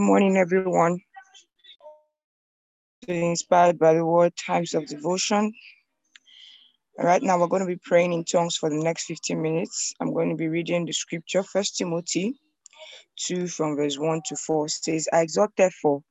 morning, 0.00 0.38
everyone. 0.38 0.98
Inspired 3.06 3.78
by 3.78 3.92
the 3.92 4.04
word 4.04 4.32
times 4.34 4.72
of 4.72 4.86
devotion. 4.86 5.52
Right 6.98 7.22
now, 7.22 7.38
we're 7.38 7.48
going 7.48 7.60
to 7.60 7.68
be 7.68 7.80
praying 7.84 8.14
in 8.14 8.24
tongues 8.24 8.56
for 8.56 8.70
the 8.70 8.82
next 8.82 9.04
15 9.04 9.40
minutes. 9.40 9.92
I'm 10.00 10.14
going 10.14 10.30
to 10.30 10.36
be 10.36 10.48
reading 10.48 10.86
the 10.86 10.92
scripture, 10.92 11.42
First 11.42 11.76
Timothy 11.76 12.34
2 13.26 13.46
from 13.46 13.76
verse 13.76 13.98
1 13.98 14.22
to 14.28 14.36
4 14.36 14.68
says, 14.68 15.06
I 15.12 15.20
exhort 15.20 15.50
therefore 15.56 16.02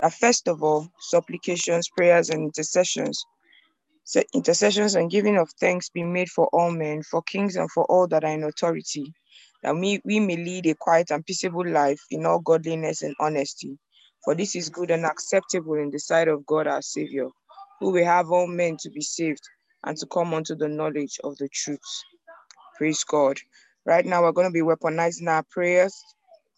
that 0.00 0.14
first 0.14 0.46
of 0.46 0.62
all, 0.62 0.88
supplications, 1.00 1.88
prayers, 1.96 2.30
and 2.30 2.44
intercessions, 2.44 3.24
intercessions 4.34 4.94
and 4.94 5.10
giving 5.10 5.36
of 5.36 5.50
thanks 5.60 5.90
be 5.90 6.04
made 6.04 6.28
for 6.28 6.48
all 6.52 6.70
men, 6.70 7.02
for 7.02 7.22
kings 7.22 7.56
and 7.56 7.70
for 7.72 7.84
all 7.86 8.06
that 8.06 8.22
are 8.24 8.32
in 8.32 8.44
authority, 8.44 9.12
that 9.62 9.76
we, 9.76 10.00
we 10.04 10.20
may 10.20 10.36
lead 10.36 10.66
a 10.66 10.74
quiet 10.74 11.10
and 11.10 11.24
peaceable 11.24 11.66
life 11.66 12.00
in 12.10 12.26
all 12.26 12.40
godliness 12.40 13.02
and 13.02 13.14
honesty. 13.20 13.78
For 14.24 14.34
this 14.34 14.54
is 14.54 14.68
good 14.68 14.90
and 14.90 15.04
acceptable 15.04 15.74
in 15.74 15.90
the 15.90 15.98
sight 15.98 16.28
of 16.28 16.46
God 16.46 16.66
our 16.66 16.82
Savior, 16.82 17.28
who 17.80 17.90
will 17.90 18.04
have 18.04 18.30
all 18.30 18.46
men 18.46 18.76
to 18.80 18.90
be 18.90 19.00
saved 19.00 19.42
and 19.84 19.96
to 19.96 20.06
come 20.06 20.34
unto 20.34 20.54
the 20.54 20.68
knowledge 20.68 21.18
of 21.24 21.36
the 21.38 21.48
truth. 21.48 21.80
Praise 22.76 23.04
God. 23.04 23.38
Right 23.84 24.06
now, 24.06 24.22
we're 24.22 24.32
going 24.32 24.46
to 24.46 24.52
be 24.52 24.60
weaponizing 24.60 25.28
our 25.28 25.44
prayers 25.50 26.00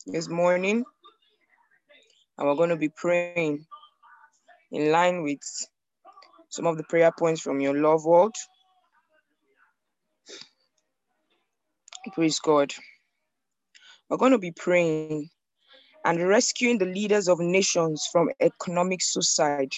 this 0.07 0.29
morning, 0.29 0.85
and 2.37 2.47
we're 2.47 2.55
going 2.55 2.69
to 2.71 2.77
be 2.77 2.91
praying 2.91 3.65
in 4.71 4.91
line 4.93 5.23
with 5.23 5.41
some 6.51 6.67
of 6.67 6.77
the 6.77 6.85
prayer 6.85 7.13
points 7.19 7.41
from 7.41 7.61
your 7.61 7.75
love 7.75 8.05
world. 8.05 8.35
Praise 12.13 12.39
God. 12.39 12.73
We're 14.09 14.19
going 14.19 14.33
to 14.33 14.39
be 14.39 14.53
praying 14.53 15.31
and 16.05 16.29
rescuing 16.29 16.79
the 16.79 16.85
leaders 16.85 17.29
of 17.29 17.39
nations 17.41 18.07
from 18.13 18.31
economic 18.41 19.01
suicide. 19.03 19.73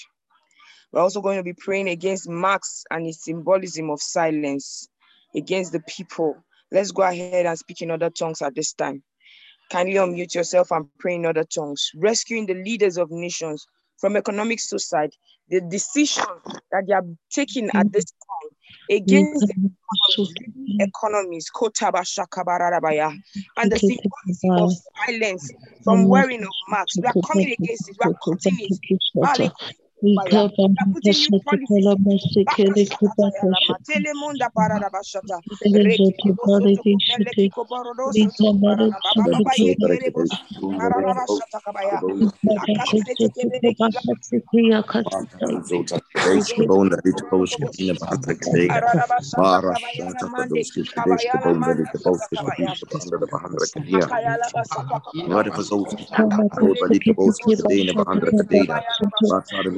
We're 0.92 1.00
also 1.00 1.20
going 1.20 1.36
to 1.36 1.44
be 1.44 1.52
praying 1.52 1.88
against 1.88 2.28
Marx 2.28 2.84
and 2.90 3.06
his 3.06 3.22
symbolism 3.22 3.90
of 3.90 4.02
silence 4.02 4.88
against 5.34 5.72
the 5.72 5.80
people. 5.80 6.36
Let's 6.72 6.90
go 6.90 7.02
ahead 7.02 7.46
and 7.46 7.58
speak 7.58 7.82
in 7.82 7.90
other 7.90 8.10
tongues 8.10 8.42
at 8.42 8.54
this 8.54 8.72
time. 8.72 9.02
Kindly 9.70 9.94
unmute 9.94 10.34
yourself 10.34 10.70
and 10.70 10.86
pray 10.98 11.14
in 11.14 11.26
other 11.26 11.44
tongues. 11.44 11.90
Rescuing 11.96 12.46
the 12.46 12.54
leaders 12.54 12.98
of 12.98 13.10
nations 13.10 13.66
from 13.98 14.16
economic 14.16 14.60
suicide, 14.60 15.10
the 15.48 15.60
decision 15.60 16.24
that 16.72 16.84
they 16.86 16.94
are 16.94 17.06
taking 17.30 17.70
at 17.74 17.92
this 17.92 18.04
time 18.04 18.35
against 18.90 19.46
the 19.46 19.54
economies, 20.80 21.50
and 23.56 23.72
the 23.72 23.78
symbolism 23.78 24.58
of 24.64 24.72
silence 25.06 25.52
from 25.84 26.08
wearing 26.08 26.42
of 26.42 26.48
marks. 26.68 26.96
We 26.98 27.06
are 27.08 27.14
coming 27.26 27.52
against 27.52 27.88
it, 27.88 27.96
we 28.00 28.06
are 28.06 28.14
cutting 28.24 28.58
it. 28.58 28.72
What 55.28 55.46
if 55.46 55.58
a 55.58 55.62
soul? 55.64 55.86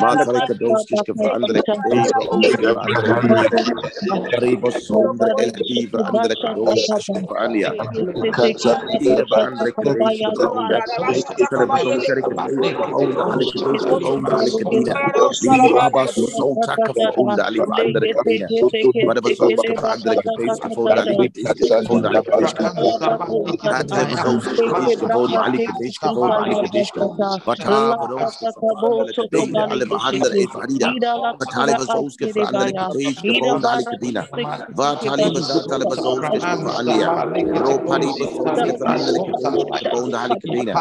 Matarika 0.00 0.54
doskiska 0.54 1.14
för 1.14 1.30
andra 1.34 1.60
kadejka 1.66 2.18
Riba 4.40 4.70
sondra 4.70 5.28
el 5.42 5.52
diva 5.52 5.98
andra 6.08 6.34
kadoskiska 6.42 7.14
för 7.28 7.36
anja 7.36 7.70
Diva 9.00 9.36
andra 9.46 9.70
kadejka 9.76 10.30
för 10.36 10.48
onda 10.58 10.80
Television 11.48 12.00
karika 12.06 12.30
kadejka 12.36 12.76
för 12.78 12.88
onda 12.98 13.16
Ali 13.16 13.42
kadejka 13.52 13.88
för 13.88 14.06
onda 14.12 14.32
Ali 14.36 14.50
kadina 14.50 14.94
Liva 15.42 15.80
aba 15.86 16.06
soltaka 16.06 16.92
för 16.94 17.20
onda 17.20 17.42
Ali 17.44 17.58
för 17.58 17.74
andra 17.84 18.06
kadina 18.14 18.48
Vadava 19.06 19.30
solska 19.38 19.72
för 19.80 19.88
andra 19.94 20.14
kadejka 20.22 20.68
för 20.74 20.80
onda 20.80 21.00
Ali 21.02 21.14
kadejka 21.16 21.68
för 21.86 21.92
onda 21.94 22.08
Ali 22.10 22.20
kadejka 22.26 23.84
Television 23.94 24.40
kadejka 24.40 25.06
för 25.08 25.16
onda 25.22 25.38
Ali 25.46 25.58
kadejka 25.66 26.08
för 26.14 26.22
onda 26.22 26.38
Ali 26.44 26.54
kadejka 26.62 27.00
Vata 27.46 27.96
vadoska 27.98 28.48
för 28.60 28.74
andra 28.88 29.12
kadejka 29.18 29.42
Ali 29.42 29.45
behandel 29.54 30.46
Farida. 30.52 30.96
Fatali 31.38 31.74
Bazowski 31.74 32.28
for 32.30 32.42
Andale 32.46 32.72
Kadesh, 32.76 33.22
the 33.26 33.34
Bond 33.34 33.64
Ali 33.66 33.84
Kadina. 33.84 34.28
Vatali 34.74 35.30
Bazatali 35.34 35.84
Bazowski 35.86 36.40
for 36.42 36.72
Ania. 36.80 37.10
Ropari 37.54 38.12
Bazowski 38.18 38.72
for 38.78 38.86
Andale 38.86 39.20
Kadesh, 39.26 39.70
the 39.78 39.86
Bond 39.90 40.14
Ali 40.14 40.36
Kadina. 40.36 40.78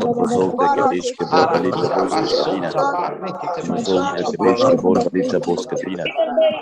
Rabasota 0.08 0.97
Balish 0.98 1.12
Kebor 1.18 1.46
Balita 1.52 1.90
Boska 1.90 2.36
Pina, 2.44 2.74
Mazon 3.68 4.08
Hakadesh 4.10 4.66
Kebor 4.68 4.98
Balita 5.02 5.40
Boska 5.40 5.76
Pina, 5.82 6.08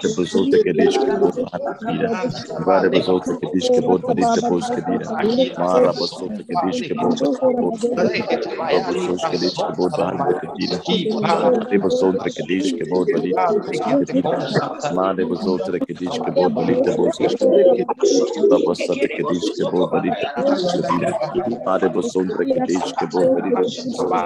the 0.02 0.08
Bazot 0.08 0.50
Kadesh 0.64 0.98
Kebor 0.98 1.32
Balita 1.42 1.74
Pina, 1.86 2.10
Vada 2.58 2.90
Bazot 2.90 3.24
Kadesh 3.40 3.70
Kebor 3.70 4.00
Balita 4.04 4.42
Boska 4.42 4.84
Pina, 4.84 5.08
Mara 5.56 5.92
Bazot 5.94 6.36
Kadesh 6.48 6.82
Kebor 6.82 7.18
Balita 7.18 7.56
Boska 7.60 9.20
Kadesh 9.30 9.64
Kebor 9.64 9.92
Balita 9.94 10.48
Pina, 10.56 10.80
the 11.70 11.78
Bazot 11.78 12.18
Kadesh 12.36 12.74
Kebor 12.74 13.06
Balita 13.10 13.54
Boska 13.58 14.10
Pina, 14.12 14.38
Mara 14.90 15.24
Bazot 15.26 15.64
Kadesh 15.86 16.20
Kebor 16.20 16.50
Balita 16.54 16.92
Boska 16.94 17.30
Pina, 17.38 17.64
the 18.48 18.58
Bazot 18.58 19.08
Kadesh 19.16 19.50
Kebor 19.58 19.86
Balita 19.90 20.28
Boska 20.36 20.86
Pina, 20.88 21.12
Mara 21.64 21.88
Bazot 21.90 22.30
Kadesh 22.54 22.92
Kebor 23.00 23.28
Balita 23.30 23.66
Boska 23.68 24.04
Pina, 24.12 24.25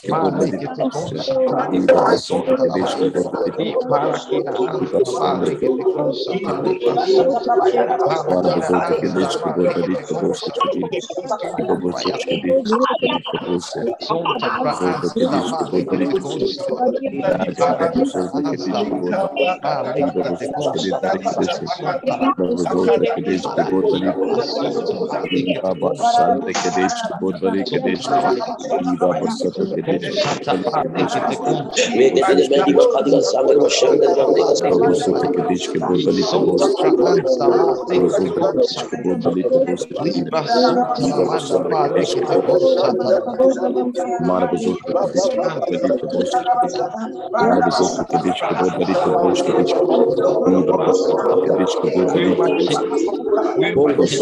Shabarada 0.00 0.60
Baba 0.76 1.79
Basundra 1.86 2.56
Kadishka 2.56 3.06
Rede 31.76 32.24
de 32.24 32.48
Bedi 32.48 32.74
Bacadiga 32.74 33.22
Santa 33.22 33.56
Machanga 33.56 34.08
Jandega 34.14 34.70
Rosu 34.70 35.14
Tekedish 35.20 35.70
que 35.70 35.80
Buda 35.80 36.12
Lita 36.12 36.38
Bosa 36.38 36.74
Rosu 37.88 38.32
Tekedish 38.34 38.84
que 38.90 38.98
Buda 38.98 39.30
Lita 39.30 39.60
Bosa 39.60 39.88
Liba 40.98 41.24
Rosu 41.26 41.64
Tekedish 41.68 42.16
que 42.16 42.26
Buda 42.26 42.50
Mara 44.20 44.48
Bosu 44.48 44.78
Tekedish 44.86 45.30
que 45.30 45.46
Buda 45.46 45.76
Lita 45.80 46.08
Bosa 46.08 46.44
Mara 47.38 47.62
Bosu 47.62 47.90
Tekedish 47.96 48.44
que 48.44 48.54
Buda 48.54 48.84
Lita 48.84 49.12
Bosa 49.12 49.64
Liba 50.46 50.76
Rosu 50.76 51.24
Tekedish 51.28 51.74
que 51.80 51.88
Buda 51.88 52.16
Lita 52.18 52.48
Bosa 52.48 52.84
Rosu 53.76 54.16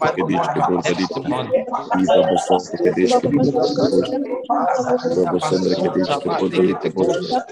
Tekedish 0.00 0.48
que 0.54 0.62
Buda 0.62 0.92
Lita 0.92 1.20
Bosa 1.20 1.56
Liba 1.94 2.22
Rosu 2.30 2.62
Tekedish 2.70 3.18
que 3.20 3.28
Buda 3.28 3.52
Lita 3.52 3.84
Bosa 3.88 4.18
Robo 4.54 5.40
sandra 5.40 5.74
que 5.74 5.88
diz 5.90 6.16
que 6.16 6.30
poderia 6.38 6.78
ter 6.78 6.92
bolsa. 6.92 7.44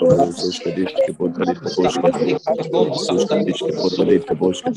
Robo 0.00 0.32
seus 0.32 0.58
que 0.58 0.72
diz 0.72 0.92
que 0.92 1.12
poderia 1.12 1.54
ter 1.54 1.72
bolsa. 1.72 2.02
Robo 2.72 2.98
seus 2.98 3.24
que 3.24 3.44
diz 3.44 3.62
que 3.62 3.72
poderia 3.72 4.20
ter 4.20 4.34
bolsa. 4.34 4.72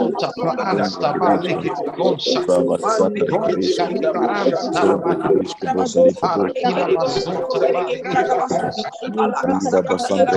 conta 0.00 0.32
para 0.36 0.82
esta 0.82 1.14
parte 1.14 1.56
que 1.56 1.70
concha, 1.92 2.40
para 2.46 2.62
que 3.10 3.24
canta 3.76 4.12
para 4.12 4.44
que 5.44 5.74
você 5.74 6.12
para 6.20 6.50
que 6.50 6.62
na 6.62 6.88
mazota 6.88 7.58
que 7.58 7.66
concha, 7.66 8.00
para 9.70 9.82
bastante 9.82 10.36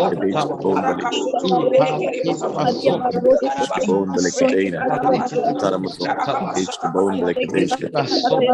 que 4.32 5.10
deixa 5.10 5.41
que 5.41 5.72
na 5.72 5.79
mazota 5.79 6.34
bomba 6.91 7.13
ali 7.13 7.34
que 7.34 7.34
que 7.34 7.48
deixa, 7.48 7.89
para 7.89 8.03
mazota 8.03 8.53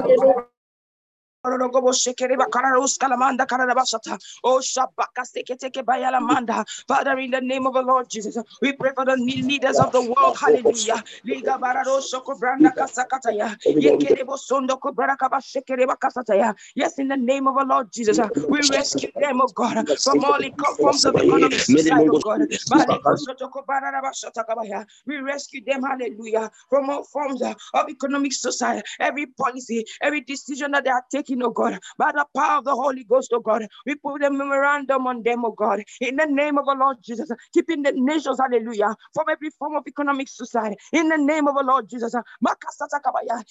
deixa 0.00 0.57
Oh, 1.44 1.52
Father, 6.88 7.18
in 7.18 7.30
the 7.30 7.40
name 7.40 7.66
of 7.66 7.74
the 7.74 7.82
Lord 7.82 8.10
Jesus, 8.10 8.36
we 8.60 8.72
pray 8.72 8.90
for 8.94 9.04
the 9.04 9.16
leaders 9.16 9.78
of 9.78 9.92
the 9.92 10.02
world. 10.02 10.36
Hallelujah. 10.36 11.02
Yes, 16.74 16.98
in 16.98 17.08
the 17.08 17.16
name 17.16 17.46
of 17.46 17.54
the 17.56 17.64
Lord 17.64 17.92
Jesus, 17.92 18.18
we 18.48 18.60
rescue 18.68 19.10
them, 19.18 19.40
oh 19.40 19.48
God, 19.48 19.88
from 20.02 20.24
all 20.24 20.38
the 20.38 20.50
forms 20.80 21.04
of 21.04 21.16
economic 21.16 21.52
suicide, 21.60 22.08
oh 22.08 22.18
God. 22.18 22.40
We 25.06 25.16
rescue 25.18 25.60
them, 25.64 25.82
hallelujah, 25.82 26.50
from 26.68 26.90
all 26.90 27.04
forms 27.04 27.42
of 27.42 27.56
economic 27.88 28.32
suicide, 28.32 28.82
every 29.00 29.26
policy, 29.26 29.84
every 30.02 30.20
decision 30.22 30.72
that 30.72 30.84
they 30.84 30.90
are 30.90 31.04
taking, 31.10 31.37
oh 31.44 31.50
God, 31.50 31.78
by 31.98 32.12
the 32.12 32.26
power 32.36 32.58
of 32.58 32.64
the 32.64 32.74
Holy 32.74 33.04
Ghost, 33.04 33.30
oh 33.34 33.40
God. 33.40 33.66
We 33.86 33.94
put 33.96 34.24
a 34.24 34.30
memorandum 34.30 35.06
on 35.06 35.22
them, 35.22 35.44
oh 35.44 35.52
God, 35.52 35.82
in 36.00 36.16
the 36.16 36.26
name 36.26 36.58
of 36.58 36.66
the 36.66 36.74
Lord 36.78 36.98
Jesus, 37.02 37.30
keeping 37.54 37.82
the 37.82 37.92
nations, 37.94 38.38
hallelujah, 38.40 38.94
from 39.14 39.26
every 39.30 39.50
form 39.58 39.76
of 39.76 39.84
economic 39.88 40.28
suicide, 40.28 40.76
in 40.92 41.08
the 41.08 41.18
name 41.18 41.48
of 41.48 41.54
the 41.56 41.62
Lord 41.64 41.88
Jesus, 41.88 42.14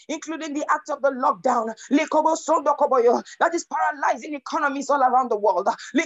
including 0.10 0.54
the 0.54 0.66
act 0.72 0.90
of 0.90 1.02
the 1.02 1.12
lockdown, 1.12 1.74
that 3.40 3.56
is 3.56 3.66
paralyzing 3.66 4.36
economies 4.36 4.90
all 4.90 5.02
around 5.02 5.30
the 5.32 5.38
world. 5.38 5.68
In 5.94 6.02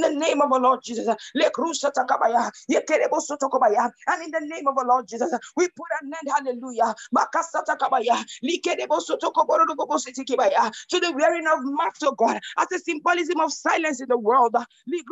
the 0.00 0.10
name 0.10 0.40
of 0.42 0.50
the 0.50 0.58
Lord 0.60 0.80
Jesus, 0.82 1.06
and 1.08 1.18
in 4.24 4.30
the 4.32 4.40
name 4.40 4.68
of 4.68 4.76
the 4.76 4.84
Lord 4.86 5.08
Jesus, 5.08 5.32
we 5.56 5.68
put 5.68 5.86
an 6.02 6.12
end, 6.14 6.28
hallelujah. 6.34 6.94
To 10.88 11.00
the 11.00 11.12
wearing 11.16 11.46
of 11.46 11.64
masks, 11.64 12.02
oh 12.02 12.12
God, 12.12 12.40
as 12.58 12.72
a 12.72 12.78
symbolism 12.78 13.40
of 13.40 13.52
silence 13.52 14.00
in 14.00 14.08
the 14.08 14.18
world. 14.18 14.56
We 14.86 15.02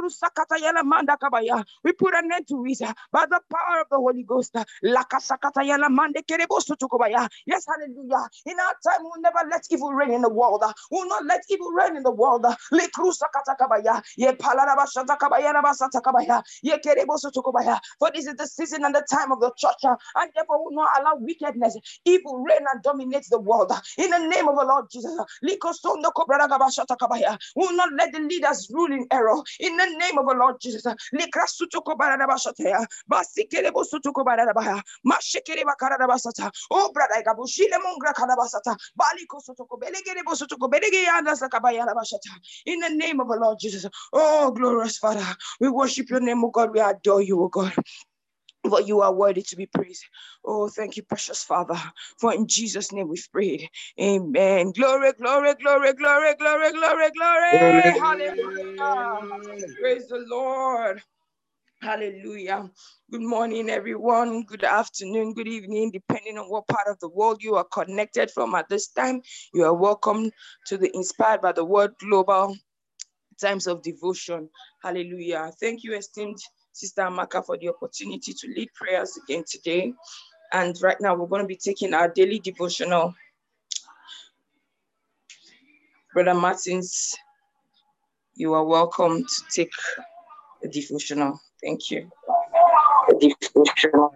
put 1.93 2.15
an 2.15 2.33
end 2.33 2.49
to 2.49 2.65
it 2.67 2.81
by 3.13 3.27
the 3.27 3.41
power 3.51 3.81
of 3.81 3.89
the 3.91 3.97
Holy 3.97 4.23
Ghost. 4.25 4.57
Yes, 7.47 7.67
hallelujah. 7.67 8.29
In 8.47 8.61
our 8.61 8.75
time, 8.85 9.03
we'll 9.03 9.21
never 9.21 9.49
let 9.51 9.67
evil 9.71 9.93
reign 9.93 10.13
in 10.13 10.23
the 10.23 10.31
world. 10.31 10.65
We'll 10.91 11.09
not 11.09 11.25
let 11.25 11.43
evil 11.49 11.71
reign 11.73 11.97
in 11.97 12.03
the 12.03 12.11
world. 12.11 12.47
For 17.99 18.11
this 18.13 18.27
is 18.27 18.35
the 18.35 18.47
season 18.47 18.85
and 18.85 18.95
the 18.95 19.05
time 19.11 19.33
of 19.33 19.41
the 19.41 19.53
church, 19.57 19.85
and 19.85 20.31
therefore 20.35 20.65
we'll 20.65 20.75
not 20.75 20.91
allow 21.01 21.12
wickedness, 21.17 21.77
evil 22.05 22.39
reign 22.39 22.65
and 22.73 22.83
dominate 22.83 23.27
the 23.31 23.39
world. 23.39 23.73
In 23.99 24.11
the 24.11 24.19
name 24.19 24.49
of 24.49 24.57
the 24.57 24.65
Lord 24.65 24.87
Jesus, 24.91 25.13
will 27.57 27.77
not 27.77 27.93
let 27.95 28.13
the 28.13 28.21
leaders 28.21 28.71
rule 28.73 28.93
in 28.93 29.07
error. 29.11 29.43
In 29.61 29.77
the 29.77 29.87
name 29.87 30.19
of 30.19 30.27
the 30.27 30.35
Lord 30.35 30.61
Jesus. 30.61 30.85
Oh, 36.71 36.93
brother. 36.93 37.15
In 42.67 42.81
the 42.81 42.89
name 42.91 43.21
of 43.21 43.29
the 43.29 43.37
Lord 43.41 43.59
Jesus. 43.61 43.87
Oh, 44.13 44.51
glorious 44.51 44.99
Father, 44.99 45.25
we 45.61 45.69
worship 45.69 46.11
your 46.11 46.21
name, 46.21 46.45
oh 46.45 46.51
God. 46.51 46.73
We 46.73 46.81
adore 46.81 47.23
you, 47.23 47.43
oh 47.43 47.49
God. 47.49 47.73
For 48.69 48.81
you 48.81 49.01
are 49.03 49.13
worthy 49.15 49.43
to 49.43 49.57
be 49.57 49.67
praised. 49.67 50.05
Oh, 50.45 50.69
thank 50.69 50.97
you, 50.97 51.03
precious 51.05 51.43
Father. 51.45 51.77
For 52.19 52.35
in 52.35 52.47
Jesus' 52.49 52.93
name 52.93 53.09
we've 53.09 53.29
prayed. 53.33 53.69
Amen. 54.01 54.73
Glory, 54.73 55.13
glory, 55.15 55.55
glory, 55.55 55.95
glory, 55.95 56.35
glory, 56.37 56.73
glory, 56.73 57.11
glory. 57.13 57.93
Hallelujah. 57.99 59.19
Praise 59.81 60.09
the 60.09 60.25
Lord. 60.29 61.03
Hallelujah. 61.83 62.71
Good 63.11 63.23
morning, 63.23 63.71
everyone. 63.71 64.45
Good 64.45 64.65
afternoon, 64.65 65.35
good 65.35 65.49
evening, 65.49 65.93
depending 65.93 66.39
on 66.39 66.47
what 66.51 66.67
part 66.69 66.89
of 66.89 66.99
the 67.01 67.09
world 67.09 67.43
you 67.43 67.57
are 67.57 67.65
connected 67.65 68.31
from 68.33 68.55
at 68.55 68.69
this 68.69 68.89
time. 68.89 69.23
You 69.55 69.65
are 69.65 69.75
welcome 69.75 70.31
to 70.67 70.79
the 70.79 70.91
Inspired 70.95 71.43
by 71.43 71.53
the 71.53 71.65
Word 71.65 71.93
Global 72.01 72.57
Times 73.41 73.67
of 73.67 73.83
Devotion. 73.83 74.49
Hallelujah. 74.83 75.53
Thank 75.61 75.85
you, 75.85 75.95
esteemed 75.95 76.39
Sister 76.73 77.03
Amaka, 77.03 77.45
for 77.45 77.57
the 77.59 77.69
opportunity 77.69 78.33
to 78.33 78.49
lead 78.49 78.69
prayers 78.75 79.19
again 79.23 79.45
today. 79.47 79.93
And 80.53 80.77
right 80.83 80.97
now, 81.01 81.15
we're 81.15 81.27
going 81.27 81.43
to 81.43 81.49
be 81.49 81.57
taking 81.57 81.95
our 81.95 82.09
daily 82.09 82.39
devotional. 82.39 83.15
Brother 86.13 86.35
Martins, 86.35 87.15
you 88.35 88.53
are 88.55 88.65
welcome 88.65 89.23
to 89.23 89.43
take 89.55 89.73
the 90.63 90.69
devotional. 90.69 91.41
Thank 91.63 91.91
you. 91.91 92.11
Devotional. 93.21 94.15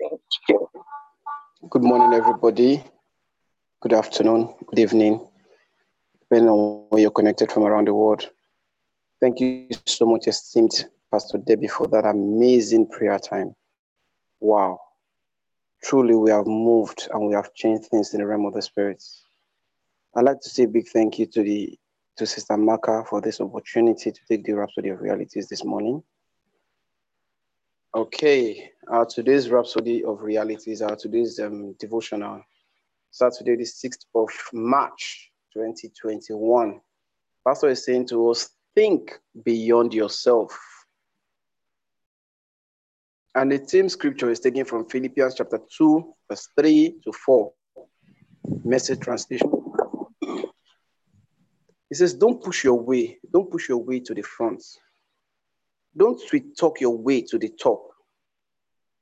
Thank 0.00 0.20
you. 0.48 0.68
Good 1.70 1.82
morning, 1.82 2.12
everybody. 2.12 2.82
Good 3.80 3.92
afternoon, 3.92 4.54
good 4.66 4.78
evening, 4.78 5.20
depending 6.20 6.48
on 6.48 6.86
where 6.88 7.02
you're 7.02 7.10
connected 7.10 7.52
from 7.52 7.64
around 7.64 7.86
the 7.86 7.92
world. 7.92 8.30
Thank 9.20 9.40
you 9.40 9.68
so 9.84 10.06
much, 10.06 10.26
esteemed 10.26 10.86
Pastor 11.14 11.38
Debbie, 11.38 11.68
for 11.68 11.86
that 11.86 12.04
amazing 12.04 12.88
prayer 12.88 13.20
time. 13.20 13.54
Wow. 14.40 14.80
Truly, 15.80 16.16
we 16.16 16.32
have 16.32 16.48
moved 16.48 17.06
and 17.12 17.28
we 17.28 17.34
have 17.34 17.54
changed 17.54 17.88
things 17.88 18.12
in 18.12 18.20
the 18.20 18.26
realm 18.26 18.46
of 18.46 18.54
the 18.54 18.60
spirits. 18.60 19.24
I'd 20.16 20.24
like 20.24 20.40
to 20.40 20.48
say 20.48 20.64
a 20.64 20.66
big 20.66 20.88
thank 20.88 21.20
you 21.20 21.26
to 21.26 21.42
the 21.44 21.78
to 22.16 22.26
Sister 22.26 22.56
Maka 22.56 23.04
for 23.08 23.20
this 23.20 23.40
opportunity 23.40 24.10
to 24.10 24.20
take 24.28 24.42
the 24.42 24.54
Rhapsody 24.54 24.88
of 24.88 25.00
Realities 25.00 25.46
this 25.48 25.64
morning. 25.64 26.02
Okay, 27.94 28.72
uh, 28.92 29.04
today's 29.04 29.50
Rhapsody 29.50 30.02
of 30.02 30.20
Realities, 30.20 30.82
uh, 30.82 30.96
today's 30.96 31.38
um, 31.38 31.74
devotional, 31.74 32.42
Saturday, 33.12 33.54
the 33.54 33.62
6th 33.62 34.06
of 34.16 34.30
March, 34.52 35.30
2021. 35.52 36.80
Pastor 37.46 37.68
is 37.68 37.84
saying 37.84 38.08
to 38.08 38.30
us, 38.30 38.50
think 38.74 39.20
beyond 39.44 39.94
yourself. 39.94 40.58
And 43.36 43.50
the 43.50 43.66
same 43.66 43.88
scripture 43.88 44.30
is 44.30 44.38
taken 44.38 44.64
from 44.64 44.88
Philippians 44.88 45.34
chapter 45.34 45.60
2, 45.76 46.14
verse 46.30 46.48
3 46.56 46.96
to 47.04 47.12
4, 47.12 47.52
message 48.64 49.00
translation. 49.00 49.50
It 51.90 51.96
says, 51.96 52.14
Don't 52.14 52.42
push 52.42 52.62
your 52.62 52.80
way, 52.80 53.18
don't 53.32 53.50
push 53.50 53.68
your 53.68 53.78
way 53.78 53.98
to 54.00 54.14
the 54.14 54.22
front. 54.22 54.62
Don't 55.96 56.20
sweet 56.20 56.56
talk 56.56 56.80
your 56.80 56.96
way 56.96 57.22
to 57.22 57.38
the 57.38 57.48
top. 57.48 57.88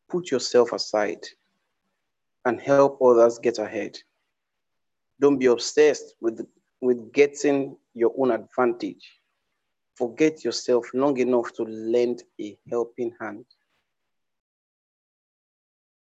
Put 0.09 0.31
yourself 0.31 0.73
aside 0.73 1.27
and 2.45 2.61
help 2.61 3.01
others 3.03 3.39
get 3.39 3.59
ahead. 3.59 3.99
Don't 5.21 5.39
be 5.39 5.47
obsessed 5.47 6.15
with, 6.21 6.47
with 6.81 7.13
getting 7.13 7.77
your 7.95 8.13
own 8.19 8.31
advantage. 8.31 9.21
Forget 9.97 10.43
yourself 10.45 10.87
long 10.95 11.19
enough 11.19 11.53
to 11.55 11.65
lend 11.65 12.23
a 12.41 12.59
helping 12.69 13.13
hand. 13.21 13.45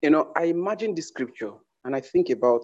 You 0.03 0.11
know, 0.11 0.33
I 0.37 0.45
imagine 0.47 0.95
this 0.97 1.09
scripture 1.09 1.53
and 1.85 1.95
I 1.95 2.01
think 2.01 2.29
about 2.31 2.63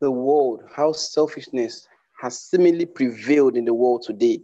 the 0.00 0.10
world, 0.10 0.62
how 0.70 0.92
selfishness 0.92 1.88
has 2.20 2.38
seemingly 2.38 2.84
prevailed 2.84 3.56
in 3.56 3.64
the 3.64 3.72
world 3.72 4.02
today. 4.02 4.40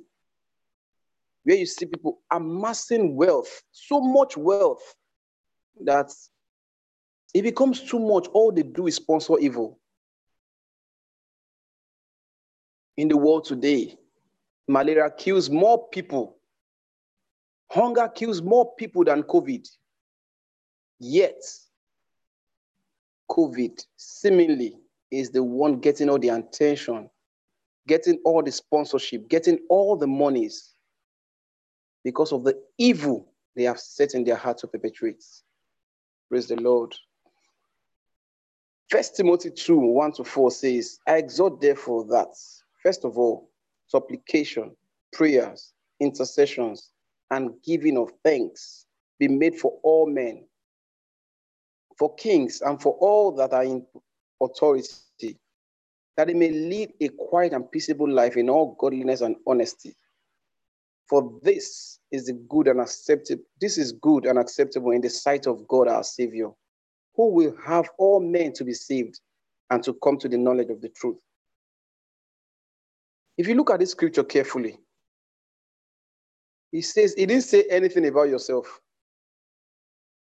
Where 1.44 1.56
you 1.56 1.66
see 1.66 1.84
people 1.84 2.20
amassing 2.30 3.14
wealth, 3.14 3.62
so 3.70 4.00
much 4.00 4.38
wealth 4.38 4.94
that 5.84 6.10
it 7.34 7.42
becomes 7.42 7.82
too 7.82 7.98
much. 7.98 8.26
All 8.28 8.50
they 8.50 8.62
do 8.62 8.86
is 8.86 8.96
sponsor 8.96 9.38
evil. 9.38 9.78
In 12.96 13.08
the 13.08 13.16
world 13.16 13.44
today, 13.44 13.96
malaria 14.66 15.10
kills 15.10 15.50
more 15.50 15.88
people, 15.88 16.38
hunger 17.70 18.08
kills 18.08 18.40
more 18.42 18.74
people 18.76 19.04
than 19.04 19.22
COVID. 19.22 19.66
Yet, 21.00 21.42
COVID 23.30 23.82
seemingly 23.96 24.76
is 25.10 25.30
the 25.30 25.42
one 25.42 25.80
getting 25.80 26.10
all 26.10 26.18
the 26.18 26.28
attention, 26.28 27.08
getting 27.88 28.18
all 28.22 28.42
the 28.42 28.52
sponsorship, 28.52 29.28
getting 29.28 29.60
all 29.70 29.96
the 29.96 30.06
monies 30.06 30.74
because 32.04 32.32
of 32.32 32.44
the 32.44 32.60
evil 32.76 33.32
they 33.56 33.62
have 33.62 33.80
set 33.80 34.14
in 34.14 34.24
their 34.24 34.36
heart 34.36 34.58
to 34.58 34.66
perpetrate. 34.66 35.24
Praise 36.28 36.48
the 36.48 36.56
Lord. 36.56 36.94
First 38.90 39.16
Timothy 39.16 39.50
2 39.50 39.78
1 39.78 40.12
to 40.12 40.24
4 40.24 40.50
says, 40.50 40.98
I 41.06 41.16
exhort 41.16 41.62
therefore 41.62 42.04
that, 42.08 42.34
first 42.82 43.06
of 43.06 43.16
all, 43.16 43.48
supplication, 43.86 44.76
prayers, 45.14 45.72
intercessions, 45.98 46.90
and 47.30 47.54
giving 47.64 47.96
of 47.96 48.10
thanks 48.22 48.84
be 49.18 49.28
made 49.28 49.54
for 49.54 49.78
all 49.82 50.06
men 50.06 50.44
for 52.00 52.14
kings 52.14 52.62
and 52.62 52.80
for 52.80 52.94
all 52.94 53.30
that 53.30 53.52
are 53.52 53.62
in 53.62 53.86
authority, 54.40 55.38
that 56.16 56.28
they 56.28 56.32
may 56.32 56.50
lead 56.50 56.94
a 57.02 57.10
quiet 57.10 57.52
and 57.52 57.70
peaceable 57.70 58.10
life 58.10 58.38
in 58.38 58.48
all 58.48 58.74
godliness 58.80 59.20
and 59.20 59.36
honesty. 59.46 59.94
For 61.10 61.38
this 61.42 61.98
is 62.10 62.24
the 62.24 62.32
good 62.48 62.68
and 62.68 62.80
acceptable, 62.80 63.42
this 63.60 63.76
is 63.76 63.92
good 63.92 64.24
and 64.24 64.38
acceptable 64.38 64.92
in 64.92 65.02
the 65.02 65.10
sight 65.10 65.46
of 65.46 65.68
God 65.68 65.88
our 65.88 66.02
Savior, 66.02 66.48
who 67.16 67.34
will 67.34 67.54
have 67.66 67.90
all 67.98 68.18
men 68.18 68.54
to 68.54 68.64
be 68.64 68.72
saved 68.72 69.20
and 69.68 69.84
to 69.84 69.92
come 70.02 70.16
to 70.20 70.28
the 70.28 70.38
knowledge 70.38 70.70
of 70.70 70.80
the 70.80 70.88
truth. 70.88 71.18
If 73.36 73.46
you 73.46 73.56
look 73.56 73.70
at 73.70 73.80
this 73.80 73.90
scripture 73.90 74.24
carefully, 74.24 74.78
he 76.72 76.80
says, 76.80 77.12
he 77.12 77.26
didn't 77.26 77.44
say 77.44 77.66
anything 77.68 78.06
about 78.06 78.30
yourself. 78.30 78.80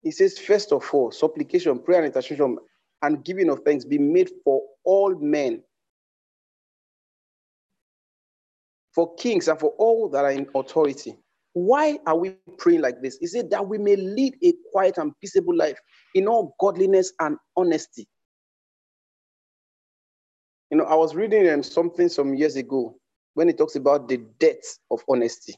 He 0.02 0.10
says, 0.10 0.38
first 0.38 0.72
of 0.72 0.88
all, 0.92 1.10
supplication, 1.10 1.78
prayer, 1.78 1.98
and 1.98 2.06
intercession, 2.06 2.56
and 3.02 3.24
giving 3.24 3.50
of 3.50 3.60
thanks 3.64 3.84
be 3.84 3.98
made 3.98 4.30
for 4.44 4.62
all 4.84 5.14
men, 5.14 5.62
for 8.94 9.14
kings, 9.16 9.48
and 9.48 9.58
for 9.58 9.70
all 9.78 10.08
that 10.10 10.24
are 10.24 10.30
in 10.30 10.46
authority. 10.54 11.16
Why 11.52 11.98
are 12.06 12.16
we 12.16 12.36
praying 12.58 12.80
like 12.80 13.02
this? 13.02 13.18
Is 13.20 13.34
it 13.34 13.50
that 13.50 13.66
we 13.66 13.76
may 13.76 13.96
lead 13.96 14.36
a 14.42 14.54
quiet 14.72 14.98
and 14.98 15.12
peaceable 15.20 15.56
life 15.56 15.78
in 16.14 16.28
all 16.28 16.54
godliness 16.60 17.12
and 17.20 17.36
honesty? 17.56 18.06
You 20.70 20.78
know, 20.78 20.84
I 20.84 20.94
was 20.94 21.14
reading 21.14 21.48
um, 21.50 21.62
something 21.62 22.08
some 22.08 22.34
years 22.34 22.56
ago 22.56 22.96
when 23.34 23.48
it 23.48 23.58
talks 23.58 23.74
about 23.74 24.08
the 24.08 24.18
death 24.38 24.78
of 24.90 25.02
honesty, 25.08 25.54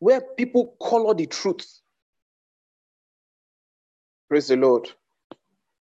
where 0.00 0.20
people 0.36 0.76
color 0.82 1.14
the 1.14 1.26
truth 1.26 1.81
Praise 4.32 4.48
the 4.48 4.56
Lord. 4.56 4.88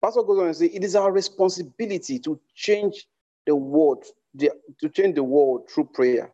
Pastor 0.02 0.24
goes 0.24 0.40
on 0.40 0.46
and 0.46 0.56
say, 0.56 0.68
it 0.68 0.82
is 0.82 0.96
our 0.96 1.12
responsibility 1.12 2.18
to 2.20 2.40
change 2.56 3.06
the 3.46 3.54
world, 3.54 4.06
the, 4.34 4.52
to 4.80 4.88
change 4.88 5.16
the 5.16 5.24
world 5.24 5.70
through 5.70 5.90
prayer, 5.94 6.32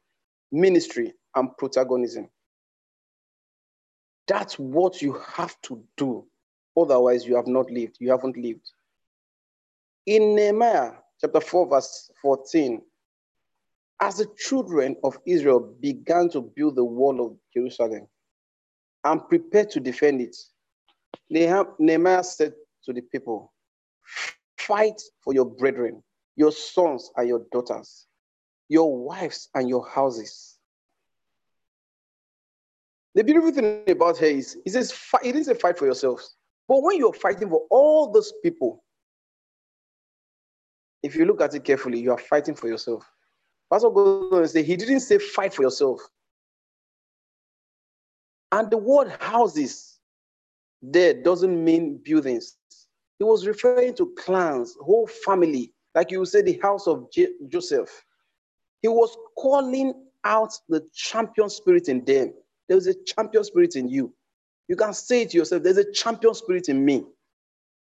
ministry, 0.52 1.12
and 1.36 1.58
protagonism. 1.58 2.30
That's 4.28 4.60
what 4.60 5.02
you 5.02 5.20
have 5.26 5.60
to 5.64 5.84
do. 5.98 6.28
Otherwise, 6.78 7.26
you 7.26 7.36
have 7.36 7.48
not 7.48 7.72
lived. 7.72 7.98
You 8.00 8.12
haven't 8.12 8.38
lived. 8.38 8.70
In 10.06 10.36
Nehemiah 10.36 10.92
chapter 11.20 11.42
4, 11.42 11.68
verse 11.68 12.12
14, 12.22 12.80
as 14.02 14.18
the 14.18 14.28
children 14.38 14.98
of 15.04 15.18
Israel 15.26 15.76
began 15.80 16.30
to 16.30 16.42
build 16.42 16.76
the 16.76 16.86
wall 16.86 17.26
of 17.26 17.36
Jerusalem 17.52 18.08
and 19.04 19.28
prepared 19.28 19.72
to 19.72 19.80
defend 19.80 20.22
it, 20.22 20.38
Nehemiah 21.30 22.24
said 22.24 22.54
to 22.86 22.94
the 22.94 23.02
people, 23.02 23.52
Fight 24.58 25.02
for 25.22 25.34
your 25.34 25.46
brethren, 25.46 26.04
your 26.36 26.52
sons 26.52 27.12
and 27.18 27.28
your 27.28 27.46
daughters, 27.52 28.06
your 28.70 28.96
wives 28.98 29.50
and 29.56 29.68
your 29.68 29.88
houses. 29.88 30.58
The 33.16 33.24
beautiful 33.24 33.52
thing 33.52 33.84
about 33.88 34.18
her 34.20 34.26
is, 34.26 34.58
he 34.64 34.72
says, 34.72 34.94
it 35.24 35.34
didn't 35.34 35.46
say 35.46 35.54
fight 35.54 35.78
for 35.78 35.86
yourselves. 35.86 36.36
But 36.68 36.82
when 36.82 36.98
you're 36.98 37.14
fighting 37.14 37.50
for 37.50 37.64
all 37.70 38.12
those 38.12 38.34
people, 38.42 38.84
if 41.04 41.16
you 41.16 41.26
look 41.26 41.42
at 41.42 41.54
it 41.54 41.64
carefully, 41.64 42.00
you 42.00 42.12
are 42.12 42.18
fighting 42.18 42.56
for 42.56 42.68
yourself. 42.68 43.08
Pastor 43.72 43.90
goes 43.90 44.32
on 44.32 44.40
and 44.40 44.50
say, 44.50 44.64
he 44.64 44.76
didn't 44.76 45.02
say 45.02 45.18
fight 45.18 45.54
for 45.54 45.62
yourself. 45.62 46.02
And 48.52 48.72
the 48.72 48.78
word 48.78 49.12
houses 49.20 49.93
there 50.84 51.14
doesn't 51.14 51.64
mean 51.64 52.00
buildings. 52.04 52.58
He 53.18 53.24
was 53.24 53.48
referring 53.48 53.96
to 53.96 54.14
clans, 54.18 54.76
whole 54.82 55.08
family, 55.08 55.74
like 55.96 56.12
you 56.12 56.26
say, 56.26 56.42
the 56.42 56.60
house 56.62 56.88
of 56.88 57.10
J- 57.12 57.34
Joseph. 57.48 57.90
He 58.82 58.90
was 58.90 59.16
calling 59.38 59.94
out 60.26 60.54
the 60.68 60.86
champion 60.94 61.50
spirit 61.50 61.88
in 61.88 62.04
them. 62.04 62.34
There 62.68 62.76
was 62.76 62.88
a 62.88 62.96
champion 63.06 63.44
spirit 63.46 63.76
in 63.78 63.88
you. 63.88 64.14
You 64.68 64.76
can 64.76 64.94
say 64.94 65.26
to 65.26 65.38
yourself, 65.38 65.64
There's 65.64 65.78
a 65.78 65.92
champion 65.92 66.34
spirit 66.34 66.68
in 66.68 66.84
me. 66.84 67.06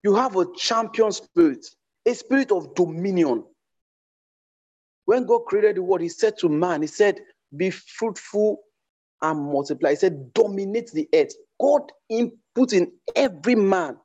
You 0.02 0.14
have 0.16 0.36
a 0.36 0.46
champion 0.56 1.12
spirit, 1.12 1.66
a 2.06 2.14
spirit 2.14 2.50
of 2.50 2.74
dominion. 2.74 3.44
When 5.04 5.26
God 5.26 5.40
created 5.46 5.76
the 5.76 5.82
world, 5.82 6.00
He 6.02 6.08
said 6.08 6.38
to 6.38 6.48
man, 6.48 6.82
He 6.82 6.88
said, 6.88 7.20
Be 7.56 7.70
fruitful 7.70 8.60
and 9.22 9.40
multiply. 9.40 9.90
He 9.90 9.96
said, 9.96 10.32
Dominate 10.34 10.90
the 10.92 11.08
earth. 11.14 11.34
God 11.60 11.92
input 12.56 12.72
in 12.72 12.92
every 13.14 13.54
man 13.54 13.96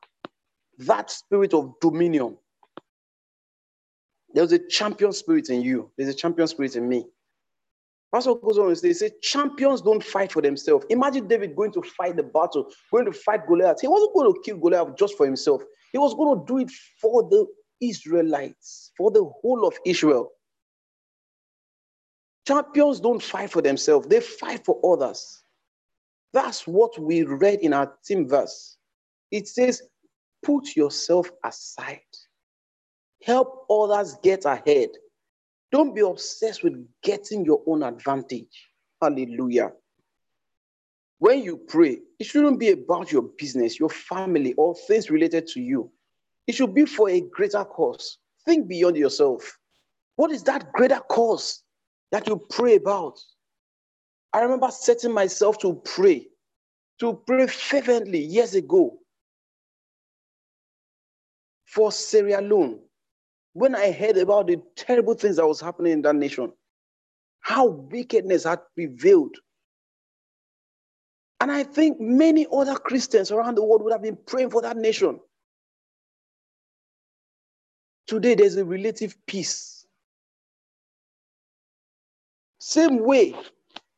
that 0.78 1.10
spirit 1.10 1.54
of 1.54 1.74
dominion. 1.80 2.36
There's 4.34 4.52
a 4.52 4.58
champion 4.68 5.12
spirit 5.12 5.48
in 5.50 5.62
you, 5.62 5.90
there's 5.96 6.14
a 6.14 6.16
champion 6.16 6.46
spirit 6.48 6.76
in 6.76 6.88
me. 6.88 7.06
Pastor 8.14 8.34
goes 8.34 8.58
on 8.58 8.68
and 8.68 8.78
says, 8.78 9.00
say, 9.00 9.10
champions 9.20 9.82
don't 9.82 10.02
fight 10.02 10.32
for 10.32 10.40
themselves. 10.40 10.86
Imagine 10.90 11.26
David 11.26 11.56
going 11.56 11.72
to 11.72 11.82
fight 11.82 12.16
the 12.16 12.22
battle, 12.22 12.70
going 12.92 13.04
to 13.04 13.12
fight 13.12 13.46
Goliath. 13.46 13.80
He 13.80 13.88
wasn't 13.88 14.14
going 14.14 14.32
to 14.32 14.40
kill 14.44 14.58
Goliath 14.58 14.96
just 14.96 15.16
for 15.16 15.26
himself. 15.26 15.62
He 15.92 15.98
was 15.98 16.14
going 16.14 16.38
to 16.38 16.44
do 16.46 16.58
it 16.58 16.70
for 17.00 17.24
the 17.24 17.46
Israelites, 17.80 18.92
for 18.96 19.10
the 19.10 19.24
whole 19.24 19.66
of 19.66 19.74
Israel. 19.84 20.30
Champions 22.46 23.00
don't 23.00 23.22
fight 23.22 23.50
for 23.50 23.60
themselves, 23.60 24.06
they 24.06 24.20
fight 24.20 24.64
for 24.64 24.80
others. 24.84 25.42
That's 26.32 26.66
what 26.66 26.98
we 26.98 27.24
read 27.24 27.60
in 27.60 27.72
our 27.72 27.92
team 28.04 28.28
verse. 28.28 28.76
It 29.30 29.48
says, 29.48 29.82
put 30.42 30.76
yourself 30.76 31.30
aside, 31.44 32.00
help 33.22 33.66
others 33.70 34.16
get 34.22 34.44
ahead. 34.44 34.90
Don't 35.72 35.94
be 35.94 36.02
obsessed 36.02 36.62
with 36.62 36.86
getting 37.02 37.44
your 37.44 37.62
own 37.66 37.82
advantage. 37.82 38.68
Hallelujah. 39.02 39.72
When 41.18 41.42
you 41.42 41.56
pray, 41.56 42.00
it 42.18 42.24
shouldn't 42.24 42.60
be 42.60 42.70
about 42.70 43.10
your 43.10 43.22
business, 43.22 43.80
your 43.80 43.88
family, 43.88 44.52
or 44.54 44.74
things 44.74 45.10
related 45.10 45.46
to 45.48 45.60
you. 45.60 45.90
It 46.46 46.54
should 46.54 46.74
be 46.74 46.84
for 46.84 47.08
a 47.10 47.20
greater 47.20 47.64
cause. 47.64 48.18
Think 48.44 48.68
beyond 48.68 48.96
yourself. 48.96 49.58
What 50.16 50.30
is 50.30 50.42
that 50.44 50.72
greater 50.72 51.00
cause 51.10 51.62
that 52.12 52.28
you 52.28 52.36
pray 52.50 52.76
about? 52.76 53.18
I 54.32 54.40
remember 54.40 54.70
setting 54.70 55.12
myself 55.12 55.58
to 55.58 55.74
pray, 55.84 56.28
to 57.00 57.22
pray 57.26 57.46
fervently 57.46 58.20
years 58.20 58.54
ago 58.54 58.98
for 61.64 61.92
Sierra 61.92 62.40
Leone 62.40 62.80
when 63.52 63.74
I 63.74 63.90
heard 63.90 64.18
about 64.18 64.48
the 64.48 64.60
terrible 64.76 65.14
things 65.14 65.36
that 65.36 65.46
was 65.46 65.60
happening 65.60 65.92
in 65.92 66.02
that 66.02 66.14
nation, 66.14 66.52
how 67.40 67.66
wickedness 67.68 68.44
had 68.44 68.60
prevailed. 68.74 69.34
And 71.40 71.50
I 71.50 71.62
think 71.62 71.98
many 71.98 72.46
other 72.52 72.74
Christians 72.74 73.30
around 73.30 73.54
the 73.54 73.64
world 73.64 73.82
would 73.82 73.92
have 73.92 74.02
been 74.02 74.18
praying 74.26 74.50
for 74.50 74.60
that 74.62 74.76
nation. 74.76 75.20
Today, 78.06 78.34
there's 78.34 78.56
a 78.56 78.64
relative 78.64 79.16
peace. 79.26 79.86
Same 82.58 83.04
way, 83.04 83.34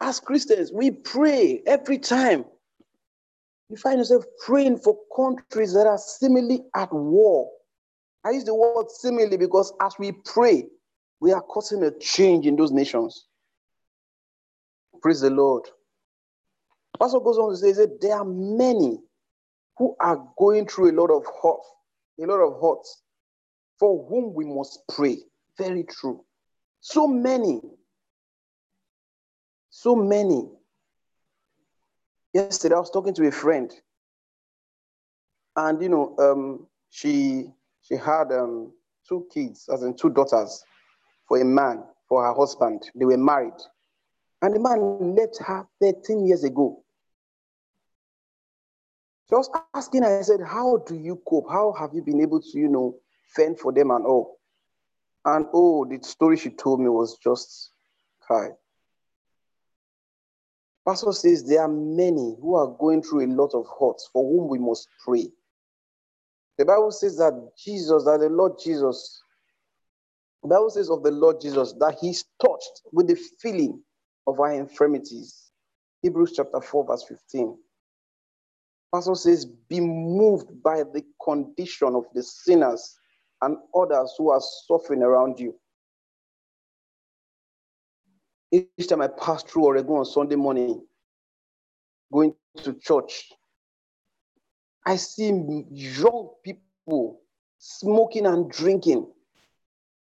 as 0.00 0.20
Christians, 0.20 0.72
we 0.72 0.90
pray 0.90 1.62
every 1.66 1.98
time. 1.98 2.44
You 3.68 3.76
find 3.76 3.98
yourself 3.98 4.24
praying 4.44 4.78
for 4.78 4.96
countries 5.14 5.74
that 5.74 5.86
are 5.86 5.98
seemingly 5.98 6.62
at 6.74 6.92
war. 6.92 7.50
I 8.24 8.30
use 8.30 8.44
the 8.44 8.54
word 8.54 8.90
seemingly 8.90 9.36
because 9.36 9.72
as 9.80 9.94
we 9.98 10.12
pray, 10.12 10.66
we 11.20 11.32
are 11.32 11.42
causing 11.42 11.82
a 11.82 11.90
change 11.98 12.46
in 12.46 12.56
those 12.56 12.72
nations. 12.72 13.26
Praise 15.02 15.20
the 15.20 15.30
Lord. 15.30 15.64
Pastor 16.98 17.20
goes 17.20 17.38
on 17.38 17.50
to 17.50 17.56
say 17.56 17.72
that 17.72 18.00
there 18.00 18.16
are 18.16 18.24
many 18.24 19.00
who 19.76 19.94
are 20.00 20.26
going 20.36 20.66
through 20.66 20.90
a 20.90 20.98
lot 21.00 21.10
of 21.10 21.24
hurt, 21.42 21.60
a 22.20 22.26
lot 22.26 22.40
of 22.40 22.60
hurt, 22.60 22.86
for 23.78 24.06
whom 24.08 24.34
we 24.34 24.44
must 24.44 24.80
pray. 24.88 25.18
Very 25.56 25.84
true. 25.84 26.24
So 26.80 27.06
many. 27.06 27.60
So 29.80 29.94
many. 29.94 30.42
Yesterday, 32.34 32.74
I 32.74 32.80
was 32.80 32.90
talking 32.90 33.14
to 33.14 33.28
a 33.28 33.30
friend, 33.30 33.72
and 35.54 35.80
you 35.80 35.88
know, 35.88 36.16
um, 36.18 36.66
she 36.90 37.52
she 37.82 37.94
had 37.94 38.32
um, 38.32 38.72
two 39.08 39.28
kids, 39.32 39.68
as 39.72 39.84
in 39.84 39.94
two 39.94 40.10
daughters, 40.10 40.64
for 41.28 41.40
a 41.40 41.44
man, 41.44 41.84
for 42.08 42.24
her 42.24 42.34
husband. 42.34 42.90
They 42.96 43.04
were 43.04 43.16
married. 43.16 43.54
And 44.42 44.56
the 44.56 44.58
man 44.58 45.14
left 45.14 45.38
her 45.46 45.64
13 45.80 46.26
years 46.26 46.42
ago. 46.42 46.82
Was 49.30 49.48
asking 49.74 50.02
her, 50.02 50.18
I 50.18 50.22
said, 50.22 50.40
How 50.44 50.78
do 50.88 50.96
you 50.96 51.22
cope? 51.24 51.48
How 51.48 51.72
have 51.78 51.94
you 51.94 52.02
been 52.02 52.20
able 52.20 52.40
to, 52.40 52.58
you 52.58 52.68
know, 52.68 52.96
fend 53.28 53.60
for 53.60 53.72
them 53.72 53.92
and 53.92 54.04
all? 54.04 54.40
And 55.24 55.46
oh, 55.52 55.84
the 55.84 56.02
story 56.02 56.36
she 56.36 56.50
told 56.50 56.80
me 56.80 56.88
was 56.88 57.16
just 57.18 57.70
kind. 58.26 58.54
Pastor 60.88 61.12
says 61.12 61.44
there 61.44 61.60
are 61.60 61.68
many 61.68 62.34
who 62.40 62.54
are 62.54 62.74
going 62.78 63.02
through 63.02 63.26
a 63.26 63.28
lot 63.34 63.52
of 63.52 63.66
hurts 63.78 64.08
for 64.10 64.24
whom 64.24 64.48
we 64.48 64.58
must 64.58 64.88
pray. 65.04 65.28
The 66.56 66.64
Bible 66.64 66.92
says 66.92 67.18
that 67.18 67.50
Jesus, 67.62 68.04
that 68.04 68.20
the 68.20 68.30
Lord 68.30 68.52
Jesus, 68.58 69.22
the 70.42 70.48
Bible 70.48 70.70
says 70.70 70.88
of 70.88 71.02
the 71.02 71.10
Lord 71.10 71.42
Jesus 71.42 71.74
that 71.74 71.98
he's 72.00 72.24
touched 72.40 72.80
with 72.90 73.06
the 73.06 73.20
feeling 73.38 73.82
of 74.26 74.40
our 74.40 74.54
infirmities. 74.54 75.50
Hebrews 76.00 76.32
chapter 76.34 76.58
4, 76.58 76.86
verse 76.86 77.04
15. 77.06 77.58
Pastor 78.94 79.14
says, 79.14 79.44
be 79.44 79.80
moved 79.80 80.62
by 80.62 80.84
the 80.84 81.04
condition 81.22 81.94
of 81.94 82.04
the 82.14 82.22
sinners 82.22 82.96
and 83.42 83.58
others 83.76 84.14
who 84.16 84.30
are 84.30 84.40
suffering 84.66 85.02
around 85.02 85.38
you. 85.38 85.54
Each 88.50 88.88
time 88.88 89.02
I 89.02 89.08
pass 89.08 89.42
through 89.42 89.64
Oregon 89.64 89.96
on 89.96 90.04
Sunday 90.04 90.36
morning, 90.36 90.82
going 92.12 92.34
to 92.62 92.72
church, 92.74 93.30
I 94.86 94.96
see 94.96 95.28
young 95.70 96.30
people 96.42 97.20
smoking 97.58 98.26
and 98.26 98.50
drinking 98.50 99.06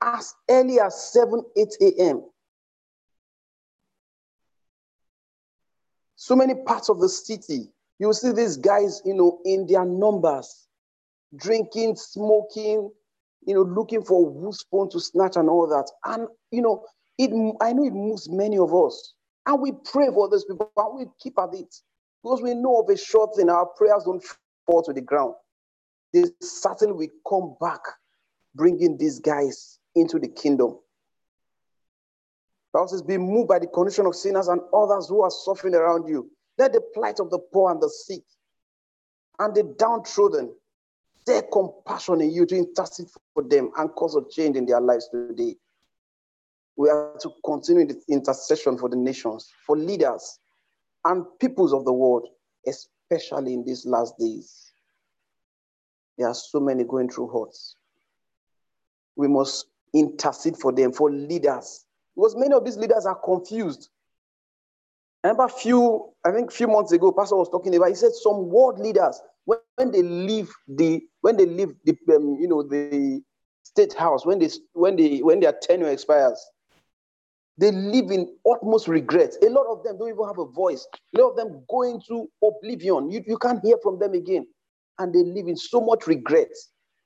as 0.01 0.35
early 0.49 0.79
as 0.79 1.11
7, 1.11 1.43
8 1.57 1.67
a.m. 1.81 2.23
So 6.15 6.35
many 6.35 6.53
parts 6.53 6.89
of 6.89 6.99
the 6.99 7.09
city, 7.09 7.71
you 7.99 8.13
see 8.13 8.31
these 8.31 8.57
guys, 8.57 9.01
you 9.05 9.15
know, 9.15 9.39
in 9.45 9.65
their 9.65 9.85
numbers, 9.85 10.67
drinking, 11.35 11.95
smoking, 11.95 12.91
you 13.45 13.53
know, 13.53 13.61
looking 13.61 14.03
for 14.03 14.31
who 14.31 14.51
spoon 14.53 14.89
to 14.89 14.99
snatch 14.99 15.35
and 15.35 15.49
all 15.49 15.67
that. 15.67 15.89
And, 16.05 16.27
you 16.51 16.61
know, 16.61 16.85
it, 17.17 17.31
I 17.61 17.73
know 17.73 17.85
it 17.85 17.93
moves 17.93 18.29
many 18.29 18.57
of 18.57 18.73
us. 18.73 19.13
And 19.45 19.61
we 19.61 19.71
pray 19.71 20.07
for 20.13 20.29
those 20.29 20.45
people, 20.45 20.71
and 20.75 20.97
we 20.97 21.05
keep 21.19 21.37
at 21.39 21.53
it. 21.53 21.73
Because 22.23 22.41
we 22.41 22.55
know 22.55 22.81
of 22.81 22.89
a 22.89 22.97
short 22.97 23.35
thing, 23.35 23.49
our 23.49 23.67
prayers 23.67 24.03
don't 24.05 24.23
fall 24.65 24.81
to 24.83 24.93
the 24.93 25.01
ground. 25.01 25.35
they 26.13 26.23
certainly 26.41 26.93
will 26.93 27.07
come 27.29 27.55
back, 27.61 27.81
bringing 28.55 28.97
these 28.97 29.19
guys 29.19 29.79
into 29.95 30.17
the 30.17 30.27
kingdom. 30.27 30.79
Bible 32.73 32.87
says, 32.87 33.01
be 33.01 33.17
moved 33.17 33.47
by 33.47 33.59
the 33.59 33.67
condition 33.67 34.05
of 34.05 34.15
sinners 34.15 34.47
and 34.47 34.59
others 34.73 35.07
who 35.07 35.21
are 35.21 35.31
suffering 35.31 35.75
around 35.75 36.07
you. 36.07 36.29
Let 36.57 36.73
the 36.73 36.81
plight 36.93 37.19
of 37.19 37.29
the 37.29 37.39
poor 37.53 37.71
and 37.71 37.81
the 37.81 37.89
sick 37.89 38.23
and 39.39 39.53
the 39.55 39.63
downtrodden 39.77 40.53
their 41.25 41.41
compassion 41.41 42.21
in 42.21 42.31
you 42.31 42.45
to 42.45 42.55
intercede 42.55 43.07
for 43.33 43.43
them 43.43 43.71
and 43.77 43.89
cause 43.91 44.15
a 44.15 44.21
change 44.29 44.57
in 44.57 44.65
their 44.65 44.81
lives 44.81 45.09
today. 45.09 45.55
We 46.77 46.89
are 46.89 47.15
to 47.21 47.31
continue 47.43 47.85
the 47.87 48.01
intercession 48.09 48.77
for 48.77 48.89
the 48.89 48.97
nations, 48.97 49.49
for 49.65 49.77
leaders 49.77 50.39
and 51.05 51.25
peoples 51.39 51.73
of 51.73 51.85
the 51.85 51.93
world, 51.93 52.27
especially 52.67 53.53
in 53.53 53.63
these 53.63 53.85
last 53.85 54.17
days. 54.17 54.71
There 56.17 56.27
are 56.27 56.33
so 56.33 56.59
many 56.59 56.83
going 56.83 57.09
through 57.09 57.27
hurts. 57.27 57.75
We 59.15 59.27
must 59.27 59.67
intercede 59.93 60.57
for 60.57 60.73
them, 60.73 60.91
for 60.91 61.09
leaders, 61.11 61.85
because 62.15 62.35
many 62.35 62.53
of 62.53 62.65
these 62.65 62.77
leaders 62.77 63.05
are 63.05 63.15
confused. 63.15 63.89
I 65.23 65.29
remember 65.29 65.47
few, 65.47 66.13
I 66.25 66.31
think 66.31 66.51
a 66.51 66.53
few 66.53 66.67
months 66.67 66.91
ago, 66.91 67.11
Pastor 67.11 67.35
was 67.35 67.49
talking 67.49 67.73
about, 67.75 67.89
he 67.89 67.95
said 67.95 68.11
some 68.13 68.49
world 68.49 68.79
leaders, 68.79 69.19
when, 69.45 69.59
when 69.75 69.91
they 69.91 70.03
leave 70.03 70.51
the, 70.67 71.01
when 71.21 71.37
they 71.37 71.45
leave 71.45 71.73
the, 71.85 71.97
um, 72.15 72.37
you 72.39 72.47
know, 72.47 72.61
the 72.63 73.21
state 73.63 73.93
house, 73.93 74.25
when 74.25 74.39
they, 74.39 74.49
when 74.73 74.95
they, 74.95 75.19
when 75.19 75.39
their 75.39 75.53
tenure 75.53 75.89
expires, 75.89 76.45
they 77.57 77.71
live 77.71 78.11
in 78.11 78.35
utmost 78.49 78.87
regret. 78.87 79.35
A 79.41 79.49
lot 79.49 79.67
of 79.67 79.83
them 79.83 79.97
don't 79.97 80.09
even 80.09 80.25
have 80.27 80.39
a 80.39 80.45
voice. 80.45 80.85
A 81.15 81.21
lot 81.21 81.31
of 81.31 81.37
them 81.37 81.63
go 81.69 81.83
into 81.83 82.27
oblivion. 82.43 83.09
You, 83.11 83.23
you 83.25 83.37
can't 83.37 83.63
hear 83.63 83.77
from 83.81 83.99
them 83.99 84.13
again. 84.13 84.45
And 84.99 85.13
they 85.13 85.23
live 85.23 85.47
in 85.47 85.55
so 85.55 85.79
much 85.79 86.07
regret. 86.07 86.49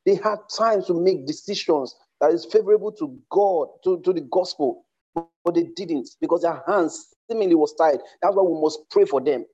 They 0.05 0.15
had 0.15 0.38
time 0.55 0.83
to 0.85 0.93
make 0.93 1.27
decisions 1.27 1.95
that 2.21 2.31
is 2.31 2.45
favorable 2.45 2.91
to 2.93 3.17
God, 3.29 3.67
to, 3.83 4.01
to 4.01 4.13
the 4.13 4.21
gospel, 4.21 4.85
but 5.15 5.53
they 5.53 5.65
didn't 5.75 6.09
because 6.19 6.41
their 6.41 6.63
hands 6.67 7.15
seemingly 7.29 7.55
was 7.55 7.73
tied. 7.75 7.99
That's 8.21 8.35
why 8.35 8.43
we 8.43 8.59
must 8.59 8.79
pray 8.89 9.05
for 9.05 9.21
them. 9.21 9.45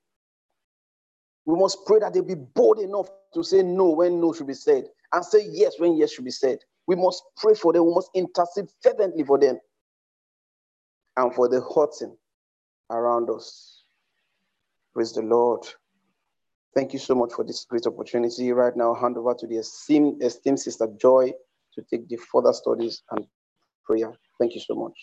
We 1.44 1.58
must 1.58 1.78
pray 1.86 2.00
that 2.00 2.14
they 2.14 2.20
be 2.20 2.34
bold 2.34 2.78
enough 2.78 3.08
to 3.34 3.42
say 3.44 3.62
no 3.62 3.90
when 3.90 4.20
no 4.20 4.32
should 4.32 4.46
be 4.46 4.54
said 4.54 4.86
and 5.12 5.24
say 5.24 5.46
yes 5.50 5.74
when 5.78 5.96
yes 5.96 6.12
should 6.12 6.24
be 6.24 6.30
said. 6.30 6.58
We 6.86 6.96
must 6.96 7.22
pray 7.36 7.54
for 7.54 7.72
them. 7.72 7.86
We 7.86 7.94
must 7.94 8.10
intercede 8.14 8.68
fervently 8.82 9.24
for 9.24 9.38
them 9.38 9.58
and 11.16 11.34
for 11.34 11.48
the 11.48 11.60
hurting 11.60 12.16
around 12.90 13.30
us. 13.30 13.82
Praise 14.94 15.12
the 15.12 15.22
Lord. 15.22 15.66
Thank 16.74 16.92
you 16.92 16.98
so 16.98 17.14
much 17.14 17.32
for 17.32 17.44
this 17.44 17.64
great 17.64 17.86
opportunity. 17.86 18.52
Right 18.52 18.76
now, 18.76 18.92
I'll 18.92 19.00
hand 19.00 19.16
over 19.16 19.34
to 19.34 19.46
the 19.46 19.56
esteemed, 19.56 20.22
esteemed 20.22 20.60
Sister 20.60 20.88
Joy 21.00 21.32
to 21.74 21.82
take 21.90 22.08
the 22.08 22.16
further 22.16 22.52
studies 22.52 23.02
and 23.10 23.26
prayer. 23.84 24.12
Thank 24.38 24.54
you 24.54 24.60
so 24.60 24.74
much. 24.74 24.98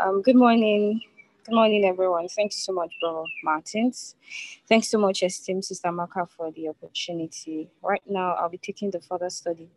Um, 0.00 0.22
good 0.22 0.36
morning. 0.36 1.00
Good 1.44 1.54
morning, 1.54 1.84
everyone. 1.84 2.28
Thank 2.28 2.52
you 2.52 2.58
so 2.58 2.72
much, 2.72 2.92
Bro 3.00 3.26
Martins. 3.44 4.16
Thanks 4.68 4.88
so 4.88 4.98
much, 4.98 5.22
esteemed 5.22 5.64
Sister 5.64 5.92
Maka, 5.92 6.26
for 6.26 6.50
the 6.52 6.68
opportunity. 6.68 7.70
Right 7.82 8.02
now, 8.08 8.32
I'll 8.34 8.48
be 8.48 8.58
taking 8.58 8.90
the 8.90 9.00
further 9.00 9.30
study 9.30 9.70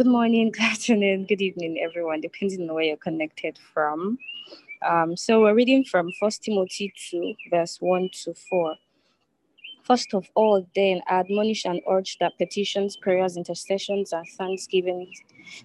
Good 0.00 0.06
morning, 0.06 0.50
good 0.54 0.62
afternoon, 0.62 1.26
good 1.26 1.42
evening, 1.42 1.78
everyone, 1.78 2.22
depending 2.22 2.66
on 2.66 2.74
where 2.74 2.84
you're 2.84 2.96
connected 2.96 3.58
from. 3.74 4.18
Um, 4.80 5.14
so 5.14 5.42
we're 5.42 5.52
reading 5.52 5.84
from 5.84 6.10
First 6.18 6.42
Timothy 6.42 6.90
2, 7.10 7.34
verse 7.50 7.76
1 7.82 8.08
to 8.24 8.32
4. 8.32 8.76
First 9.82 10.14
of 10.14 10.26
all, 10.34 10.66
then, 10.74 11.02
I 11.06 11.20
admonish 11.20 11.66
and 11.66 11.82
urge 11.86 12.16
that 12.16 12.38
petitions, 12.38 12.96
prayers, 12.96 13.36
intercessions, 13.36 14.14
and 14.14 14.26
thanksgiving 14.38 15.12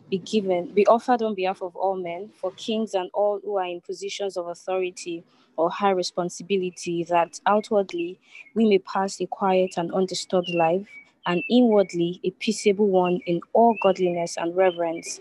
be 0.09 0.17
given, 0.17 0.73
be 0.73 0.85
offered 0.87 1.21
on 1.21 1.33
behalf 1.33 1.61
of 1.61 1.73
all 1.77 1.95
men, 1.95 2.29
for 2.35 2.51
kings 2.57 2.93
and 2.93 3.09
all 3.13 3.39
who 3.41 3.55
are 3.55 3.67
in 3.67 3.79
positions 3.79 4.35
of 4.35 4.47
authority 4.47 5.23
or 5.55 5.69
high 5.69 5.91
responsibility, 5.91 7.05
that 7.05 7.39
outwardly 7.45 8.19
we 8.53 8.67
may 8.67 8.79
pass 8.79 9.21
a 9.21 9.27
quiet 9.27 9.75
and 9.77 9.93
undisturbed 9.93 10.49
life 10.53 10.89
and 11.25 11.43
inwardly 11.49 12.19
a 12.23 12.31
peaceable 12.31 12.87
one 12.87 13.19
in 13.25 13.41
all 13.53 13.75
godliness 13.83 14.37
and 14.37 14.55
reverence 14.55 15.19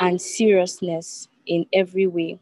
and 0.00 0.20
seriousness 0.20 1.28
in 1.46 1.66
every 1.72 2.06
way. 2.06 2.38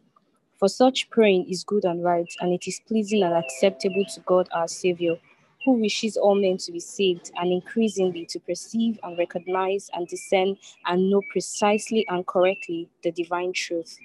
For 0.59 0.69
such 0.69 1.11
praying 1.11 1.51
is 1.51 1.65
good 1.65 1.85
and 1.85 2.05
right, 2.05 2.29
and 2.41 2.53
it 2.53 2.69
is 2.69 2.81
pleasing 2.87 3.23
and 3.23 3.35
acceptable 3.35 4.05
to 4.15 4.21
God 4.21 4.49
our 4.53 4.69
Savior, 4.69 5.17
who 5.65 5.73
wishes 5.75 6.17
all 6.17 6.35
men 6.35 6.59
to 6.59 6.73
be 6.73 6.81
saved 6.81 7.33
and 7.37 7.53
increasingly 7.53 8.27
to 8.27 8.41
perceive 8.41 8.99
and 9.03 9.19
recognize 9.19 9.91
and 9.95 10.09
discern 10.09 10.57
and 10.87 11.11
know 11.11 11.23
precisely 11.31 12.07
and 12.09 12.27
correctly 12.27 12.89
the 13.03 13.13
divine 13.13 13.53
truth. 13.53 13.99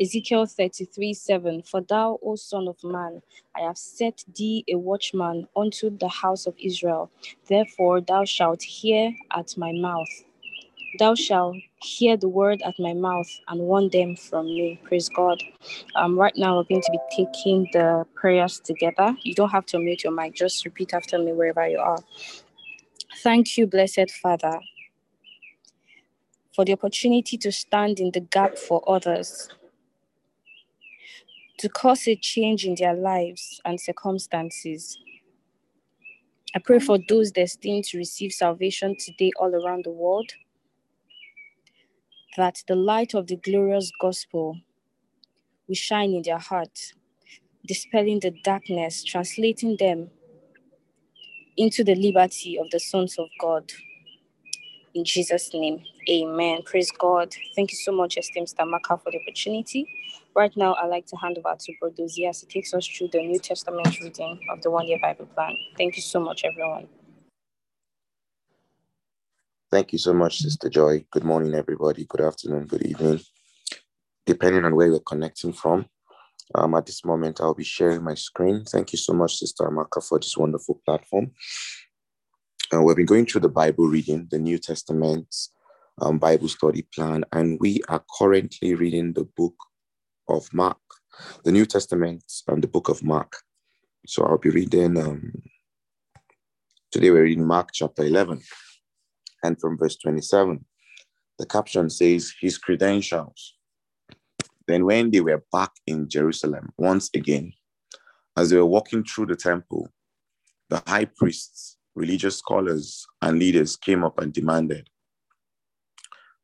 Ezekiel 0.00 0.46
33 0.46 1.14
7 1.14 1.62
For 1.62 1.80
thou, 1.80 2.18
O 2.24 2.34
Son 2.36 2.66
of 2.68 2.82
Man, 2.82 3.22
I 3.56 3.60
have 3.60 3.78
set 3.78 4.24
thee 4.36 4.64
a 4.68 4.76
watchman 4.76 5.46
unto 5.56 5.96
the 5.96 6.08
house 6.08 6.46
of 6.46 6.54
Israel. 6.58 7.10
Therefore 7.48 8.00
thou 8.00 8.24
shalt 8.24 8.62
hear 8.62 9.14
at 9.36 9.56
my 9.56 9.72
mouth. 9.72 10.08
Thou 10.98 11.14
shalt 11.14 11.56
hear 11.82 12.16
the 12.16 12.28
word 12.28 12.62
at 12.62 12.74
my 12.78 12.92
mouth 12.92 13.28
and 13.48 13.60
warn 13.60 13.90
them 13.90 14.16
from 14.16 14.46
me. 14.46 14.80
Praise 14.84 15.08
God. 15.08 15.42
Um, 15.96 16.18
right 16.18 16.34
now, 16.36 16.56
we're 16.56 16.64
going 16.64 16.82
to 16.82 16.92
be 16.92 17.24
taking 17.24 17.68
the 17.72 18.06
prayers 18.14 18.60
together. 18.60 19.16
You 19.22 19.34
don't 19.34 19.50
have 19.50 19.66
to 19.66 19.78
mute 19.78 20.04
your 20.04 20.12
mic, 20.12 20.34
just 20.34 20.64
repeat 20.64 20.94
after 20.94 21.18
me 21.18 21.32
wherever 21.32 21.66
you 21.68 21.78
are. 21.78 21.98
Thank 23.22 23.56
you, 23.56 23.66
blessed 23.66 24.10
Father, 24.22 24.60
for 26.54 26.64
the 26.64 26.72
opportunity 26.72 27.38
to 27.38 27.52
stand 27.52 28.00
in 28.00 28.10
the 28.12 28.20
gap 28.20 28.58
for 28.58 28.82
others 28.88 29.48
to 31.58 31.68
cause 31.68 32.08
a 32.08 32.16
change 32.16 32.64
in 32.64 32.74
their 32.74 32.94
lives 32.94 33.60
and 33.64 33.80
circumstances. 33.80 34.98
I 36.54 36.60
pray 36.60 36.78
for 36.78 36.98
those 37.08 37.30
destined 37.30 37.84
to 37.84 37.98
receive 37.98 38.32
salvation 38.32 38.96
today 38.98 39.32
all 39.38 39.54
around 39.54 39.84
the 39.84 39.90
world, 39.90 40.30
that 42.36 42.62
the 42.68 42.76
light 42.76 43.14
of 43.14 43.26
the 43.26 43.36
glorious 43.36 43.90
gospel 44.00 44.58
will 45.68 45.74
shine 45.74 46.12
in 46.12 46.22
their 46.22 46.38
hearts, 46.38 46.94
dispelling 47.66 48.20
the 48.20 48.32
darkness, 48.44 49.02
translating 49.04 49.76
them 49.78 50.10
into 51.56 51.84
the 51.84 51.94
liberty 51.94 52.58
of 52.58 52.70
the 52.70 52.80
sons 52.80 53.16
of 53.18 53.26
God. 53.40 53.72
In 54.94 55.04
Jesus' 55.04 55.52
name, 55.52 55.82
amen. 56.08 56.62
Praise 56.64 56.90
God. 56.92 57.34
Thank 57.56 57.72
you 57.72 57.78
so 57.78 57.92
much, 57.92 58.16
esteemed 58.16 58.48
Stamaka, 58.48 59.02
for 59.02 59.10
the 59.10 59.20
opportunity. 59.22 59.86
Right 60.36 60.56
now, 60.56 60.74
I'd 60.74 60.88
like 60.88 61.06
to 61.06 61.16
hand 61.16 61.38
over 61.38 61.56
to 61.56 61.72
Brodozi 61.80 62.28
as 62.28 62.40
he 62.40 62.48
takes 62.48 62.74
us 62.74 62.88
through 62.88 63.08
the 63.12 63.20
New 63.20 63.38
Testament 63.38 64.00
reading 64.00 64.40
of 64.50 64.62
the 64.62 64.70
One 64.70 64.88
Year 64.88 64.98
Bible 65.00 65.26
Plan. 65.26 65.56
Thank 65.78 65.94
you 65.94 66.02
so 66.02 66.18
much, 66.18 66.42
everyone. 66.44 66.88
Thank 69.70 69.92
you 69.92 69.98
so 69.98 70.12
much, 70.12 70.38
Sister 70.38 70.68
Joy. 70.68 71.04
Good 71.12 71.22
morning, 71.22 71.54
everybody. 71.54 72.04
Good 72.06 72.20
afternoon, 72.20 72.66
good 72.66 72.82
evening. 72.82 73.20
Depending 74.26 74.64
on 74.64 74.74
where 74.74 74.88
you're 74.88 75.00
connecting 75.00 75.52
from, 75.52 75.86
um, 76.56 76.74
at 76.74 76.86
this 76.86 77.04
moment, 77.04 77.40
I'll 77.40 77.54
be 77.54 77.62
sharing 77.62 78.02
my 78.02 78.14
screen. 78.14 78.64
Thank 78.64 78.92
you 78.92 78.98
so 78.98 79.12
much, 79.12 79.36
Sister 79.36 79.64
Amaka, 79.64 80.02
for 80.02 80.18
this 80.18 80.36
wonderful 80.36 80.80
platform. 80.84 81.30
Uh, 82.74 82.82
we've 82.82 82.96
been 82.96 83.06
going 83.06 83.26
through 83.26 83.42
the 83.42 83.48
Bible 83.48 83.86
reading, 83.86 84.26
the 84.32 84.38
New 84.38 84.58
Testament 84.58 85.32
um, 86.00 86.18
Bible 86.18 86.48
study 86.48 86.88
plan, 86.92 87.24
and 87.32 87.56
we 87.60 87.82
are 87.88 88.02
currently 88.18 88.74
reading 88.74 89.12
the 89.12 89.24
book 89.36 89.54
of 90.28 90.52
Mark, 90.52 90.78
the 91.44 91.52
New 91.52 91.66
Testament, 91.66 92.24
and 92.48 92.62
the 92.62 92.68
book 92.68 92.88
of 92.88 93.02
Mark. 93.02 93.36
So 94.06 94.24
I'll 94.24 94.38
be 94.38 94.50
reading, 94.50 94.98
um, 94.98 95.32
today 96.90 97.10
we're 97.10 97.24
reading 97.24 97.46
Mark 97.46 97.70
chapter 97.72 98.04
11 98.04 98.40
and 99.42 99.60
from 99.60 99.78
verse 99.78 99.96
27. 99.96 100.64
The 101.38 101.46
caption 101.46 101.90
says, 101.90 102.32
His 102.40 102.58
credentials. 102.58 103.54
Then, 104.66 104.86
when 104.86 105.10
they 105.10 105.20
were 105.20 105.44
back 105.52 105.72
in 105.86 106.08
Jerusalem 106.08 106.72
once 106.78 107.10
again, 107.14 107.52
as 108.36 108.50
they 108.50 108.56
were 108.56 108.64
walking 108.64 109.04
through 109.04 109.26
the 109.26 109.36
temple, 109.36 109.88
the 110.70 110.82
high 110.86 111.04
priests, 111.04 111.76
religious 111.94 112.38
scholars, 112.38 113.06
and 113.20 113.38
leaders 113.38 113.76
came 113.76 114.04
up 114.04 114.18
and 114.18 114.32
demanded, 114.32 114.88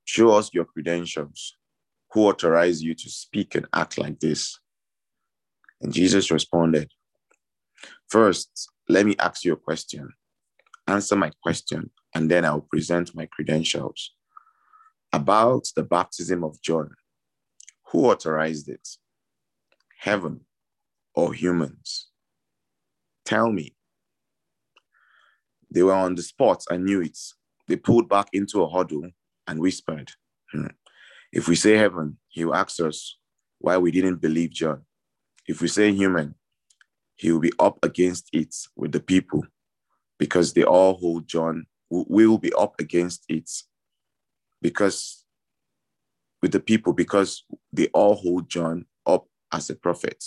Show 0.05 0.33
us 0.33 0.51
your 0.53 0.65
credentials. 0.65 1.57
Who 2.13 2.27
authorized 2.27 2.83
you 2.83 2.95
to 2.95 3.11
speak 3.11 3.55
and 3.55 3.67
act 3.73 3.99
like 3.99 4.21
this? 4.21 4.59
And 5.81 5.93
Jesus 5.93 6.31
responded, 6.31 6.91
First, 8.09 8.71
let 8.89 9.07
me 9.07 9.15
ask 9.19 9.45
you 9.45 9.53
a 9.53 9.57
question. 9.57 10.13
Answer 10.87 11.17
my 11.17 11.31
question, 11.43 11.91
and 12.15 12.31
then 12.31 12.45
I'll 12.45 12.63
present 12.63 13.15
my 13.15 13.27
credentials. 13.27 14.13
About 15.13 15.67
the 15.77 15.85
baptism 15.85 16.45
of 16.45 16.61
John, 16.61 16.91
who 17.87 18.07
authorized 18.07 18.69
it? 18.69 18.89
Heaven 19.99 20.41
or 21.15 21.33
humans? 21.33 22.09
Tell 23.25 23.53
me, 23.53 23.75
They 25.71 25.83
were 25.83 25.95
on 25.95 26.17
the 26.17 26.23
spot 26.23 26.65
and 26.69 26.85
knew 26.85 27.01
it. 27.01 27.19
They 27.69 27.77
pulled 27.77 28.09
back 28.09 28.29
into 28.33 28.63
a 28.63 28.69
huddle 28.69 29.09
and 29.47 29.61
whispered, 29.61 30.11
hmm. 30.51 30.67
If 31.33 31.49
we 31.49 31.55
say 31.55 31.77
heaven, 31.77 32.19
he 32.29 32.45
will 32.45 32.55
ask 32.55 32.81
us 32.81 33.17
why 33.59 33.79
we 33.79 33.91
didn't 33.91 34.17
believe 34.17 34.51
John. 34.51 34.83
If 35.47 35.61
we 35.61 35.69
say 35.69 35.93
human, 35.93 36.35
he 37.17 37.31
will 37.31 37.41
be 37.41 37.53
up 37.59 37.79
against 37.83 38.29
it 38.33 38.55
with 38.77 38.93
the 38.93 39.01
people 39.01 39.45
because 40.19 40.53
they 40.53 40.65
all 40.65 40.95
hold 40.95 41.29
John. 41.29 41.67
We 41.91 42.27
will 42.27 42.39
be 42.39 42.53
up 42.55 42.75
against 42.79 43.25
it 43.29 43.51
because 44.63 45.25
with 46.43 46.53
the 46.53 46.61
people 46.61 46.93
because 46.93 47.45
they 47.73 47.89
all 47.89 48.15
hold 48.15 48.49
John 48.49 48.87
up 49.07 49.27
as 49.53 49.71
a 49.71 49.75
prophet. 49.75 50.25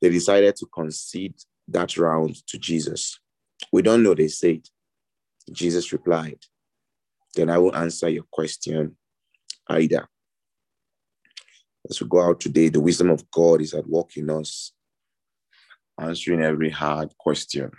They 0.00 0.08
decided 0.08 0.56
to 0.56 0.66
concede 0.66 1.34
that 1.68 1.96
round 1.96 2.36
to 2.48 2.58
Jesus. 2.58 3.18
We 3.72 3.82
don't 3.82 4.02
know, 4.02 4.14
they 4.14 4.28
said. 4.28 4.62
Jesus 5.52 5.92
replied, 5.92 6.38
Then 7.34 7.50
I 7.50 7.58
will 7.58 7.74
answer 7.74 8.08
your 8.08 8.24
question 8.30 8.96
either. 9.70 10.06
As 11.88 12.00
we 12.00 12.08
go 12.08 12.20
out 12.20 12.40
today, 12.40 12.68
the 12.68 12.80
wisdom 12.80 13.10
of 13.10 13.30
God 13.30 13.62
is 13.62 13.72
at 13.74 13.88
work 13.88 14.16
in 14.16 14.28
us, 14.30 14.72
answering 15.98 16.42
every 16.42 16.70
hard 16.70 17.16
question 17.18 17.70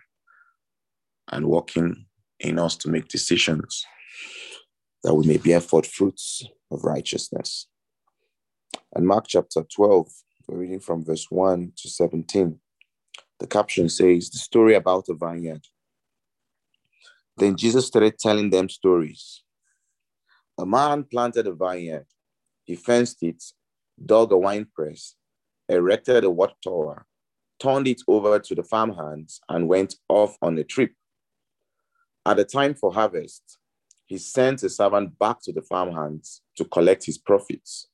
and 1.31 1.45
working 1.45 2.05
in 2.39 2.57
us 2.57 2.75
to 2.77 2.89
make 2.89 3.07
decisions 3.07 3.85
that 5.03 5.13
we 5.15 5.27
may 5.27 5.37
bear 5.37 5.59
forth 5.59 5.87
fruits 5.87 6.43
of 6.71 6.83
righteousness. 6.83 7.67
And 8.93 9.07
Mark 9.07 9.25
chapter 9.27 9.63
12, 9.63 10.07
we're 10.47 10.57
reading 10.57 10.79
from 10.79 11.05
verse 11.05 11.27
1 11.29 11.73
to 11.77 11.89
17. 11.89 12.59
The 13.39 13.47
caption 13.47 13.89
says, 13.89 14.29
The 14.29 14.37
story 14.37 14.75
about 14.75 15.05
the 15.05 15.15
vineyard. 15.15 15.65
Then 17.37 17.55
Jesus 17.55 17.87
started 17.87 18.19
telling 18.19 18.49
them 18.49 18.69
stories. 18.69 19.43
A 20.61 20.65
man 20.65 21.05
planted 21.05 21.47
a 21.47 21.53
vineyard, 21.53 22.05
he 22.65 22.75
fenced 22.75 23.23
it, 23.23 23.43
dug 24.05 24.31
a 24.31 24.37
wine 24.37 24.67
press, 24.71 25.15
erected 25.67 26.23
a 26.23 26.29
water 26.29 26.53
tower, 26.63 27.07
turned 27.57 27.87
it 27.87 28.03
over 28.07 28.37
to 28.37 28.53
the 28.53 28.61
farmhands, 28.61 29.41
and 29.49 29.67
went 29.67 29.95
off 30.07 30.37
on 30.39 30.55
a 30.59 30.63
trip. 30.63 30.91
At 32.27 32.37
the 32.37 32.45
time 32.45 32.75
for 32.75 32.93
harvest, 32.93 33.57
he 34.05 34.19
sent 34.19 34.61
a 34.61 34.69
servant 34.69 35.17
back 35.17 35.41
to 35.45 35.51
the 35.51 35.63
farmhands 35.63 36.43
to 36.57 36.65
collect 36.65 37.05
his 37.07 37.17
profits. 37.17 37.87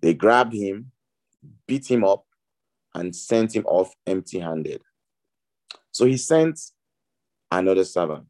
They 0.00 0.14
grabbed 0.14 0.54
him, 0.54 0.92
beat 1.66 1.90
him 1.90 2.04
up, 2.04 2.24
and 2.94 3.16
sent 3.16 3.56
him 3.56 3.66
off 3.66 3.92
empty 4.06 4.38
handed. 4.38 4.80
So 5.90 6.04
he 6.04 6.18
sent 6.18 6.60
another 7.50 7.84
servant. 7.84 8.28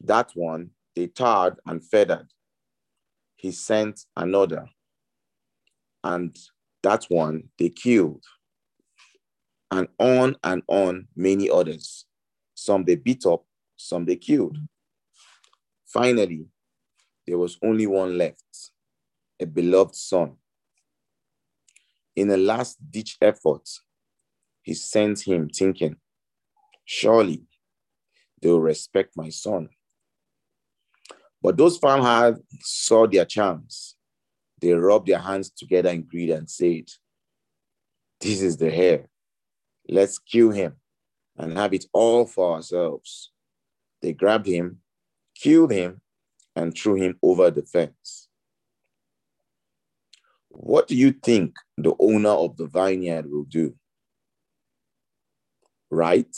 That 0.00 0.32
one 0.34 0.70
they 0.94 1.06
tarred 1.06 1.56
and 1.66 1.84
feathered. 1.84 2.28
He 3.36 3.52
sent 3.52 4.04
another, 4.16 4.66
and 6.02 6.36
that 6.82 7.04
one 7.08 7.50
they 7.58 7.70
killed. 7.70 8.24
And 9.70 9.88
on 9.98 10.36
and 10.44 10.62
on, 10.68 11.08
many 11.16 11.50
others. 11.50 12.06
Some 12.54 12.84
they 12.84 12.94
beat 12.94 13.26
up, 13.26 13.44
some 13.76 14.04
they 14.04 14.16
killed. 14.16 14.56
Finally, 15.86 16.46
there 17.26 17.38
was 17.38 17.58
only 17.62 17.86
one 17.86 18.16
left 18.16 18.70
a 19.40 19.46
beloved 19.46 19.94
son. 19.94 20.36
In 22.16 22.30
a 22.30 22.36
last 22.36 22.78
ditch 22.90 23.16
effort, 23.20 23.68
he 24.62 24.74
sent 24.74 25.26
him 25.26 25.48
thinking, 25.48 25.96
Surely 26.84 27.42
they 28.40 28.50
will 28.50 28.60
respect 28.60 29.16
my 29.16 29.30
son. 29.30 29.68
But 31.44 31.58
those 31.58 31.76
farmhands 31.76 32.40
saw 32.62 33.06
their 33.06 33.26
chance. 33.26 33.96
They 34.62 34.72
rubbed 34.72 35.08
their 35.08 35.18
hands 35.18 35.50
together 35.50 35.90
in 35.90 36.04
greed 36.04 36.30
and 36.30 36.48
said, 36.48 36.86
This 38.18 38.40
is 38.40 38.56
the 38.56 38.74
heir. 38.74 39.10
Let's 39.86 40.18
kill 40.18 40.52
him 40.52 40.76
and 41.36 41.58
have 41.58 41.74
it 41.74 41.84
all 41.92 42.24
for 42.24 42.54
ourselves. 42.54 43.30
They 44.00 44.14
grabbed 44.14 44.46
him, 44.46 44.78
killed 45.34 45.70
him, 45.70 46.00
and 46.56 46.74
threw 46.74 46.94
him 46.94 47.18
over 47.22 47.50
the 47.50 47.62
fence. 47.62 48.28
What 50.48 50.88
do 50.88 50.96
you 50.96 51.12
think 51.12 51.56
the 51.76 51.92
owner 51.98 52.30
of 52.30 52.56
the 52.56 52.68
vineyard 52.68 53.30
will 53.30 53.44
do? 53.44 53.74
Right? 55.90 56.34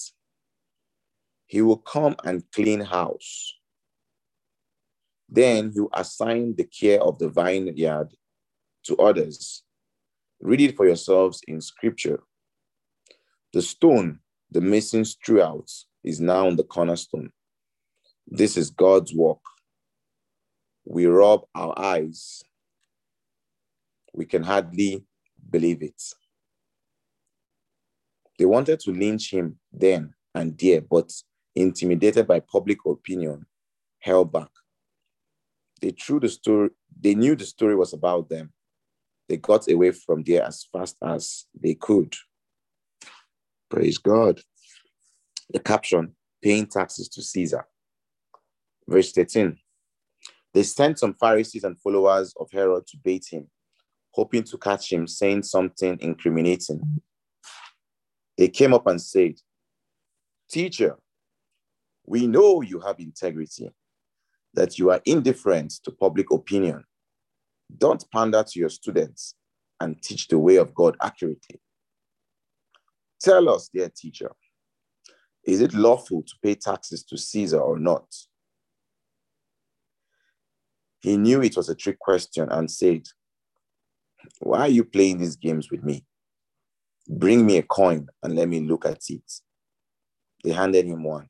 He 1.47 1.63
will 1.63 1.77
come 1.77 2.17
and 2.25 2.43
clean 2.51 2.81
house 2.81 3.55
then 5.29 5.73
you 5.75 5.89
assign 5.93 6.55
the 6.57 6.65
care 6.65 7.03
of 7.03 7.19
the 7.19 7.29
vineyard 7.29 8.09
to 8.85 8.97
others. 8.97 9.63
Read 10.41 10.61
it 10.61 10.77
for 10.77 10.87
yourselves 10.87 11.41
in 11.47 11.61
scripture. 11.61 12.23
The 13.53 13.63
stone 13.63 14.21
the 14.51 14.61
masons 14.61 15.17
threw 15.25 15.43
out 15.43 15.71
is 16.05 16.21
now 16.21 16.51
the 16.51 16.63
cornerstone. 16.63 17.31
This 18.27 18.57
is 18.57 18.71
God's 18.71 19.15
work. 19.15 19.41
We 20.85 21.07
rub 21.07 21.43
our 21.55 21.77
eyes. 21.77 22.43
We 24.15 24.25
can 24.25 24.45
hardly 24.45 25.05
believe 25.51 25.83
it. 25.83 26.01
They 28.39 28.45
wanted 28.45 28.81
to 28.81 28.93
lynch 28.93 29.33
him 29.33 29.59
then 29.73 30.15
and 30.35 30.57
there, 30.59 30.81
but 30.81 31.13
intimidated 31.55 32.27
by 32.27 32.41
public 32.41 32.79
opinion, 32.87 33.47
held 33.99 34.33
back 34.33 34.51
they 35.81 35.91
threw 35.91 36.21
the 36.21 36.29
story, 36.29 36.71
they 36.99 37.15
knew 37.15 37.37
the 37.37 37.45
story 37.45 37.77
was 37.77 37.93
about 37.93 38.29
them. 38.29 38.53
They 39.29 39.37
got 39.37 39.71
away 39.71 39.91
from 39.91 40.23
there 40.23 40.45
as 40.45 40.67
fast 40.73 40.97
as 41.03 41.47
they 41.61 41.75
could. 41.75 42.15
Praise 43.69 43.99
God. 43.99 44.41
The 45.51 45.59
caption 45.59 46.15
paying 46.43 46.67
taxes 46.67 47.09
to 47.11 47.23
Caesar. 47.23 47.67
Verse 48.89 49.13
13. 49.13 49.59
They 50.55 50.63
sent 50.63 50.99
some 50.99 51.15
Pharisees 51.15 51.65
and 51.65 51.79
followers 51.81 52.33
of 52.39 52.49
Herod 52.51 52.87
to 52.87 52.97
bait 53.03 53.27
him, 53.31 53.49
hoping 54.13 54.45
to 54.45 54.57
catch 54.57 54.91
him 54.91 55.07
saying 55.07 55.43
something 55.43 55.99
incriminating. 56.01 56.81
They 58.39 58.49
came 58.49 58.73
up 58.73 58.87
and 58.87 59.01
said, 59.01 59.35
Teacher, 60.49 60.97
we 62.07 62.27
know 62.27 62.63
you 62.63 62.81
have 62.81 63.01
integrity 63.01 63.71
that 64.57 64.79
you 64.79 64.91
are 64.91 65.01
indifferent 65.05 65.71
to 65.85 65.91
public 65.93 66.31
opinion. 66.33 66.83
Don't 67.79 68.05
pander 68.11 68.43
to 68.43 68.59
your 68.59 68.71
students 68.71 69.35
and 69.81 70.03
teach 70.03 70.29
the 70.29 70.39
way 70.39 70.57
of 70.57 70.75
God 70.75 70.97
accurately. 71.03 71.61
Tell 73.21 73.49
us, 73.51 73.69
dear 73.73 73.91
teacher, 73.95 74.33
is 75.45 75.61
it 75.61 75.75
lawful 75.75 76.23
to 76.23 76.33
pay 76.43 76.55
taxes 76.55 77.05
to 77.05 77.17
Caesar 77.17 77.61
or 77.61 77.79
not? 77.79 78.07
He 81.01 81.17
knew 81.17 81.43
it 81.43 81.57
was 81.57 81.69
a 81.69 81.75
trick 81.75 81.99
question 81.99 82.49
and 82.51 82.71
said, 82.71 83.03
Why 84.41 84.61
are 84.61 84.69
you 84.69 84.85
playing 84.85 85.19
these 85.19 85.37
games 85.37 85.71
with 85.71 85.85
me? 85.85 86.05
Bring 87.09 87.47
me 87.47 87.59
a 87.59 87.63
coin 87.63 88.09
and 88.23 88.35
let 88.35 88.49
me 88.49 88.61
look 88.61 88.87
at 88.87 89.03
it. 89.09 89.33
They 90.43 90.51
handed 90.51 90.87
him 90.87 91.05
one. 91.05 91.29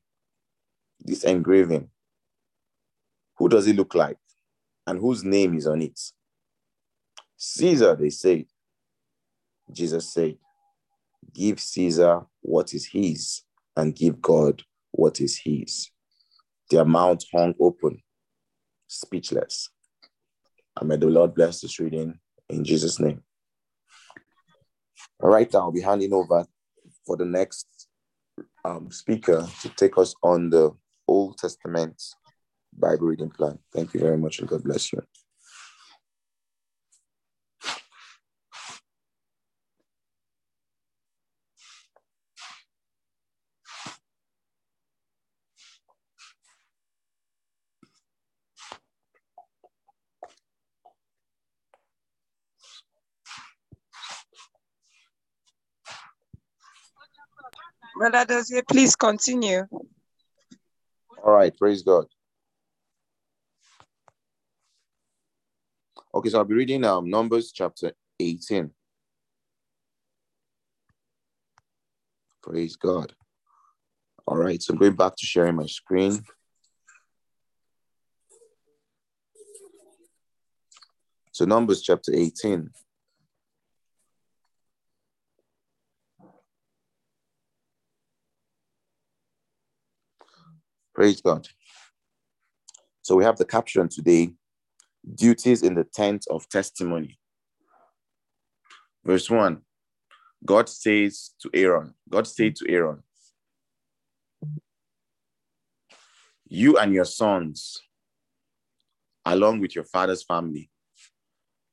This 0.99 1.23
engraving 1.23 1.89
who 3.37 3.49
does 3.49 3.67
it 3.67 3.75
look 3.75 3.95
like? 3.95 4.17
And 4.85 4.99
whose 4.99 5.23
name 5.23 5.55
is 5.55 5.67
on 5.67 5.81
it? 5.81 5.99
Caesar, 7.35 7.95
they 7.95 8.09
said. 8.09 8.45
Jesus 9.71 10.13
said, 10.13 10.37
Give 11.33 11.59
Caesar 11.59 12.25
what 12.41 12.73
is 12.73 12.85
his, 12.85 13.41
and 13.75 13.95
give 13.95 14.21
God 14.21 14.63
what 14.91 15.19
is 15.19 15.37
his. 15.37 15.91
Their 16.71 16.85
mouth 16.85 17.21
hung 17.33 17.53
open, 17.59 18.01
speechless. 18.87 19.69
And 20.79 20.89
may 20.89 20.97
the 20.97 21.07
Lord 21.07 21.35
bless 21.35 21.61
this 21.61 21.79
reading 21.79 22.17
in 22.49 22.63
Jesus' 22.63 22.99
name. 22.99 23.23
All 25.19 25.29
right, 25.29 25.53
I'll 25.53 25.71
be 25.71 25.81
handing 25.81 26.13
over 26.13 26.45
for 27.05 27.17
the 27.17 27.25
next 27.25 27.87
um, 28.63 28.91
speaker 28.91 29.47
to 29.61 29.69
take 29.69 29.97
us 29.97 30.15
on 30.23 30.49
the 30.49 30.71
Old 31.07 31.37
Testament 31.37 32.01
Bible 32.77 33.07
reading 33.07 33.29
plan. 33.29 33.59
Thank 33.73 33.93
you 33.93 33.99
very 33.99 34.17
much 34.17 34.39
and 34.39 34.47
God 34.47 34.63
bless 34.63 34.93
you. 34.93 35.01
Brother 57.97 58.25
Dozie, 58.25 58.61
please 58.67 58.95
continue. 58.95 59.65
All 61.23 61.33
right, 61.33 61.55
praise 61.57 61.81
God. 61.81 62.05
Okay, 66.27 66.33
so 66.33 66.39
I'll 66.39 66.43
be 66.43 66.55
reading 66.55 66.83
um, 66.83 67.09
Numbers 67.09 67.53
chapter 67.53 67.93
18. 68.19 68.69
Praise 72.43 72.75
God. 72.75 73.13
All 74.27 74.35
right, 74.35 74.61
so 74.61 74.73
I'm 74.73 74.77
going 74.77 74.97
back 74.97 75.15
to 75.15 75.25
sharing 75.25 75.55
my 75.55 75.67
screen. 75.67 76.21
So 81.31 81.45
Numbers 81.45 81.81
chapter 81.81 82.11
18. 82.13 82.71
Praise 90.93 91.21
God. 91.21 91.47
So 93.01 93.15
we 93.15 93.23
have 93.23 93.37
the 93.37 93.45
caption 93.45 93.87
today 93.87 94.33
duties 95.15 95.63
in 95.63 95.75
the 95.75 95.83
tent 95.83 96.25
of 96.29 96.47
testimony. 96.49 97.19
Verse 99.05 99.29
1 99.29 99.61
God 100.45 100.69
says 100.69 101.31
to 101.41 101.49
Aaron, 101.53 101.93
God 102.09 102.27
said 102.27 102.55
to 102.57 102.69
Aaron, 102.69 103.01
You 106.45 106.77
and 106.77 106.93
your 106.93 107.05
sons, 107.05 107.81
along 109.25 109.59
with 109.59 109.75
your 109.75 109.83
father's 109.83 110.23
family, 110.23 110.69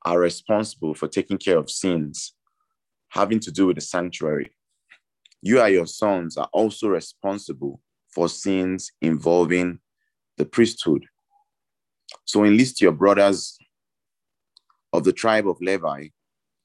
are 0.04 0.18
responsible 0.18 0.94
for 0.94 1.08
taking 1.08 1.38
care 1.38 1.58
of 1.58 1.70
sins 1.70 2.34
having 3.14 3.38
to 3.38 3.52
do 3.52 3.66
with 3.66 3.76
the 3.76 3.80
sanctuary. 3.80 4.50
You 5.40 5.60
and 5.60 5.72
your 5.72 5.86
sons 5.86 6.36
are 6.36 6.48
also 6.52 6.88
responsible 6.88 7.80
for 8.12 8.28
sins 8.28 8.90
involving 9.00 9.78
the 10.36 10.44
priesthood. 10.44 11.06
So 12.24 12.44
enlist 12.44 12.80
your 12.80 12.92
brothers 12.92 13.58
of 14.92 15.04
the 15.04 15.12
tribe 15.12 15.48
of 15.48 15.60
Levi 15.60 16.08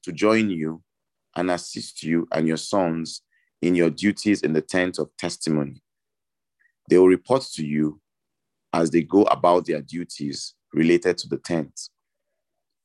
to 0.04 0.12
join 0.12 0.50
you 0.50 0.82
and 1.36 1.50
assist 1.50 2.02
you 2.02 2.26
and 2.32 2.46
your 2.46 2.56
sons 2.56 3.22
in 3.62 3.74
your 3.74 3.90
duties 3.90 4.42
in 4.42 4.52
the 4.52 4.62
tent 4.62 4.98
of 4.98 5.10
testimony. 5.18 5.82
They 6.88 6.98
will 6.98 7.08
report 7.08 7.42
to 7.54 7.64
you 7.64 8.00
as 8.72 8.90
they 8.90 9.02
go 9.02 9.22
about 9.24 9.66
their 9.66 9.80
duties 9.80 10.54
related 10.72 11.18
to 11.18 11.28
the 11.28 11.38
tent. 11.38 11.88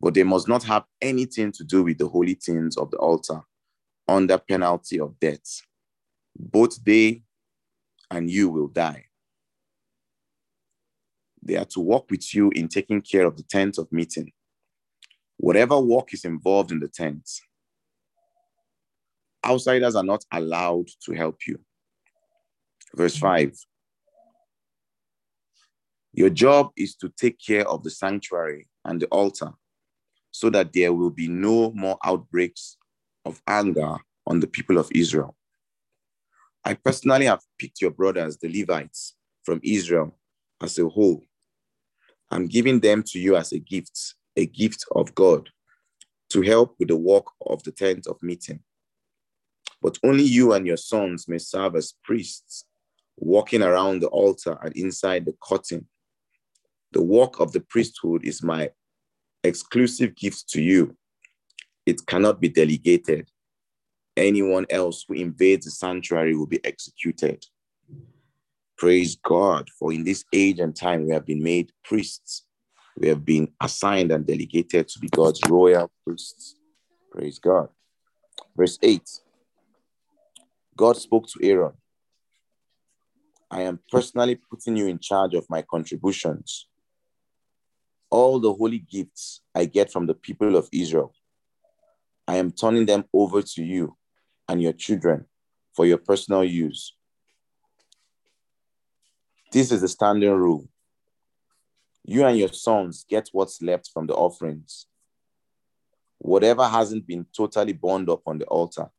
But 0.01 0.13
they 0.13 0.23
must 0.23 0.47
not 0.47 0.63
have 0.63 0.83
anything 1.01 1.51
to 1.53 1.63
do 1.63 1.83
with 1.83 1.97
the 1.97 2.07
holy 2.07 2.35
things 2.35 2.77
of 2.77 2.91
the 2.91 2.97
altar 2.97 3.41
under 4.07 4.37
penalty 4.37 4.99
of 4.99 5.19
death. 5.19 5.61
Both 6.37 6.83
they 6.83 7.23
and 8.11 8.29
you 8.29 8.49
will 8.49 8.67
die. 8.67 9.04
They 11.45 11.55
are 11.57 11.65
to 11.65 11.79
work 11.79 12.09
with 12.09 12.33
you 12.33 12.49
in 12.55 12.67
taking 12.67 13.01
care 13.01 13.25
of 13.25 13.37
the 13.37 13.43
tent 13.43 13.77
of 13.77 13.91
meeting. 13.91 14.31
Whatever 15.37 15.79
work 15.79 16.13
is 16.13 16.25
involved 16.25 16.71
in 16.71 16.79
the 16.79 16.87
tent, 16.87 17.29
outsiders 19.45 19.95
are 19.95 20.03
not 20.03 20.25
allowed 20.31 20.87
to 21.05 21.13
help 21.13 21.37
you. 21.47 21.59
Verse 22.95 23.15
mm-hmm. 23.15 23.51
5 23.51 23.57
Your 26.13 26.29
job 26.31 26.71
is 26.75 26.95
to 26.95 27.09
take 27.09 27.37
care 27.39 27.67
of 27.67 27.83
the 27.83 27.91
sanctuary 27.91 28.67
and 28.83 28.99
the 28.99 29.07
altar 29.07 29.51
so 30.31 30.49
that 30.49 30.73
there 30.73 30.93
will 30.93 31.11
be 31.11 31.27
no 31.27 31.71
more 31.71 31.97
outbreaks 32.03 32.77
of 33.23 33.41
anger 33.47 33.97
on 34.25 34.39
the 34.39 34.47
people 34.47 34.77
of 34.77 34.89
Israel. 34.93 35.35
I 36.63 36.73
personally 36.73 37.27
have 37.27 37.41
picked 37.59 37.81
your 37.81 37.91
brothers, 37.91 38.37
the 38.37 38.49
Levites, 38.49 39.15
from 39.43 39.59
Israel 39.63 40.17
as 40.61 40.79
a 40.79 40.89
whole. 40.89 41.23
I'm 42.31 42.47
giving 42.47 42.79
them 42.79 43.03
to 43.07 43.19
you 43.19 43.35
as 43.35 43.51
a 43.51 43.59
gift, 43.59 44.15
a 44.35 44.45
gift 44.45 44.85
of 44.91 45.13
God, 45.15 45.49
to 46.29 46.41
help 46.41 46.75
with 46.79 46.89
the 46.89 46.95
work 46.95 47.25
of 47.45 47.63
the 47.63 47.71
tent 47.71 48.07
of 48.07 48.21
meeting. 48.21 48.59
But 49.81 49.97
only 50.03 50.23
you 50.23 50.53
and 50.53 50.65
your 50.65 50.77
sons 50.77 51.27
may 51.27 51.37
serve 51.37 51.75
as 51.75 51.93
priests, 52.03 52.65
walking 53.17 53.61
around 53.61 54.01
the 54.01 54.07
altar 54.07 54.57
and 54.61 54.75
inside 54.75 55.25
the 55.25 55.35
curtain. 55.41 55.87
The 56.91 57.01
work 57.01 57.39
of 57.39 57.51
the 57.51 57.59
priesthood 57.59 58.25
is 58.25 58.41
my 58.41 58.71
exclusive 59.43 60.15
gift 60.15 60.49
to 60.49 60.61
you. 60.61 60.95
It 61.85 62.05
cannot 62.07 62.41
be 62.41 62.49
delegated 62.49 63.29
anyone 64.17 64.65
else 64.69 65.05
who 65.07 65.15
invades 65.15 65.65
the 65.65 65.71
sanctuary 65.71 66.35
will 66.35 66.47
be 66.47 66.63
executed. 66.63 67.45
Praise 68.77 69.15
God, 69.15 69.69
for 69.79 69.93
in 69.93 70.03
this 70.03 70.25
age 70.33 70.59
and 70.59 70.75
time 70.75 71.05
we 71.05 71.13
have 71.13 71.25
been 71.25 71.41
made 71.41 71.71
priests. 71.83 72.45
We 72.97 73.07
have 73.07 73.23
been 73.23 73.49
assigned 73.61 74.11
and 74.11 74.25
delegated 74.25 74.87
to 74.89 74.99
be 74.99 75.07
God's 75.09 75.41
royal 75.49 75.91
priests. 76.05 76.55
Praise 77.11 77.39
God. 77.39 77.69
Verse 78.55 78.77
8 78.81 79.01
God 80.77 80.97
spoke 80.97 81.27
to 81.27 81.39
Aaron 81.41 81.73
I 83.49 83.61
am 83.61 83.79
personally 83.89 84.35
putting 84.35 84.75
you 84.75 84.87
in 84.87 84.99
charge 84.99 85.33
of 85.33 85.49
my 85.49 85.61
contributions. 85.61 86.67
All 88.09 88.39
the 88.39 88.53
holy 88.53 88.79
gifts 88.79 89.41
I 89.53 89.65
get 89.65 89.91
from 89.91 90.07
the 90.07 90.13
people 90.13 90.55
of 90.55 90.67
Israel, 90.73 91.13
I 92.27 92.37
am 92.37 92.51
turning 92.51 92.85
them 92.85 93.05
over 93.13 93.41
to 93.41 93.63
you 93.63 93.95
and 94.49 94.61
your 94.61 94.73
children 94.73 95.25
for 95.73 95.85
your 95.85 95.97
personal 95.97 96.43
use. 96.43 96.93
This 99.55 99.71
is 99.71 99.79
the 99.79 99.87
standing 99.87 100.33
rule. 100.33 100.67
You 102.03 102.25
and 102.25 102.37
your 102.37 102.49
sons 102.49 103.05
get 103.07 103.29
what's 103.31 103.61
left 103.61 103.89
from 103.93 104.05
the 104.05 104.13
offerings. 104.13 104.87
Whatever 106.17 106.67
hasn't 106.67 107.07
been 107.07 107.25
totally 107.33 107.71
burned 107.71 108.09
up 108.09 108.21
on 108.25 108.37
the 108.37 108.43
altar, 108.47 108.89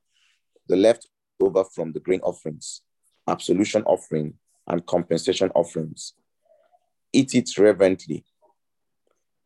the 0.66 0.76
leftover 0.76 1.62
from 1.74 1.92
the 1.92 2.00
grain 2.00 2.20
offerings, 2.22 2.80
absolution 3.28 3.82
offering, 3.82 4.32
and 4.66 4.86
compensation 4.86 5.50
offerings. 5.54 6.14
Eat 7.12 7.34
it 7.34 7.50
reverently. 7.58 8.24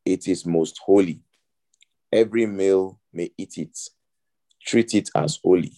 It 0.04 0.28
is 0.28 0.46
most 0.46 0.78
holy. 0.78 1.22
Every 2.12 2.46
male 2.46 3.00
may 3.12 3.32
eat 3.36 3.58
it 3.58 3.76
treat 4.64 4.94
it 4.94 5.10
as 5.16 5.40
holy. 5.42 5.72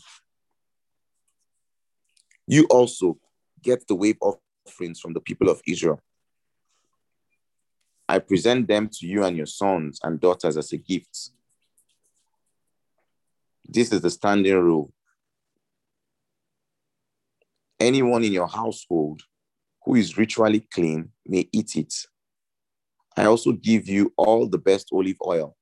You 2.47 2.67
also 2.69 3.17
get 3.63 3.89
the 3.89 3.95
wave 3.95 4.19
offerings 4.67 5.01
from 5.01 5.13
the 5.13 5.21
people 5.21 5.49
of 5.49 5.61
Israel. 5.67 6.01
I 8.09 8.19
present 8.19 8.69
them 8.69 8.89
to 8.93 9.07
you 9.07 9.25
and 9.25 9.37
your 9.37 9.47
sons 9.47 10.01
and 10.03 10.21
daughters 10.21 10.57
as 10.57 10.73
a 10.73 10.77
gift. 10.77 11.31
This 13.67 13.93
is 13.93 14.01
the 14.01 14.11
standing 14.11 14.59
rule. 14.59 14.93
Anyone 17.81 18.25
in 18.25 18.33
your 18.33 18.49
household 18.49 19.23
who 19.85 19.95
is 19.97 20.19
ritually 20.19 20.61
clean 20.73 21.11
may 21.27 21.49
eat 21.53 21.77
it. 21.77 21.95
I 23.17 23.27
also 23.27 23.53
give 23.53 23.89
you 23.89 24.13
all 24.17 24.47
the 24.47 24.59
best 24.59 24.89
olive 24.93 25.17
oil, 25.27 25.57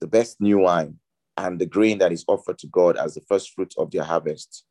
the 0.00 0.06
best 0.06 0.40
new 0.40 0.58
wine, 0.60 0.98
and 1.36 1.60
the 1.60 1.66
grain 1.66 1.98
that 1.98 2.12
is 2.12 2.24
offered 2.26 2.58
to 2.58 2.66
God 2.66 2.96
as 2.96 3.14
the 3.14 3.20
first 3.22 3.50
fruits 3.54 3.76
of 3.76 3.90
their 3.90 4.04
harvest. 4.04 4.64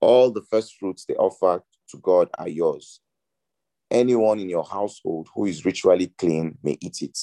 All 0.00 0.30
the 0.30 0.42
first 0.42 0.76
fruits 0.78 1.04
they 1.04 1.14
offer 1.14 1.62
to 1.90 1.98
God 1.98 2.28
are 2.38 2.48
yours. 2.48 3.00
Anyone 3.90 4.40
in 4.40 4.48
your 4.48 4.64
household 4.64 5.28
who 5.34 5.46
is 5.46 5.64
ritually 5.64 6.12
clean 6.18 6.58
may 6.62 6.78
eat 6.80 7.02
it. 7.02 7.18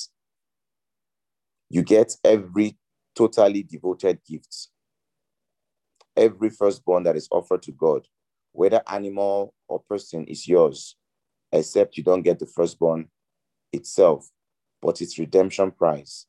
You 1.69 1.83
get 1.83 2.13
every 2.23 2.77
totally 3.15 3.63
devoted 3.63 4.19
gift. 4.27 4.69
Every 6.15 6.49
firstborn 6.49 7.03
that 7.03 7.15
is 7.15 7.27
offered 7.31 7.61
to 7.63 7.71
God, 7.71 8.07
whether 8.51 8.81
animal 8.87 9.53
or 9.67 9.79
person, 9.79 10.25
is 10.25 10.47
yours, 10.47 10.95
except 11.51 11.97
you 11.97 12.03
don't 12.03 12.23
get 12.23 12.39
the 12.39 12.47
firstborn 12.47 13.09
itself, 13.71 14.29
but 14.81 15.01
its 15.01 15.19
redemption 15.19 15.71
price 15.71 16.25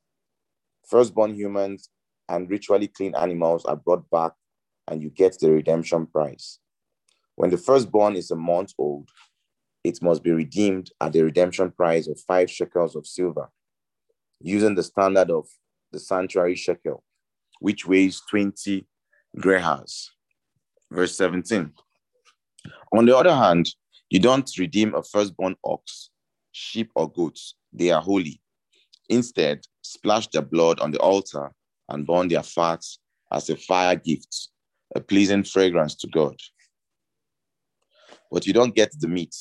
Firstborn 0.89 1.34
humans 1.34 1.91
and 2.30 2.49
ritually 2.49 2.89
clean 2.89 3.14
animals 3.14 3.64
are 3.66 3.76
brought 3.76 4.09
back 4.11 4.32
and 4.86 5.03
you 5.03 5.11
get 5.11 5.36
the 5.39 5.51
redemption 5.51 6.07
price. 6.07 6.61
When 7.39 7.51
the 7.51 7.57
firstborn 7.57 8.16
is 8.16 8.32
a 8.32 8.36
month 8.36 8.72
old, 8.78 9.11
it 9.84 10.03
must 10.03 10.24
be 10.24 10.32
redeemed 10.32 10.91
at 11.01 11.12
the 11.12 11.22
redemption 11.22 11.70
price 11.70 12.09
of 12.09 12.18
five 12.26 12.51
shekels 12.51 12.97
of 12.97 13.07
silver, 13.07 13.49
using 14.41 14.74
the 14.74 14.82
standard 14.82 15.30
of 15.30 15.47
the 15.93 16.01
sanctuary 16.01 16.57
shekel, 16.57 17.05
which 17.61 17.86
weighs 17.86 18.20
20 18.28 18.84
gerahs. 19.36 20.09
Verse 20.91 21.16
17. 21.16 21.70
On 22.93 23.07
the 23.07 23.16
other 23.16 23.36
hand, 23.36 23.68
you 24.11 24.18
don't 24.18 24.51
redeem 24.59 24.97
a 24.97 25.05
firstborn 25.05 25.55
ox, 25.64 26.11
sheep, 26.51 26.91
or 26.97 27.09
goats. 27.09 27.55
They 27.72 27.93
are 27.93 28.03
holy. 28.03 28.41
Instead, 29.09 29.61
splash 29.82 30.26
their 30.26 30.43
blood 30.43 30.80
on 30.80 30.91
the 30.91 30.99
altar 30.99 31.53
and 31.89 32.05
burn 32.05 32.26
their 32.26 32.43
fat 32.43 32.84
as 33.32 33.49
a 33.49 33.55
fire 33.55 33.95
gift, 33.95 34.49
a 34.97 35.01
pleasing 35.01 35.45
fragrance 35.45 35.95
to 35.95 36.09
God. 36.09 36.34
But 38.31 38.47
you 38.47 38.53
don't 38.53 38.74
get 38.74 38.93
the 38.99 39.09
meat. 39.09 39.35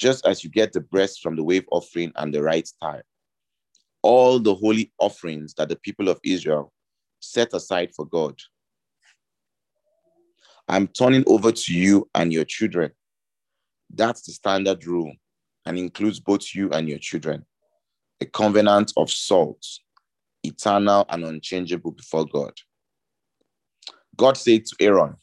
just 0.00 0.26
as 0.26 0.42
you 0.42 0.48
get 0.48 0.72
the 0.72 0.80
breast 0.80 1.20
from 1.20 1.36
the 1.36 1.44
wave 1.44 1.66
offering 1.70 2.10
and 2.16 2.34
the 2.34 2.42
right 2.42 2.68
thigh. 2.80 3.02
All 4.02 4.38
the 4.38 4.54
holy 4.54 4.90
offerings 4.98 5.52
that 5.54 5.68
the 5.68 5.76
people 5.76 6.08
of 6.08 6.18
Israel 6.24 6.72
set 7.20 7.52
aside 7.52 7.90
for 7.94 8.06
God. 8.06 8.34
I'm 10.68 10.88
turning 10.88 11.22
over 11.26 11.52
to 11.52 11.74
you 11.74 12.08
and 12.14 12.32
your 12.32 12.46
children. 12.46 12.92
That's 13.92 14.22
the 14.22 14.32
standard 14.32 14.86
rule 14.86 15.12
and 15.66 15.78
includes 15.78 16.18
both 16.18 16.54
you 16.54 16.70
and 16.70 16.88
your 16.88 16.98
children. 16.98 17.44
A 18.22 18.26
covenant 18.26 18.92
of 18.96 19.10
salt, 19.10 19.66
eternal 20.42 21.04
and 21.10 21.24
unchangeable 21.24 21.90
before 21.92 22.24
God. 22.24 22.54
God 24.16 24.38
said 24.38 24.64
to 24.64 24.76
Aaron, 24.80 25.16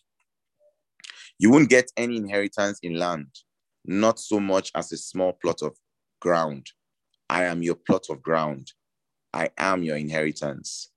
You 1.40 1.52
won't 1.52 1.70
get 1.70 1.92
any 1.96 2.18
inheritance 2.18 2.80
in 2.82 2.96
land, 2.96 3.28
not 3.86 4.20
so 4.20 4.40
much 4.40 4.72
as 4.74 4.92
a 4.92 4.98
small 4.98 5.34
plot 5.34 5.62
of 5.62 5.76
ground. 6.20 6.68
I 7.30 7.44
am 7.44 7.62
your 7.62 7.76
plot 7.76 8.08
of 8.10 8.24
ground. 8.24 8.72
I 9.34 9.50
am 9.58 9.84
your 9.84 9.98
inheritance. 9.98 10.92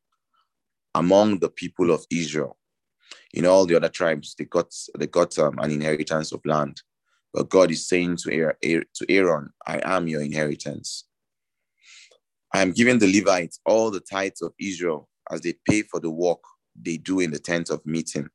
Among 0.95 1.38
the 1.38 1.51
people 1.51 1.91
of 1.91 2.07
Israel, 2.11 2.57
in 3.32 3.47
all 3.47 3.66
the 3.66 3.76
other 3.76 3.88
tribes, 3.88 4.34
they 4.36 4.45
got 4.45 4.74
they 4.99 5.07
got 5.07 5.38
um, 5.38 5.59
an 5.59 5.70
inheritance 5.70 6.32
of 6.32 6.41
land. 6.45 6.80
But 7.32 7.49
God 7.49 7.70
is 7.70 7.86
saying 7.86 8.16
to 8.18 8.55
Aaron, 9.09 9.51
I 9.66 9.80
am 9.84 10.09
your 10.09 10.22
inheritance. 10.22 11.05
I 12.53 12.62
am 12.62 12.72
giving 12.72 12.99
the 12.99 13.12
Levites 13.12 13.61
all 13.64 13.91
the 13.93 14.01
tithes 14.01 14.43
of 14.43 14.53
Israel 14.59 15.09
as 15.30 15.43
they 15.43 15.55
pay 15.68 15.82
for 15.82 16.01
the 16.01 16.11
work 16.11 16.41
they 16.74 16.97
do 16.97 17.20
in 17.20 17.30
the 17.30 17.38
tent 17.38 17.70
of 17.70 17.86
meeting. 17.86 18.28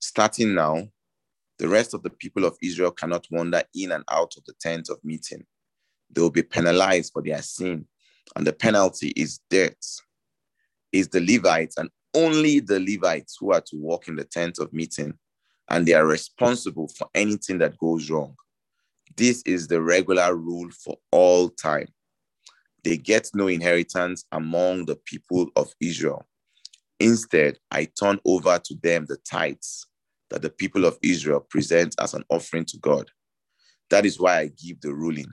Starting 0.00 0.54
now, 0.54 0.88
the 1.58 1.68
rest 1.68 1.94
of 1.94 2.02
the 2.02 2.10
people 2.10 2.44
of 2.44 2.56
Israel 2.62 2.90
cannot 2.90 3.26
wander 3.30 3.62
in 3.74 3.92
and 3.92 4.04
out 4.10 4.34
of 4.36 4.44
the 4.44 4.54
tent 4.60 4.88
of 4.90 4.98
meeting. 5.04 5.44
They 6.10 6.20
will 6.20 6.30
be 6.30 6.42
penalized 6.42 7.12
for 7.12 7.22
their 7.22 7.42
sin, 7.42 7.86
and 8.36 8.46
the 8.46 8.52
penalty 8.52 9.08
is 9.10 9.40
death. 9.50 9.74
Is 10.92 11.08
the 11.08 11.20
Levites 11.20 11.76
and 11.76 11.90
only 12.14 12.60
the 12.60 12.78
Levites 12.78 13.36
who 13.40 13.52
are 13.52 13.60
to 13.60 13.76
walk 13.76 14.06
in 14.06 14.16
the 14.16 14.24
tent 14.24 14.58
of 14.60 14.72
meeting, 14.72 15.14
and 15.68 15.86
they 15.86 15.94
are 15.94 16.06
responsible 16.06 16.88
for 16.96 17.08
anything 17.14 17.58
that 17.58 17.78
goes 17.78 18.10
wrong. 18.10 18.36
This 19.16 19.42
is 19.42 19.66
the 19.68 19.82
regular 19.82 20.36
rule 20.36 20.70
for 20.70 20.96
all 21.10 21.48
time. 21.48 21.88
They 22.84 22.96
get 22.96 23.30
no 23.34 23.48
inheritance 23.48 24.24
among 24.30 24.86
the 24.86 24.96
people 24.96 25.48
of 25.56 25.72
Israel. 25.80 26.26
Instead, 27.00 27.58
I 27.70 27.86
turn 27.86 28.20
over 28.24 28.60
to 28.64 28.74
them 28.82 29.06
the 29.06 29.16
tithes 29.16 29.86
that 30.30 30.42
the 30.42 30.50
people 30.50 30.84
of 30.84 30.98
Israel 31.02 31.40
present 31.40 31.94
as 32.00 32.14
an 32.14 32.24
offering 32.28 32.64
to 32.66 32.78
God. 32.78 33.10
That 33.90 34.06
is 34.06 34.18
why 34.18 34.40
I 34.40 34.46
give 34.48 34.80
the 34.80 34.94
ruling. 34.94 35.30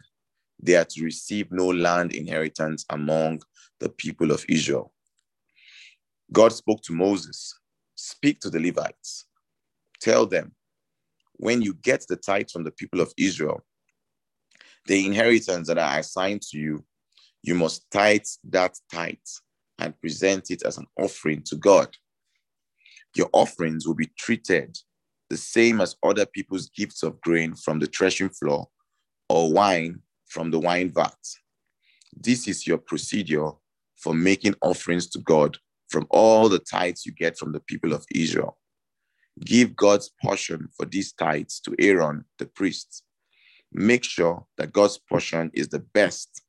They 0.61 0.75
are 0.75 0.85
to 0.85 1.03
receive 1.03 1.51
no 1.51 1.67
land 1.67 2.13
inheritance 2.13 2.85
among 2.89 3.41
the 3.79 3.89
people 3.89 4.31
of 4.31 4.45
Israel. 4.47 4.93
God 6.31 6.53
spoke 6.53 6.81
to 6.83 6.93
Moses 6.93 7.55
Speak 8.03 8.39
to 8.39 8.49
the 8.49 8.59
Levites. 8.59 9.27
Tell 9.99 10.25
them, 10.25 10.53
when 11.33 11.61
you 11.61 11.75
get 11.75 12.03
the 12.09 12.15
tithes 12.15 12.51
from 12.51 12.63
the 12.63 12.71
people 12.71 12.99
of 12.99 13.13
Israel, 13.15 13.63
the 14.87 15.05
inheritance 15.05 15.67
that 15.67 15.77
I 15.77 15.99
assigned 15.99 16.41
to 16.49 16.57
you, 16.57 16.83
you 17.43 17.53
must 17.53 17.89
tithe 17.91 18.25
that 18.45 18.75
tithe 18.91 19.17
and 19.77 19.99
present 20.01 20.49
it 20.49 20.63
as 20.63 20.79
an 20.79 20.87
offering 20.97 21.43
to 21.43 21.55
God. 21.55 21.95
Your 23.15 23.29
offerings 23.33 23.85
will 23.85 23.95
be 23.95 24.11
treated 24.17 24.77
the 25.29 25.37
same 25.37 25.79
as 25.79 25.95
other 26.03 26.25
people's 26.25 26.69
gifts 26.69 27.03
of 27.03 27.19
grain 27.21 27.55
from 27.55 27.79
the 27.79 27.87
threshing 27.87 28.29
floor 28.29 28.67
or 29.29 29.51
wine 29.51 30.01
from 30.27 30.51
the 30.51 30.59
wine 30.59 30.91
vat. 30.93 31.15
This 32.15 32.47
is 32.47 32.67
your 32.67 32.77
procedure 32.77 33.51
for 33.95 34.13
making 34.13 34.55
offerings 34.61 35.07
to 35.11 35.19
God 35.19 35.57
from 35.89 36.05
all 36.09 36.49
the 36.49 36.59
tithes 36.59 37.05
you 37.05 37.13
get 37.13 37.37
from 37.37 37.51
the 37.51 37.59
people 37.61 37.93
of 37.93 38.05
Israel. 38.13 38.57
Give 39.39 39.75
God's 39.75 40.11
portion 40.21 40.67
for 40.75 40.85
these 40.85 41.13
tithes 41.13 41.59
to 41.61 41.75
Aaron, 41.79 42.25
the 42.37 42.45
priest. 42.45 43.03
Make 43.71 44.03
sure 44.03 44.45
that 44.57 44.73
God's 44.73 44.97
portion 44.97 45.51
is 45.53 45.69
the 45.69 45.79
best 45.79 46.43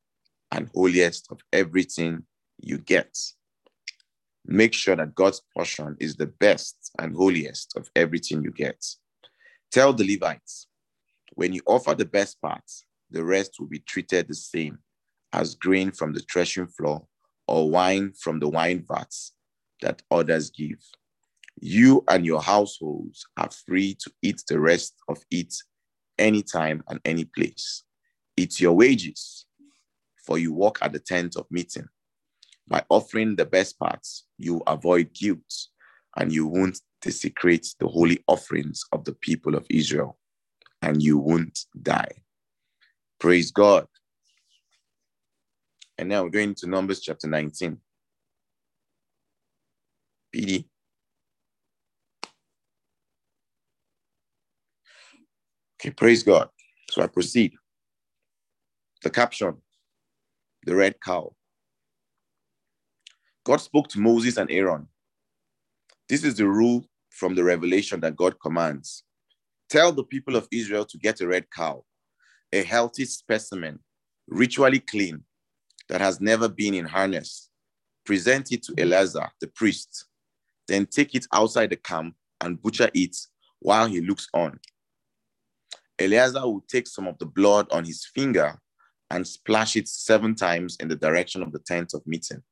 and 0.50 0.68
holiest 0.74 1.28
of 1.30 1.40
everything 1.52 2.24
you 2.58 2.78
get. 2.78 3.16
Make 4.44 4.74
sure 4.74 4.96
that 4.96 5.14
God's 5.14 5.40
portion 5.54 5.96
is 6.00 6.16
the 6.16 6.26
best 6.26 6.90
and 6.98 7.14
holiest 7.14 7.76
of 7.76 7.88
everything 7.94 8.42
you 8.42 8.50
get. 8.50 8.84
Tell 9.70 9.92
the 9.92 10.04
Levites, 10.04 10.66
when 11.34 11.52
you 11.52 11.62
offer 11.66 11.94
the 11.94 12.04
best 12.04 12.40
part, 12.40 12.64
the 13.10 13.24
rest 13.24 13.56
will 13.58 13.68
be 13.68 13.78
treated 13.78 14.28
the 14.28 14.34
same 14.34 14.78
as 15.32 15.54
grain 15.54 15.92
from 15.92 16.12
the 16.12 16.20
threshing 16.30 16.66
floor 16.66 17.06
or 17.46 17.70
wine 17.70 18.12
from 18.18 18.38
the 18.40 18.48
wine 18.48 18.84
vats 18.86 19.32
that 19.80 20.02
others 20.10 20.50
give. 20.50 20.82
You 21.60 22.04
and 22.08 22.24
your 22.26 22.42
households 22.42 23.26
are 23.36 23.50
free 23.66 23.96
to 24.00 24.10
eat 24.22 24.42
the 24.48 24.58
rest 24.58 24.94
of 25.08 25.18
it 25.30 25.54
anytime 26.18 26.82
and 26.88 27.00
any 27.04 27.24
place. 27.24 27.84
It's 28.36 28.60
your 28.60 28.72
wages, 28.72 29.46
for 30.26 30.38
you 30.38 30.52
work 30.52 30.78
at 30.82 30.92
the 30.92 30.98
tent 30.98 31.36
of 31.36 31.46
meeting. 31.50 31.88
By 32.68 32.84
offering 32.88 33.36
the 33.36 33.44
best 33.44 33.78
parts, 33.78 34.24
you 34.38 34.62
avoid 34.66 35.12
guilt 35.12 35.68
and 36.16 36.32
you 36.32 36.46
won't 36.46 36.80
desecrate 37.00 37.74
the 37.80 37.88
holy 37.88 38.22
offerings 38.26 38.84
of 38.92 39.04
the 39.04 39.14
people 39.14 39.54
of 39.54 39.66
Israel, 39.68 40.18
and 40.80 41.02
you 41.02 41.18
won't 41.18 41.58
die. 41.80 42.22
Praise 43.18 43.50
God. 43.50 43.86
And 45.98 46.08
now 46.08 46.22
we're 46.22 46.30
going 46.30 46.54
to 46.56 46.66
Numbers 46.68 47.00
chapter 47.00 47.28
19. 47.28 47.78
PD. 50.34 50.64
Okay, 55.80 55.90
praise 55.90 56.22
God. 56.22 56.48
So 56.90 57.02
I 57.02 57.06
proceed. 57.06 57.54
The 59.02 59.10
caption 59.10 59.56
The 60.64 60.76
red 60.76 61.00
cow. 61.00 61.34
God 63.44 63.60
spoke 63.60 63.88
to 63.88 64.00
Moses 64.00 64.36
and 64.36 64.50
Aaron. 64.50 64.86
This 66.08 66.24
is 66.24 66.36
the 66.36 66.46
rule 66.46 66.84
from 67.10 67.34
the 67.34 67.44
revelation 67.44 68.00
that 68.00 68.16
God 68.16 68.36
commands. 68.40 69.02
Tell 69.68 69.92
the 69.92 70.04
people 70.04 70.36
of 70.36 70.46
Israel 70.52 70.84
to 70.84 70.98
get 70.98 71.20
a 71.20 71.26
red 71.26 71.46
cow, 71.50 71.84
a 72.52 72.62
healthy 72.62 73.04
specimen, 73.04 73.80
ritually 74.28 74.80
clean, 74.80 75.24
that 75.88 76.00
has 76.00 76.20
never 76.20 76.48
been 76.48 76.74
in 76.74 76.84
harness. 76.84 77.50
Present 78.04 78.52
it 78.52 78.62
to 78.64 78.74
Eleazar, 78.78 79.30
the 79.40 79.46
priest, 79.48 80.06
then 80.68 80.86
take 80.86 81.14
it 81.14 81.26
outside 81.32 81.70
the 81.70 81.76
camp 81.76 82.14
and 82.40 82.60
butcher 82.60 82.90
it 82.94 83.16
while 83.60 83.86
he 83.86 84.00
looks 84.00 84.28
on. 84.34 84.58
Eleazar 85.98 86.42
will 86.42 86.64
take 86.68 86.86
some 86.86 87.06
of 87.06 87.18
the 87.18 87.26
blood 87.26 87.66
on 87.70 87.84
his 87.84 88.06
finger 88.14 88.58
and 89.10 89.26
splash 89.26 89.76
it 89.76 89.88
seven 89.88 90.34
times 90.34 90.76
in 90.80 90.88
the 90.88 90.96
direction 90.96 91.42
of 91.42 91.52
the 91.52 91.58
tent 91.60 91.94
of 91.94 92.06
meeting. 92.06 92.42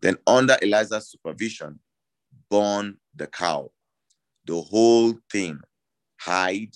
Then, 0.00 0.16
under 0.26 0.56
Eleazar's 0.62 1.10
supervision, 1.10 1.80
burn 2.50 2.98
the 3.14 3.26
cow, 3.26 3.70
the 4.44 4.60
whole 4.60 5.14
thing 5.30 5.60
hide, 6.20 6.74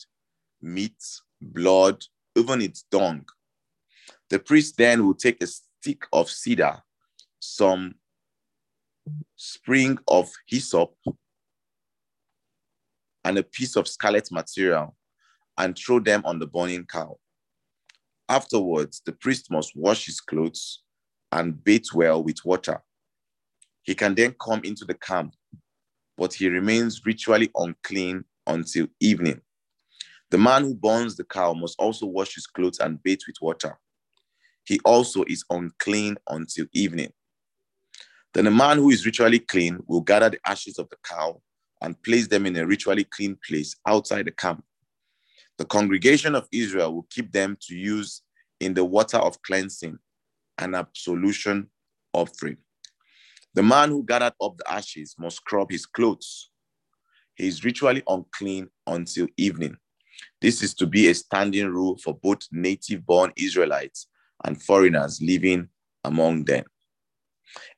meat, 0.61 1.03
blood, 1.41 2.05
even 2.37 2.63
its 2.63 2.85
dung. 2.91 3.25
The 4.31 4.39
priest 4.39 4.77
then 4.77 5.07
will 5.07 5.15
take 5.15 5.43
a 5.43 5.47
stick 5.47 6.05
of 6.13 6.31
cedar, 6.31 6.83
some 7.39 7.95
spring 9.37 9.99
of 10.09 10.31
hyssop, 10.47 10.95
and 13.25 13.39
a 13.39 13.43
piece 13.43 13.77
of 13.77 13.89
scarlet 13.89 14.31
material 14.33 14.97
and 15.59 15.77
throw 15.77 16.01
them 16.01 16.23
on 16.25 16.39
the 16.39 16.47
burning 16.47 16.87
cow. 16.87 17.19
Afterwards, 18.29 19.03
the 19.05 19.13
priest 19.13 19.51
must 19.51 19.77
wash 19.77 20.07
his 20.07 20.21
clothes 20.21 20.83
and 21.31 21.63
bathe 21.63 21.87
well 21.95 22.23
with 22.23 22.45
water. 22.45 22.83
He 23.83 23.95
can 23.95 24.15
then 24.15 24.35
come 24.41 24.61
into 24.65 24.85
the 24.85 24.95
camp, 24.95 25.35
but 26.17 26.33
he 26.35 26.49
remains 26.49 27.03
ritually 27.05 27.51
unclean 27.57 28.25
until 28.47 28.87
evening. 29.01 29.41
The 30.31 30.39
man 30.39 30.63
who 30.63 30.75
burns 30.75 31.17
the 31.17 31.25
cow 31.25 31.53
must 31.53 31.79
also 31.79 32.07
wash 32.07 32.35
his 32.35 32.47
clothes 32.47 32.79
and 32.79 33.03
bathe 33.03 33.21
with 33.27 33.37
water. 33.43 33.79
He 34.65 34.81
also 34.85 35.25
is 35.27 35.45
unclean 35.51 36.17
until 36.29 36.67
evening. 36.73 37.13
Then 38.33 38.47
a 38.47 38.51
man 38.51 38.79
who 38.79 38.91
is 38.91 39.05
ritually 39.05 39.41
clean 39.41 39.79
will 39.87 40.01
gather 40.01 40.31
the 40.31 40.41
ashes 40.47 40.79
of 40.79 40.89
the 40.89 40.97
cow 41.05 41.43
and 41.83 42.01
place 42.03 42.29
them 42.29 42.47
in 42.47 42.57
a 42.57 42.67
ritually 42.67 43.05
clean 43.05 43.37
place 43.47 43.77
outside 43.87 44.27
the 44.27 44.31
camp. 44.31 44.65
The 45.59 45.65
congregation 45.67 46.35
of 46.35 46.49
Israel 46.51 46.95
will 46.95 47.07
keep 47.11 47.33
them 47.33 47.59
to 47.63 47.77
use 47.77 48.23
in 48.61 48.73
the 48.73 48.85
water 48.85 49.19
of 49.19 49.43
cleansing 49.43 49.99
and 50.59 50.75
absolution 50.75 51.69
offering. 52.15 52.57
The 53.55 53.63
man 53.63 53.91
who 53.91 54.03
gathered 54.03 54.35
up 54.41 54.57
the 54.57 54.71
ashes 54.71 55.15
must 55.19 55.37
scrub 55.37 55.71
his 55.71 55.85
clothes. 55.85 56.51
He 57.35 57.49
is 57.49 57.65
ritually 57.65 58.03
unclean 58.09 58.69
until 58.87 59.29
evening. 59.37 59.77
This 60.41 60.63
is 60.63 60.75
to 60.75 60.87
be 60.87 61.09
a 61.09 61.15
standing 61.15 61.69
rule 61.69 61.99
for 61.99 62.15
both 62.15 62.49
native 62.51 63.05
born 63.05 63.33
Israelites 63.37 64.09
and 64.45 64.61
foreigners 64.61 65.21
living 65.21 65.69
among 66.05 66.45
them. 66.45 66.65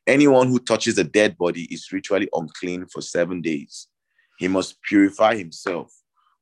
Anyone 0.06 0.48
who 0.48 0.58
touches 0.58 0.98
a 0.98 1.04
dead 1.04 1.36
body 1.36 1.64
is 1.64 1.90
ritually 1.92 2.28
unclean 2.32 2.86
for 2.86 3.00
seven 3.00 3.40
days. 3.40 3.88
He 4.38 4.48
must 4.48 4.80
purify 4.82 5.36
himself 5.36 5.92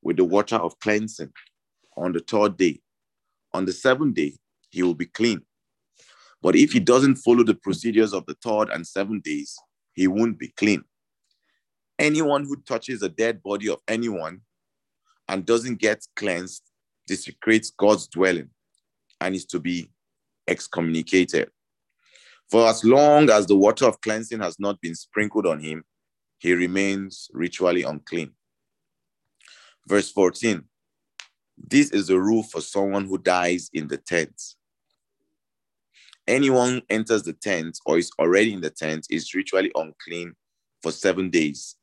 with 0.02 0.16
the 0.16 0.24
water 0.24 0.56
of 0.56 0.78
cleansing 0.80 1.32
on 1.96 2.12
the 2.12 2.20
third 2.20 2.56
day. 2.56 2.80
On 3.52 3.64
the 3.64 3.72
seventh 3.72 4.14
day, 4.14 4.36
he 4.70 4.82
will 4.82 4.94
be 4.94 5.06
clean. 5.06 5.42
But 6.42 6.56
if 6.56 6.72
he 6.72 6.80
doesn't 6.80 7.16
follow 7.16 7.44
the 7.44 7.54
procedures 7.54 8.12
of 8.12 8.26
the 8.26 8.34
third 8.42 8.68
and 8.70 8.86
seventh 8.86 9.22
days, 9.22 9.56
he 9.94 10.08
won't 10.08 10.38
be 10.38 10.48
clean. 10.48 10.84
Anyone 11.98 12.44
who 12.44 12.56
touches 12.56 13.02
a 13.02 13.08
dead 13.08 13.42
body 13.42 13.68
of 13.68 13.80
anyone 13.86 14.40
and 15.28 15.46
doesn't 15.46 15.78
get 15.78 16.04
cleansed 16.16 16.62
desecrates 17.06 17.70
God's 17.70 18.08
dwelling 18.08 18.50
and 19.20 19.34
is 19.36 19.44
to 19.46 19.60
be 19.60 19.90
excommunicated. 20.48 21.48
For 22.50 22.66
as 22.66 22.84
long 22.84 23.30
as 23.30 23.46
the 23.46 23.56
water 23.56 23.86
of 23.86 24.00
cleansing 24.00 24.40
has 24.40 24.58
not 24.58 24.80
been 24.80 24.94
sprinkled 24.94 25.46
on 25.46 25.60
him, 25.60 25.84
he 26.38 26.54
remains 26.54 27.30
ritually 27.32 27.84
unclean. 27.84 28.32
Verse 29.86 30.10
14 30.10 30.64
This 31.56 31.90
is 31.92 32.08
the 32.08 32.20
rule 32.20 32.42
for 32.42 32.60
someone 32.60 33.06
who 33.06 33.18
dies 33.18 33.70
in 33.72 33.86
the 33.86 33.96
tent. 33.96 34.34
Anyone 36.28 36.82
enters 36.88 37.24
the 37.24 37.32
tent 37.32 37.78
or 37.84 37.98
is 37.98 38.10
already 38.18 38.52
in 38.52 38.60
the 38.60 38.70
tent 38.70 39.06
is 39.10 39.34
ritually 39.34 39.72
unclean 39.74 40.34
for 40.82 40.92
seven 40.92 41.30
days, 41.30 41.76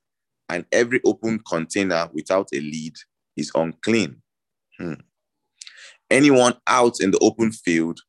and 0.48 0.66
every 0.72 1.02
open 1.06 1.40
container 1.48 2.10
without 2.14 2.48
a 2.54 2.60
lid 2.60 2.96
is 3.36 3.52
unclean. 3.56 4.22
Hmm. 4.78 4.94
Anyone 6.10 6.56
out 6.68 7.02
in 7.02 7.12
the 7.12 7.20
open 7.20 7.52
field 7.52 8.00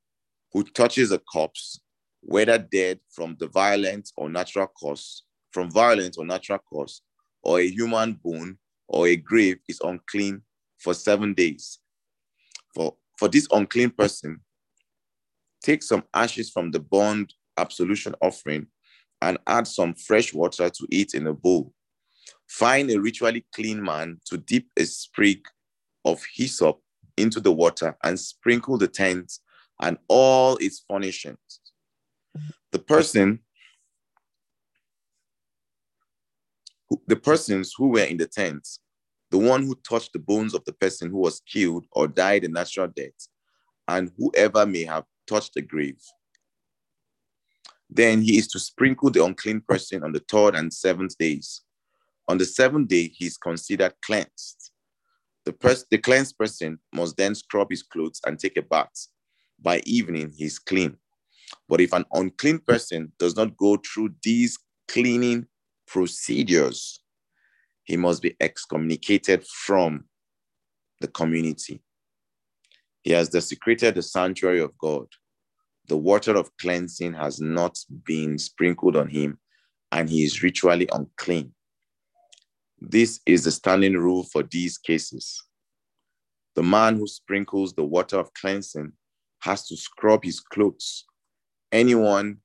who 0.52 0.64
touches 0.64 1.12
a 1.12 1.18
corpse, 1.18 1.80
whether 2.22 2.58
dead 2.58 3.00
from 3.10 3.36
the 3.38 3.48
violent 3.48 4.10
or 4.16 4.28
natural 4.28 4.68
cause, 4.68 5.24
from 5.52 5.70
violent 5.70 6.16
or 6.18 6.24
natural 6.24 6.58
cause, 6.58 7.02
or 7.42 7.60
a 7.60 7.68
human 7.68 8.14
bone 8.22 8.58
or 8.88 9.06
a 9.06 9.16
grave 9.16 9.58
is 9.68 9.80
unclean 9.82 10.42
for 10.78 10.94
seven 10.94 11.34
days. 11.34 11.78
For, 12.74 12.94
for 13.18 13.28
this 13.28 13.46
unclean 13.50 13.90
person, 13.90 14.40
take 15.62 15.82
some 15.82 16.04
ashes 16.14 16.50
from 16.50 16.70
the 16.70 16.80
bond 16.80 17.34
absolution 17.56 18.14
offering 18.20 18.66
and 19.22 19.38
add 19.46 19.66
some 19.66 19.94
fresh 19.94 20.32
water 20.32 20.70
to 20.70 20.86
it 20.90 21.14
in 21.14 21.26
a 21.26 21.34
bowl. 21.34 21.72
Find 22.48 22.90
a 22.90 23.00
ritually 23.00 23.46
clean 23.54 23.82
man 23.82 24.18
to 24.26 24.38
dip 24.38 24.64
a 24.76 24.84
sprig 24.84 25.46
of 26.04 26.22
hyssop 26.34 26.80
into 27.16 27.40
the 27.40 27.52
water 27.52 27.96
and 28.02 28.18
sprinkle 28.18 28.78
the 28.78 28.88
tent 28.88 29.32
and 29.80 29.98
all 30.08 30.56
its 30.56 30.84
furnishings. 30.88 31.60
The 32.72 32.78
person, 32.78 33.40
the 37.06 37.16
persons 37.16 37.74
who 37.76 37.88
were 37.88 38.04
in 38.04 38.16
the 38.16 38.26
tent, 38.26 38.66
the 39.30 39.38
one 39.38 39.62
who 39.64 39.74
touched 39.76 40.12
the 40.12 40.18
bones 40.18 40.54
of 40.54 40.64
the 40.64 40.72
person 40.72 41.10
who 41.10 41.18
was 41.18 41.40
killed 41.40 41.86
or 41.92 42.08
died 42.08 42.44
a 42.44 42.48
natural 42.48 42.88
death, 42.88 43.28
and 43.86 44.10
whoever 44.18 44.66
may 44.66 44.84
have 44.84 45.04
touched 45.30 45.54
the 45.54 45.62
grave. 45.62 46.00
Then 47.88 48.22
he 48.22 48.36
is 48.38 48.48
to 48.48 48.58
sprinkle 48.58 49.10
the 49.10 49.24
unclean 49.24 49.62
person 49.66 50.02
on 50.02 50.12
the 50.12 50.22
third 50.28 50.54
and 50.54 50.72
seventh 50.72 51.16
days. 51.18 51.62
On 52.28 52.36
the 52.38 52.44
seventh 52.44 52.88
day, 52.88 53.08
he 53.08 53.26
is 53.26 53.36
considered 53.36 53.94
cleansed. 54.04 54.70
The, 55.44 55.52
pers- 55.52 55.86
the 55.90 55.98
cleansed 55.98 56.36
person 56.36 56.78
must 56.92 57.16
then 57.16 57.34
scrub 57.34 57.68
his 57.70 57.82
clothes 57.82 58.20
and 58.26 58.38
take 58.38 58.56
a 58.56 58.62
bath. 58.62 59.08
By 59.60 59.82
evening, 59.84 60.32
he 60.36 60.44
is 60.44 60.58
clean. 60.58 60.96
But 61.68 61.80
if 61.80 61.92
an 61.92 62.04
unclean 62.12 62.60
person 62.60 63.12
does 63.18 63.36
not 63.36 63.56
go 63.56 63.76
through 63.76 64.14
these 64.22 64.58
cleaning 64.88 65.46
procedures, 65.86 67.00
he 67.84 67.96
must 67.96 68.22
be 68.22 68.36
excommunicated 68.40 69.44
from 69.46 70.04
the 71.00 71.08
community. 71.08 71.82
He 73.02 73.12
has 73.12 73.28
desecrated 73.28 73.94
the 73.94 74.02
sanctuary 74.02 74.60
of 74.60 74.76
God. 74.78 75.06
The 75.88 75.96
water 75.96 76.36
of 76.36 76.56
cleansing 76.58 77.14
has 77.14 77.40
not 77.40 77.78
been 78.04 78.38
sprinkled 78.38 78.96
on 78.96 79.08
him, 79.08 79.38
and 79.90 80.08
he 80.08 80.24
is 80.24 80.42
ritually 80.42 80.88
unclean. 80.92 81.52
This 82.80 83.20
is 83.26 83.44
the 83.44 83.50
standing 83.50 83.94
rule 83.94 84.24
for 84.24 84.42
these 84.42 84.78
cases. 84.78 85.42
The 86.54 86.62
man 86.62 86.96
who 86.96 87.06
sprinkles 87.06 87.74
the 87.74 87.84
water 87.84 88.18
of 88.18 88.32
cleansing 88.34 88.92
has 89.40 89.66
to 89.68 89.76
scrub 89.76 90.24
his 90.24 90.40
clothes. 90.40 91.04
Anyone 91.72 92.38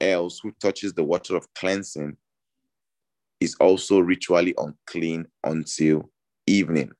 else 0.00 0.40
who 0.42 0.52
touches 0.60 0.92
the 0.92 1.04
water 1.04 1.36
of 1.36 1.52
cleansing 1.54 2.16
is 3.40 3.54
also 3.56 4.00
ritually 4.00 4.54
unclean 4.58 5.26
until 5.44 6.10
evening. 6.46 6.92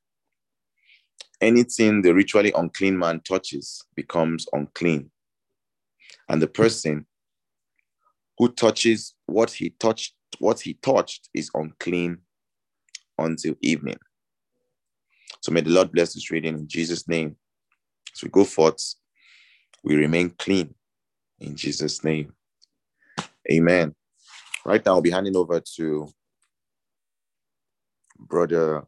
Anything 1.45 2.01
the 2.01 2.15
ritually 2.15 2.55
unclean 2.57 2.99
man 2.99 3.21
touches 3.21 3.85
becomes 3.95 4.47
unclean. 4.55 5.11
And 6.27 6.41
the 6.41 6.47
person 6.47 7.05
who 8.39 8.49
touches 8.49 9.15
what 9.27 9.51
he 9.51 9.69
touched, 9.79 10.15
what 10.39 10.61
he 10.61 10.73
touched 10.73 11.29
is 11.35 11.51
unclean 11.53 12.17
until 13.19 13.57
evening. 13.61 13.99
So 15.43 15.53
may 15.53 15.61
the 15.61 15.69
Lord 15.69 15.93
bless 15.93 16.15
this 16.15 16.31
reading 16.31 16.55
in 16.55 16.67
Jesus' 16.67 17.07
name. 17.07 17.37
As 18.15 18.23
we 18.23 18.31
go 18.31 18.45
forth, 18.45 18.95
we 19.83 19.97
remain 19.97 20.31
clean 20.39 20.75
in 21.41 21.57
Jesus' 21.57 22.03
name. 22.03 22.33
Amen. 23.53 23.95
Right 24.65 24.83
now, 24.87 24.93
I'll 24.93 25.03
be 25.03 25.11
handing 25.11 25.37
over 25.37 25.61
to 25.77 26.09
Brother 28.19 28.87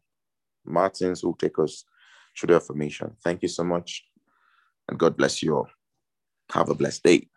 Martins, 0.64 1.20
who 1.20 1.28
will 1.28 1.36
take 1.36 1.58
us 1.58 1.84
through 2.36 2.48
the 2.48 2.56
affirmation. 2.56 3.16
Thank 3.24 3.42
you 3.42 3.48
so 3.48 3.64
much, 3.64 4.04
and 4.88 4.98
God 4.98 5.16
bless 5.16 5.42
you 5.42 5.56
all. 5.56 5.68
Have 6.52 6.68
a 6.68 6.74
blessed 6.74 7.02
day. 7.02 7.28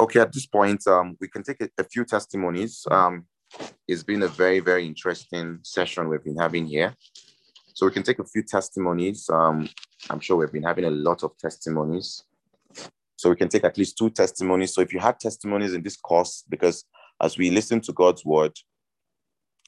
Okay, 0.00 0.18
at 0.18 0.32
this 0.32 0.46
point, 0.46 0.84
um, 0.88 1.16
we 1.20 1.28
can 1.28 1.44
take 1.44 1.60
a, 1.60 1.68
a 1.78 1.84
few 1.84 2.04
testimonies. 2.04 2.84
Um, 2.90 3.26
it's 3.86 4.02
been 4.02 4.22
a 4.22 4.28
very, 4.28 4.58
very 4.58 4.84
interesting 4.84 5.60
session 5.62 6.08
we've 6.08 6.24
been 6.24 6.38
having 6.38 6.66
here. 6.66 6.96
So 7.74 7.86
we 7.86 7.92
can 7.92 8.02
take 8.02 8.18
a 8.18 8.24
few 8.24 8.42
testimonies. 8.42 9.28
Um, 9.30 9.68
I'm 10.10 10.20
sure 10.20 10.36
we've 10.36 10.52
been 10.52 10.62
having 10.62 10.84
a 10.84 10.90
lot 10.90 11.22
of 11.22 11.36
testimonies. 11.38 12.24
So 13.16 13.30
we 13.30 13.36
can 13.36 13.48
take 13.48 13.64
at 13.64 13.78
least 13.78 13.96
two 13.96 14.10
testimonies. 14.10 14.74
So 14.74 14.80
if 14.80 14.92
you 14.92 14.98
had 14.98 15.20
testimonies 15.20 15.74
in 15.74 15.82
this 15.82 15.96
course, 15.96 16.44
because 16.48 16.84
as 17.20 17.38
we 17.38 17.50
listen 17.50 17.80
to 17.82 17.92
God's 17.92 18.24
word, 18.24 18.52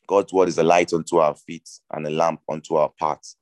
God's 0.07 0.33
word 0.33 0.49
is 0.49 0.59
a 0.59 0.63
light 0.63 0.93
unto 0.93 1.17
our 1.17 1.35
feet 1.35 1.69
and 1.93 2.07
a 2.07 2.11
lamp 2.11 2.41
unto 2.49 2.75
our 2.75 2.91
path. 2.99 3.37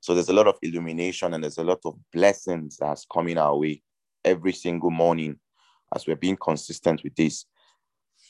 So 0.00 0.14
there's 0.14 0.30
a 0.30 0.34
lot 0.34 0.46
of 0.46 0.56
illumination 0.62 1.34
and 1.34 1.44
there's 1.44 1.58
a 1.58 1.64
lot 1.64 1.80
of 1.84 1.94
blessings 2.12 2.78
that's 2.78 3.06
coming 3.12 3.38
our 3.38 3.56
way 3.56 3.82
every 4.24 4.52
single 4.52 4.90
morning 4.90 5.38
as 5.94 6.06
we're 6.06 6.16
being 6.16 6.36
consistent 6.36 7.02
with 7.04 7.14
this. 7.14 7.44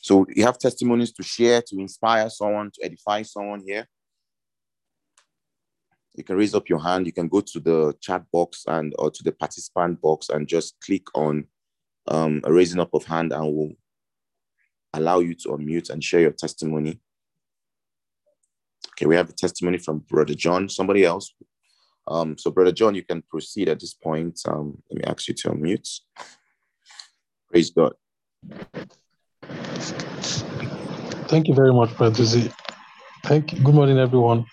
So 0.03 0.26
you 0.35 0.45
have 0.45 0.59
testimonies 0.59 1.12
to 1.12 1.22
share, 1.22 1.62
to 1.62 1.78
inspire 1.78 2.28
someone, 2.31 2.70
to 2.72 2.85
edify 2.85 3.22
someone 3.22 3.62
here. 3.64 3.87
You 6.14 6.24
can 6.24 6.36
raise 6.36 6.54
up 6.54 6.68
your 6.68 6.80
hand. 6.80 7.06
You 7.06 7.12
can 7.12 7.28
go 7.28 7.40
to 7.40 7.61
the 7.61 7.94
chat 8.00 8.24
box 8.32 8.64
and 8.66 8.94
or 8.98 9.11
to 9.11 9.22
the 9.22 9.32
participant 9.32 10.00
box 10.00 10.28
and 10.28 10.48
just 10.48 10.76
click 10.80 11.04
on 11.14 11.46
um, 12.08 12.40
a 12.44 12.52
raising 12.52 12.80
up 12.80 12.92
of 12.94 13.04
hand 13.04 13.32
and 13.32 13.54
we'll 13.54 13.72
allow 14.92 15.20
you 15.20 15.34
to 15.34 15.50
unmute 15.50 15.90
and 15.90 16.02
share 16.02 16.20
your 16.20 16.32
testimony. 16.32 17.00
Okay, 18.90 19.06
we 19.06 19.16
have 19.16 19.30
a 19.30 19.32
testimony 19.32 19.78
from 19.78 20.00
Brother 20.00 20.34
John. 20.34 20.68
Somebody 20.68 21.04
else. 21.04 21.32
Um, 22.08 22.36
so, 22.36 22.50
Brother 22.50 22.72
John, 22.72 22.94
you 22.94 23.04
can 23.04 23.22
proceed 23.22 23.68
at 23.68 23.78
this 23.78 23.94
point. 23.94 24.40
Um, 24.46 24.82
let 24.90 24.98
me 24.98 25.04
ask 25.04 25.28
you 25.28 25.34
to 25.34 25.50
unmute. 25.50 26.00
Praise 27.50 27.70
God. 27.70 27.94
Thank 31.28 31.46
you 31.46 31.54
very 31.54 31.72
much, 31.72 31.96
Brother 31.96 32.24
Z. 32.24 32.50
Thank 33.24 33.52
you. 33.52 33.62
Good 33.62 33.74
morning, 33.74 33.98
everyone. 33.98 34.44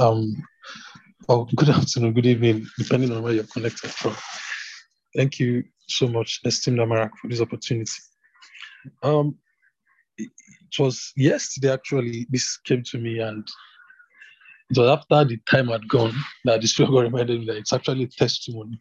Um, 0.00 0.42
oh, 1.28 1.44
good 1.56 1.68
afternoon, 1.70 2.12
good 2.12 2.26
evening, 2.26 2.66
depending 2.78 3.12
on 3.12 3.22
where 3.22 3.32
you're 3.32 3.44
connected 3.44 3.90
from. 3.90 4.16
Thank 5.16 5.40
you 5.40 5.64
so 5.88 6.08
much, 6.08 6.40
Esteemed 6.44 6.78
Amarak, 6.78 7.10
for 7.20 7.28
this 7.28 7.40
opportunity. 7.40 7.92
Um, 9.02 9.36
it 10.18 10.30
was 10.78 11.12
yesterday, 11.16 11.72
actually, 11.72 12.26
this 12.30 12.58
came 12.58 12.82
to 12.84 12.98
me, 12.98 13.20
and 13.20 13.46
it 14.70 14.78
was 14.78 14.88
after 14.88 15.24
the 15.24 15.38
time 15.48 15.68
had 15.68 15.88
gone 15.88 16.14
that 16.44 16.60
the 16.60 16.68
Spirit 16.68 16.92
reminded 16.92 17.40
me 17.40 17.46
that 17.46 17.56
it's 17.56 17.72
actually 17.72 18.06
testimony. 18.06 18.80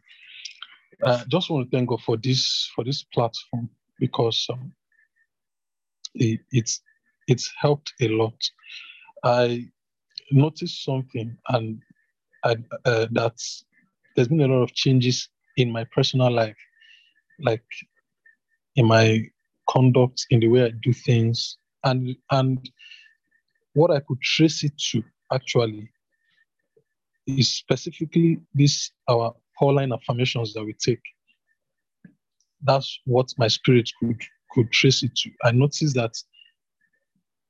I 1.06 1.24
just 1.30 1.50
want 1.50 1.70
to 1.72 1.78
thank 1.78 1.90
God 1.90 2.02
for 2.02 2.18
this 2.18 2.70
for 2.76 2.84
this 2.84 3.04
platform 3.04 3.70
because 4.00 4.48
um, 4.52 4.74
it, 6.16 6.42
it's 6.52 6.82
it's 7.28 7.52
helped 7.60 7.94
a 8.02 8.10
lot. 8.10 8.36
I 9.24 9.66
noticed 10.32 10.84
something, 10.86 11.38
and 11.50 11.82
Uh, 12.44 12.56
that 12.86 13.36
there's 14.16 14.28
been 14.28 14.42
a 14.42 14.48
lot 14.48 14.64
of 14.64 14.74
changes 14.74 15.30
in 15.58 15.72
my 15.72 15.84
personal 15.96 16.32
life, 16.32 16.58
like 17.40 17.64
in 18.76 18.86
my 18.86 19.24
conduct, 19.70 20.26
in 20.30 20.40
the 20.40 20.48
way 20.48 20.66
I 20.66 20.72
do 20.82 20.94
things, 20.94 21.58
and 21.84 22.16
and 22.32 22.70
what 23.74 23.92
I 23.92 24.00
could 24.00 24.22
trace 24.22 24.64
it 24.64 24.78
to 24.92 25.04
actually 25.32 25.90
is 27.28 27.56
specifically 27.58 28.40
this 28.54 28.92
our 29.10 29.36
Pauline 29.58 29.92
affirmations 29.94 30.54
that 30.54 30.64
we 30.64 30.74
take. 30.74 31.02
That's 32.62 33.00
what 33.06 33.28
my 33.38 33.48
spirit 33.48 33.90
could 34.00 34.22
could 34.52 34.72
trace 34.72 35.04
it 35.04 35.16
to. 35.16 35.30
I 35.44 35.52
noticed 35.52 35.96
that 35.96 36.14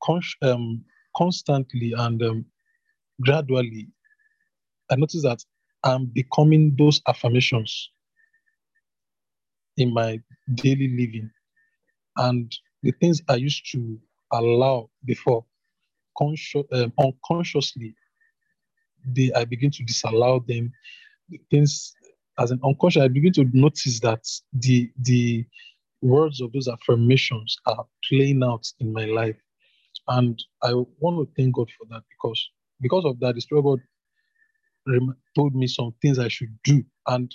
con- 0.04 0.22
um, 0.42 0.84
constantly 1.16 1.94
and 1.98 2.22
um, 2.24 2.46
gradually, 3.22 3.88
I 4.92 4.96
noticed 4.96 5.24
that 5.24 5.44
I'm 5.84 6.06
becoming 6.08 6.76
those 6.78 7.02
affirmations 7.08 7.92
in 9.78 9.94
my 9.94 10.20
daily 10.56 10.90
living. 10.90 11.30
And 12.18 12.56
the 12.84 12.92
things 13.02 13.22
I 13.30 13.36
used 13.36 13.72
to 13.72 14.00
allow 14.34 14.90
before, 15.06 15.46
um, 16.74 16.94
unconsciously, 17.00 17.96
they 19.06 19.32
I 19.36 19.46
begin 19.46 19.72
to 19.72 19.84
disallow 19.84 20.44
them. 20.48 20.72
The 21.30 21.40
things 21.52 21.94
as 22.40 22.52
an 22.52 22.60
unconscious, 22.64 23.04
I 23.04 23.08
begin 23.08 23.34
to 23.34 23.46
notice 23.54 24.00
that 24.02 24.26
the 24.54 24.92
the 25.00 25.46
words 26.02 26.42
of 26.42 26.52
those 26.54 26.68
affirmations 26.68 27.58
are 27.66 27.86
playing 28.10 28.44
out 28.44 28.66
in 28.80 28.94
my 28.94 29.06
life. 29.06 29.38
And 30.08 30.42
I 30.64 30.74
want 31.00 31.28
to 31.28 31.30
thank 31.38 31.56
God 31.56 31.70
for 31.78 31.86
that 31.90 32.04
because 32.10 32.50
because 32.82 33.06
of 33.06 33.20
that, 33.20 33.36
the 33.36 33.62
God 33.62 33.80
told 35.36 35.56
me 35.56 35.68
some 35.68 35.94
things 36.02 36.20
I 36.20 36.28
should 36.28 36.58
do. 36.64 36.84
And 37.08 37.34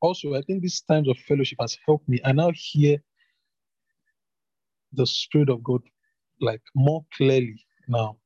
also, 0.00 0.34
I 0.34 0.42
think 0.42 0.62
these 0.62 0.80
times 0.82 1.08
of 1.08 1.18
fellowship 1.18 1.58
has 1.60 1.76
helped 1.86 2.08
me. 2.08 2.20
I 2.24 2.32
now 2.32 2.50
hear 2.54 2.98
the 4.92 5.06
Spirit 5.06 5.48
of 5.48 5.62
God 5.62 5.82
like 6.40 6.62
more 6.74 7.04
clearly 7.16 7.64
now 7.88 8.16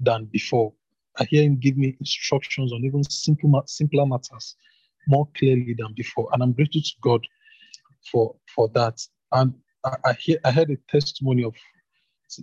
than 0.00 0.26
before. 0.26 0.72
I 1.18 1.24
hear 1.24 1.42
Him 1.42 1.56
give 1.58 1.76
me 1.76 1.96
instructions 2.00 2.72
on 2.72 2.84
even 2.84 3.02
simple, 3.04 3.62
simpler 3.66 4.06
matters 4.06 4.56
more 5.06 5.28
clearly 5.36 5.74
than 5.78 5.92
before, 5.94 6.28
and 6.32 6.42
I'm 6.42 6.52
grateful 6.52 6.80
to 6.80 6.92
God 7.00 7.26
for 8.10 8.34
for 8.54 8.68
that. 8.74 9.00
And 9.32 9.54
I, 9.84 9.96
I 10.04 10.12
hear 10.14 10.38
I 10.44 10.50
heard 10.50 10.70
a 10.70 10.76
testimony 10.90 11.44
of 11.44 11.54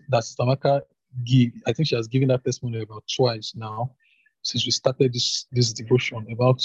that 0.10 0.24
Sister 0.24 0.46
Maka 0.46 0.84
give. 1.26 1.52
I 1.68 1.74
think 1.74 1.88
she 1.88 1.96
has 1.96 2.08
given 2.08 2.30
that 2.30 2.44
testimony 2.46 2.82
about 2.82 3.04
twice 3.14 3.54
now 3.56 3.92
since 4.44 4.66
we 4.66 4.72
started 4.72 5.14
this 5.14 5.48
this 5.52 5.74
devotion 5.74 6.26
about 6.32 6.62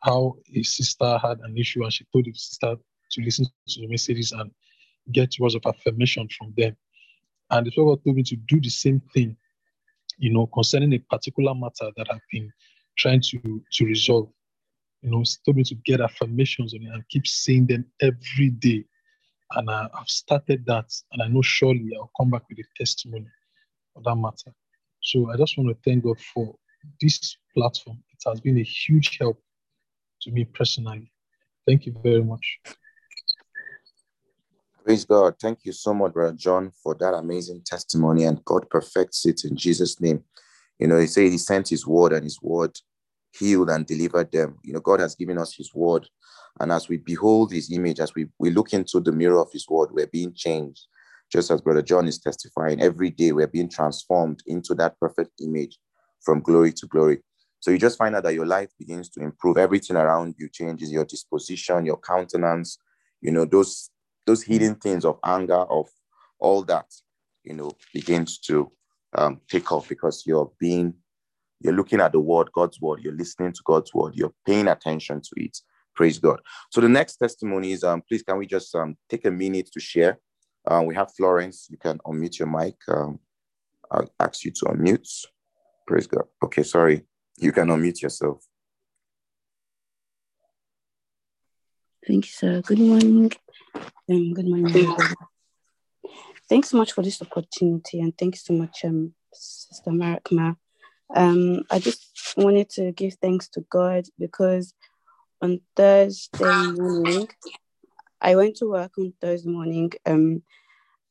how 0.00 0.36
a 0.54 0.62
sister 0.62 1.18
had 1.18 1.38
an 1.40 1.56
issue 1.56 1.82
and 1.82 1.92
she 1.92 2.04
told 2.12 2.24
the 2.24 2.32
sister 2.34 2.76
to 3.12 3.22
listen 3.22 3.44
to 3.44 3.80
the 3.80 3.86
messages 3.88 4.32
and 4.32 4.50
get 5.12 5.34
words 5.38 5.54
of 5.54 5.62
affirmation 5.66 6.28
from 6.36 6.52
them. 6.56 6.76
And 7.50 7.66
the 7.66 7.72
Lord 7.76 8.00
told 8.04 8.16
me 8.16 8.22
to 8.24 8.36
do 8.36 8.60
the 8.60 8.70
same 8.70 9.00
thing, 9.14 9.36
you 10.18 10.32
know, 10.32 10.46
concerning 10.46 10.92
a 10.94 10.98
particular 10.98 11.54
matter 11.54 11.90
that 11.96 12.06
I've 12.10 12.20
been 12.30 12.50
trying 12.96 13.20
to 13.20 13.62
to 13.72 13.84
resolve. 13.84 14.28
You 15.02 15.10
know, 15.10 15.24
told 15.44 15.56
me 15.56 15.64
to 15.64 15.74
get 15.84 16.00
affirmations 16.00 16.74
on 16.74 16.82
it 16.82 16.92
and 16.92 17.08
keep 17.08 17.26
saying 17.26 17.66
them 17.66 17.84
every 18.00 18.50
day. 18.50 18.84
And 19.54 19.68
I, 19.68 19.88
have 19.94 20.08
started 20.08 20.64
that, 20.66 20.86
and 21.12 21.22
I 21.22 21.26
know 21.26 21.42
surely 21.42 21.90
I'll 21.98 22.10
come 22.16 22.30
back 22.30 22.42
with 22.48 22.60
a 22.60 22.78
testimony 22.78 23.26
of 23.96 24.04
that 24.04 24.14
matter. 24.14 24.54
So 25.00 25.30
I 25.30 25.36
just 25.36 25.58
want 25.58 25.70
to 25.70 25.76
thank 25.84 26.04
God 26.04 26.20
for 26.20 26.54
this 27.00 27.36
platform. 27.54 28.02
It 28.12 28.28
has 28.28 28.40
been 28.40 28.58
a 28.58 28.62
huge 28.62 29.18
help 29.18 29.40
to 30.22 30.30
me 30.30 30.44
personally. 30.44 31.12
Thank 31.66 31.86
you 31.86 31.94
very 32.02 32.22
much. 32.22 32.60
Praise 34.84 35.04
God. 35.04 35.34
Thank 35.40 35.60
you 35.64 35.72
so 35.72 35.94
much, 35.94 36.12
Brother 36.12 36.36
John, 36.36 36.72
for 36.82 36.94
that 36.96 37.14
amazing 37.14 37.62
testimony. 37.64 38.24
And 38.24 38.44
God 38.44 38.68
perfects 38.68 39.24
it 39.26 39.44
in 39.44 39.56
Jesus' 39.56 40.00
name. 40.00 40.24
You 40.78 40.88
know, 40.88 40.98
he 40.98 41.06
said 41.06 41.30
he 41.30 41.38
sent 41.38 41.68
his 41.68 41.86
word 41.86 42.12
and 42.12 42.24
his 42.24 42.42
word 42.42 42.76
healed 43.38 43.70
and 43.70 43.86
delivered 43.86 44.32
them. 44.32 44.58
You 44.64 44.72
know, 44.72 44.80
God 44.80 45.00
has 45.00 45.14
given 45.14 45.38
us 45.38 45.54
his 45.54 45.72
word. 45.72 46.08
And 46.58 46.72
as 46.72 46.88
we 46.88 46.96
behold 46.98 47.52
his 47.52 47.72
image, 47.72 48.00
as 48.00 48.14
we, 48.14 48.26
we 48.38 48.50
look 48.50 48.72
into 48.72 49.00
the 49.00 49.12
mirror 49.12 49.40
of 49.40 49.52
his 49.52 49.68
word, 49.68 49.90
we're 49.92 50.08
being 50.08 50.34
changed. 50.34 50.86
Just 51.30 51.50
as 51.50 51.62
Brother 51.62 51.82
John 51.82 52.08
is 52.08 52.18
testifying, 52.18 52.82
every 52.82 53.10
day 53.10 53.32
we're 53.32 53.46
being 53.46 53.70
transformed 53.70 54.42
into 54.46 54.74
that 54.74 54.98
perfect 54.98 55.40
image 55.40 55.78
from 56.22 56.40
glory 56.40 56.72
to 56.72 56.86
glory. 56.86 57.20
So 57.60 57.70
you 57.70 57.78
just 57.78 57.98
find 57.98 58.16
out 58.16 58.24
that 58.24 58.34
your 58.34 58.46
life 58.46 58.70
begins 58.78 59.08
to 59.10 59.20
improve. 59.20 59.56
Everything 59.56 59.96
around 59.96 60.34
you 60.38 60.48
changes, 60.48 60.90
your 60.90 61.04
disposition, 61.04 61.86
your 61.86 61.98
countenance, 61.98 62.78
you 63.20 63.30
know, 63.30 63.44
those 63.44 63.90
those 64.26 64.42
hidden 64.42 64.74
things 64.76 65.04
of 65.04 65.18
anger, 65.24 65.54
of 65.54 65.88
all 66.38 66.62
that, 66.64 66.86
you 67.44 67.54
know, 67.54 67.70
begins 67.92 68.38
to 68.38 68.70
um, 69.14 69.40
take 69.48 69.70
off 69.72 69.88
because 69.88 70.24
you're 70.26 70.50
being, 70.58 70.94
you're 71.60 71.74
looking 71.74 72.00
at 72.00 72.12
the 72.12 72.20
word, 72.20 72.50
God's 72.52 72.80
word, 72.80 73.00
you're 73.02 73.16
listening 73.16 73.52
to 73.52 73.60
God's 73.64 73.92
word, 73.92 74.14
you're 74.14 74.34
paying 74.46 74.68
attention 74.68 75.20
to 75.20 75.30
it. 75.36 75.58
Praise 75.94 76.18
God. 76.18 76.40
So 76.70 76.80
the 76.80 76.88
next 76.88 77.16
testimony 77.16 77.72
is, 77.72 77.84
um, 77.84 78.02
please, 78.08 78.22
can 78.22 78.38
we 78.38 78.46
just 78.46 78.74
um, 78.74 78.96
take 79.08 79.26
a 79.26 79.30
minute 79.30 79.70
to 79.72 79.80
share? 79.80 80.18
Uh, 80.66 80.82
we 80.86 80.94
have 80.94 81.12
Florence. 81.14 81.66
You 81.68 81.76
can 81.76 81.98
unmute 82.06 82.38
your 82.38 82.48
mic. 82.48 82.76
Um, 82.88 83.18
I'll 83.90 84.10
ask 84.18 84.44
you 84.44 84.52
to 84.52 84.66
unmute. 84.66 85.26
Praise 85.86 86.06
God. 86.06 86.24
Okay, 86.42 86.62
sorry. 86.62 87.04
You 87.38 87.52
can 87.52 87.68
unmute 87.68 88.02
yourself. 88.02 88.44
Thank 92.06 92.26
you, 92.26 92.32
sir. 92.32 92.62
Good 92.62 92.78
morning. 92.78 93.32
Um, 94.10 94.32
good 94.34 94.46
morning. 94.46 94.94
Thanks 96.48 96.70
so 96.70 96.76
much 96.76 96.92
for 96.92 97.02
this 97.02 97.22
opportunity, 97.22 98.00
and 98.00 98.16
thanks 98.16 98.44
so 98.44 98.52
much, 98.52 98.84
um, 98.84 99.14
Sister 99.32 99.90
Marakma. 99.90 100.56
Um, 101.14 101.62
I 101.70 101.78
just 101.78 102.34
wanted 102.36 102.68
to 102.70 102.92
give 102.92 103.14
thanks 103.14 103.48
to 103.50 103.60
God 103.70 104.04
because 104.18 104.74
on 105.40 105.60
Thursday 105.76 106.72
morning, 106.72 107.28
I 108.20 108.36
went 108.36 108.56
to 108.56 108.70
work 108.70 108.92
on 108.98 109.14
Thursday 109.20 109.50
morning, 109.50 109.92
um, 110.06 110.42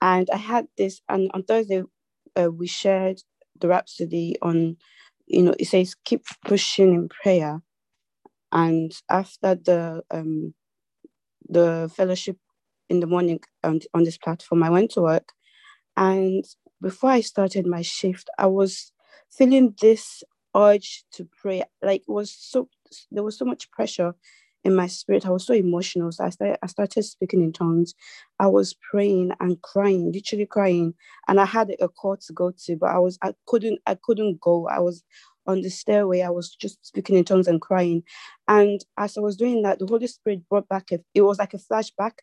and 0.02 0.30
I 0.32 0.38
had 0.38 0.68
this. 0.78 1.02
And 1.10 1.30
on 1.34 1.44
Thursday, 1.44 1.84
uh, 2.36 2.52
we 2.52 2.68
shared 2.68 3.22
the 3.62 3.70
Rhapsody 3.70 4.38
on, 4.43 4.78
you 5.28 5.43
know, 5.43 5.55
it 5.59 5.68
says 5.68 5.95
keep 6.05 6.24
pushing 6.45 6.93
in 6.95 7.09
prayer, 7.09 7.62
and 8.51 8.93
after 9.09 9.55
the 9.55 10.03
um, 10.12 10.53
the 11.49 11.91
fellowship 11.95 12.38
in 12.89 12.99
the 13.01 13.07
morning 13.07 13.39
on, 13.64 13.82
on 13.93 14.03
this 14.03 14.18
platform. 14.18 14.64
I 14.64 14.70
went 14.72 14.91
to 14.91 15.01
work, 15.01 15.30
and 15.97 16.45
before 16.82 17.12
I 17.12 17.22
started 17.22 17.68
my 17.68 17.82
shift, 17.84 18.30
I 18.39 18.47
was 18.47 18.91
feeling 19.32 19.76
this 19.82 20.24
urge 20.55 21.03
to 21.14 21.28
pray. 21.41 21.64
Like 21.84 22.03
was 22.07 22.36
so 22.38 22.70
there 23.12 23.24
was 23.24 23.38
so 23.38 23.45
much 23.45 23.72
pressure 23.72 24.16
in 24.64 24.76
my 24.76 24.88
spirit. 24.88 25.26
I 25.26 25.32
was 25.32 25.45
so 25.45 25.53
emotional. 25.53 26.12
So 26.12 26.26
I 26.26 26.30
started 26.30 26.57
I 26.64 26.68
started 26.68 27.03
speaking 27.03 27.41
in 27.41 27.53
tongues. 27.53 27.93
I 28.39 28.47
was 28.47 28.76
praying 28.91 29.32
and 29.39 29.62
crying, 29.62 30.12
literally 30.12 30.45
crying. 30.45 30.93
And 31.28 31.39
I 31.39 31.45
had 31.45 31.76
a 31.80 31.88
call 31.88 32.18
to 32.18 32.34
go 32.34 32.51
to, 32.66 32.76
but 32.78 32.89
I 32.91 32.99
was 32.99 33.18
I 33.22 33.34
couldn't 33.47 33.80
I 33.88 33.97
couldn't 34.01 34.39
go. 34.41 34.68
I 34.68 34.80
was 34.80 35.03
on 35.47 35.62
the 35.62 35.70
stairway. 35.70 36.22
I 36.22 36.30
was 36.30 36.55
just 36.55 36.86
speaking 36.86 37.18
in 37.18 37.26
tongues 37.26 37.47
and 37.47 37.59
crying. 37.62 38.03
And 38.47 38.84
as 38.97 39.18
I 39.18 39.22
was 39.22 39.36
doing 39.38 39.64
that, 39.64 39.80
the 39.80 39.88
Holy 39.88 40.07
Spirit 40.07 40.47
brought 40.49 40.68
back, 40.70 40.91
a, 40.91 40.99
it 41.16 41.22
was 41.22 41.39
like 41.39 41.53
a 41.53 41.57
flashback 41.57 42.14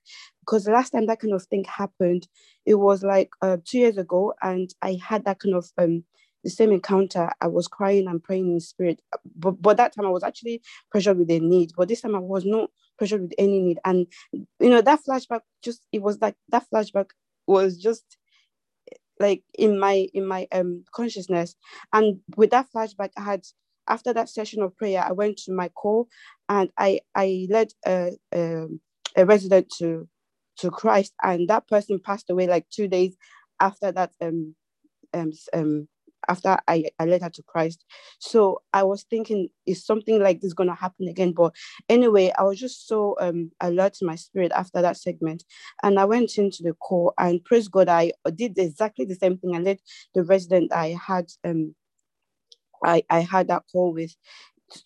because 0.40 0.64
the 0.64 0.72
last 0.72 0.90
time 0.90 1.06
that 1.06 1.20
kind 1.20 1.34
of 1.34 1.42
thing 1.44 1.64
happened, 1.64 2.28
it 2.66 2.76
was 2.76 3.02
like 3.02 3.30
uh, 3.42 3.56
two 3.64 3.78
years 3.78 3.98
ago. 3.98 4.34
And 4.42 4.70
I 4.82 4.98
had 5.02 5.24
that 5.24 5.40
kind 5.40 5.54
of, 5.54 5.70
um, 5.78 6.04
the 6.44 6.50
same 6.50 6.72
encounter. 6.72 7.30
I 7.40 7.48
was 7.48 7.68
crying 7.68 8.06
and 8.08 8.22
praying 8.22 8.52
in 8.52 8.60
spirit. 8.60 9.00
But, 9.36 9.60
but 9.60 9.76
that 9.76 9.94
time 9.94 10.06
I 10.06 10.10
was 10.10 10.22
actually 10.22 10.62
pressured 10.90 11.18
with 11.18 11.30
a 11.30 11.40
need. 11.40 11.72
But 11.76 11.88
this 11.88 12.00
time 12.02 12.14
I 12.14 12.20
was 12.20 12.44
not 12.44 12.70
pressured 12.98 13.22
with 13.22 13.32
any 13.38 13.60
need. 13.60 13.78
And, 13.84 14.06
you 14.32 14.70
know, 14.70 14.80
that 14.82 15.00
flashback 15.08 15.40
just, 15.62 15.82
it 15.92 16.02
was 16.02 16.20
like, 16.20 16.36
that 16.50 16.66
flashback 16.72 17.10
was 17.46 17.78
just 17.78 18.04
like 19.20 19.42
in 19.58 19.78
my 19.78 20.08
in 20.14 20.26
my 20.26 20.46
um 20.52 20.84
consciousness 20.92 21.54
and 21.92 22.20
with 22.36 22.50
that 22.50 22.66
flashback 22.74 23.10
i 23.16 23.22
had 23.22 23.42
after 23.88 24.12
that 24.12 24.28
session 24.28 24.62
of 24.62 24.76
prayer 24.76 25.04
i 25.04 25.12
went 25.12 25.36
to 25.36 25.52
my 25.52 25.68
call 25.70 26.08
and 26.48 26.70
i 26.78 27.00
i 27.14 27.46
led 27.50 27.72
a, 27.86 28.12
a, 28.34 28.66
a 29.16 29.26
resident 29.26 29.66
to 29.76 30.08
to 30.56 30.70
christ 30.70 31.12
and 31.22 31.48
that 31.48 31.66
person 31.68 31.98
passed 31.98 32.30
away 32.30 32.46
like 32.46 32.68
two 32.70 32.88
days 32.88 33.16
after 33.60 33.90
that 33.92 34.12
um 34.20 34.54
um, 35.14 35.32
um 35.54 35.88
after 36.28 36.58
I, 36.68 36.84
I 36.98 37.06
led 37.06 37.22
her 37.22 37.30
to 37.30 37.42
Christ. 37.42 37.84
So 38.18 38.62
I 38.72 38.82
was 38.82 39.04
thinking, 39.04 39.48
is 39.66 39.84
something 39.84 40.20
like 40.20 40.40
this 40.40 40.52
going 40.54 40.68
to 40.68 40.74
happen 40.74 41.08
again? 41.08 41.32
But 41.32 41.54
anyway, 41.88 42.32
I 42.38 42.42
was 42.44 42.58
just 42.58 42.86
so 42.86 43.16
um, 43.20 43.50
alert 43.60 43.98
in 44.00 44.06
my 44.06 44.16
spirit 44.16 44.52
after 44.54 44.82
that 44.82 44.96
segment. 44.96 45.44
And 45.82 45.98
I 45.98 46.04
went 46.04 46.38
into 46.38 46.62
the 46.62 46.74
call 46.74 47.14
and 47.18 47.44
praise 47.44 47.68
God, 47.68 47.88
I 47.88 48.12
did 48.34 48.58
exactly 48.58 49.04
the 49.04 49.14
same 49.14 49.38
thing. 49.38 49.54
I 49.56 49.60
led 49.60 49.78
the 50.14 50.24
resident 50.24 50.72
I 50.72 50.96
had 51.06 51.26
um, 51.44 51.74
I, 52.84 53.02
I 53.10 53.20
had 53.20 53.48
that 53.48 53.64
call 53.72 53.92
with 53.92 54.14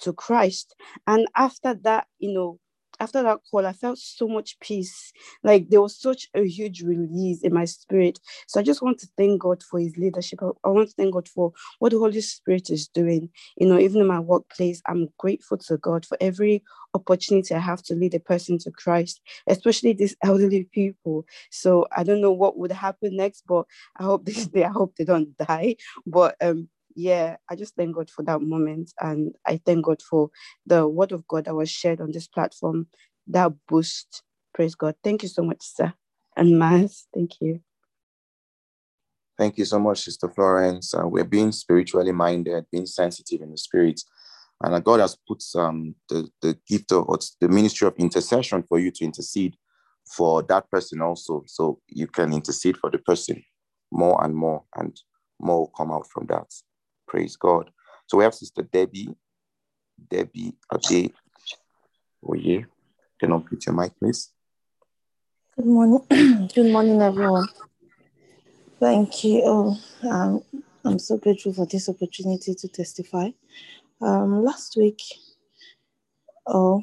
to 0.00 0.12
Christ. 0.12 0.74
And 1.06 1.26
after 1.36 1.74
that, 1.82 2.06
you 2.18 2.32
know, 2.32 2.58
after 3.02 3.22
that 3.24 3.40
call, 3.50 3.66
I 3.66 3.74
felt 3.74 3.98
so 3.98 4.28
much 4.28 4.58
peace. 4.60 5.12
Like 5.44 5.70
there 5.70 5.82
was 5.82 6.00
such 6.00 6.28
a 6.34 6.46
huge 6.46 6.82
release 6.82 7.42
in 7.42 7.54
my 7.54 7.66
spirit. 7.66 8.20
So 8.48 8.60
I 8.60 8.64
just 8.64 8.82
want 8.82 8.98
to 9.00 9.08
thank 9.18 9.42
God 9.42 9.62
for 9.62 9.80
his 9.80 9.96
leadership. 9.98 10.40
I, 10.42 10.68
want 10.70 10.90
to 10.90 10.94
thank 10.96 11.14
God 11.14 11.28
for 11.28 11.52
what 11.80 11.92
the 11.92 12.00
Holy 12.00 12.22
Spirit 12.22 12.70
is 12.70 12.88
doing. 12.88 13.30
You 13.58 13.68
know, 13.68 13.78
even 13.80 14.02
in 14.02 14.08
my 14.08 14.20
workplace, 14.20 14.82
I'm 14.88 15.08
grateful 15.18 15.58
to 15.58 15.78
God 15.78 16.06
for 16.06 16.18
every 16.20 16.64
opportunity 16.94 17.54
I 17.54 17.60
have 17.60 17.82
to 17.84 17.94
lead 17.94 18.14
a 18.14 18.20
person 18.20 18.58
to 18.60 18.72
Christ, 18.72 19.20
especially 19.48 19.94
these 19.94 20.16
elderly 20.24 20.64
people. 20.72 21.26
So 21.50 21.86
I 21.96 22.04
don't 22.04 22.22
know 22.22 22.32
what 22.32 22.58
would 22.58 22.72
happen 22.72 23.16
next, 23.16 23.44
but 23.48 23.66
I 23.98 24.04
hope 24.04 24.26
this 24.26 24.46
day, 24.46 24.64
I 24.64 24.70
hope 24.70 24.96
they 24.96 25.04
don't 25.04 25.36
die. 25.38 25.76
But 26.06 26.36
um 26.42 26.68
yeah, 26.94 27.36
I 27.48 27.56
just 27.56 27.74
thank 27.76 27.94
God 27.94 28.10
for 28.10 28.22
that 28.24 28.40
moment. 28.40 28.92
And 29.00 29.34
I 29.46 29.60
thank 29.64 29.84
God 29.84 30.02
for 30.02 30.30
the 30.66 30.86
word 30.86 31.12
of 31.12 31.26
God 31.26 31.44
that 31.46 31.54
was 31.54 31.70
shared 31.70 32.00
on 32.00 32.12
this 32.12 32.26
platform, 32.26 32.88
that 33.28 33.52
boost. 33.68 34.22
Praise 34.54 34.74
God. 34.74 34.94
Thank 35.02 35.22
you 35.22 35.28
so 35.28 35.42
much, 35.42 35.62
sir. 35.62 35.92
And 36.36 36.58
Mass, 36.58 37.06
thank 37.14 37.40
you. 37.40 37.60
Thank 39.38 39.58
you 39.58 39.64
so 39.64 39.78
much, 39.78 40.02
Sister 40.02 40.28
Florence. 40.28 40.94
Uh, 40.94 41.06
we're 41.06 41.24
being 41.24 41.52
spiritually 41.52 42.12
minded, 42.12 42.66
being 42.70 42.86
sensitive 42.86 43.40
in 43.40 43.50
the 43.50 43.56
spirit. 43.56 44.00
And 44.62 44.84
God 44.84 45.00
has 45.00 45.16
put 45.26 45.42
um, 45.56 45.94
the, 46.08 46.28
the 46.40 46.56
gift 46.68 46.92
of 46.92 47.06
the 47.40 47.48
ministry 47.48 47.88
of 47.88 47.96
intercession 47.96 48.62
for 48.62 48.78
you 48.78 48.90
to 48.92 49.04
intercede 49.04 49.56
for 50.06 50.42
that 50.44 50.70
person 50.70 51.00
also. 51.00 51.42
So 51.46 51.80
you 51.88 52.06
can 52.06 52.32
intercede 52.32 52.76
for 52.76 52.90
the 52.90 52.98
person 52.98 53.42
more 53.90 54.22
and 54.24 54.34
more, 54.34 54.64
and 54.76 54.96
more 55.40 55.60
will 55.60 55.72
come 55.76 55.90
out 55.90 56.06
from 56.06 56.26
that. 56.26 56.46
Praise 57.12 57.36
God. 57.36 57.70
So 58.06 58.16
we 58.16 58.24
have 58.24 58.34
Sister 58.34 58.62
Debbie. 58.62 59.14
Debbie 60.10 60.54
Ade. 60.72 61.12
Oh, 62.26 62.32
yeah. 62.32 62.60
Can 63.20 63.32
you 63.32 63.40
put 63.46 63.66
your 63.66 63.74
mic, 63.74 63.92
please? 63.98 64.30
Good 65.54 65.66
morning. 65.66 66.00
Good 66.54 66.72
morning, 66.72 67.02
everyone. 67.02 67.48
Thank 68.80 69.24
you. 69.24 69.42
Oh, 69.44 69.78
um, 70.10 70.42
I'm 70.86 70.98
so 70.98 71.18
grateful 71.18 71.52
for 71.52 71.66
this 71.66 71.86
opportunity 71.90 72.54
to 72.54 72.68
testify. 72.68 73.28
Um, 74.00 74.42
last 74.42 74.74
week, 74.78 75.02
oh, 76.46 76.82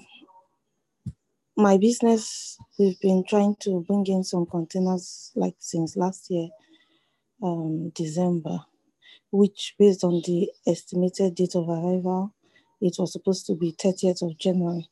my 1.57 1.77
business, 1.77 2.55
we've 2.77 2.99
been 2.99 3.23
trying 3.27 3.55
to 3.61 3.83
bring 3.87 4.05
in 4.05 4.23
some 4.23 4.45
containers 4.45 5.31
like 5.33 5.55
since 5.57 5.97
last 5.97 6.29
year, 6.29 6.49
um, 7.41 7.89
December 7.95 8.59
which 9.31 9.75
based 9.79 10.03
on 10.03 10.21
the 10.25 10.49
estimated 10.67 11.35
date 11.35 11.55
of 11.55 11.69
arrival, 11.69 12.33
it 12.81 12.95
was 12.99 13.13
supposed 13.13 13.45
to 13.47 13.55
be 13.55 13.73
30th 13.73 14.23
of 14.23 14.37
January. 14.39 14.89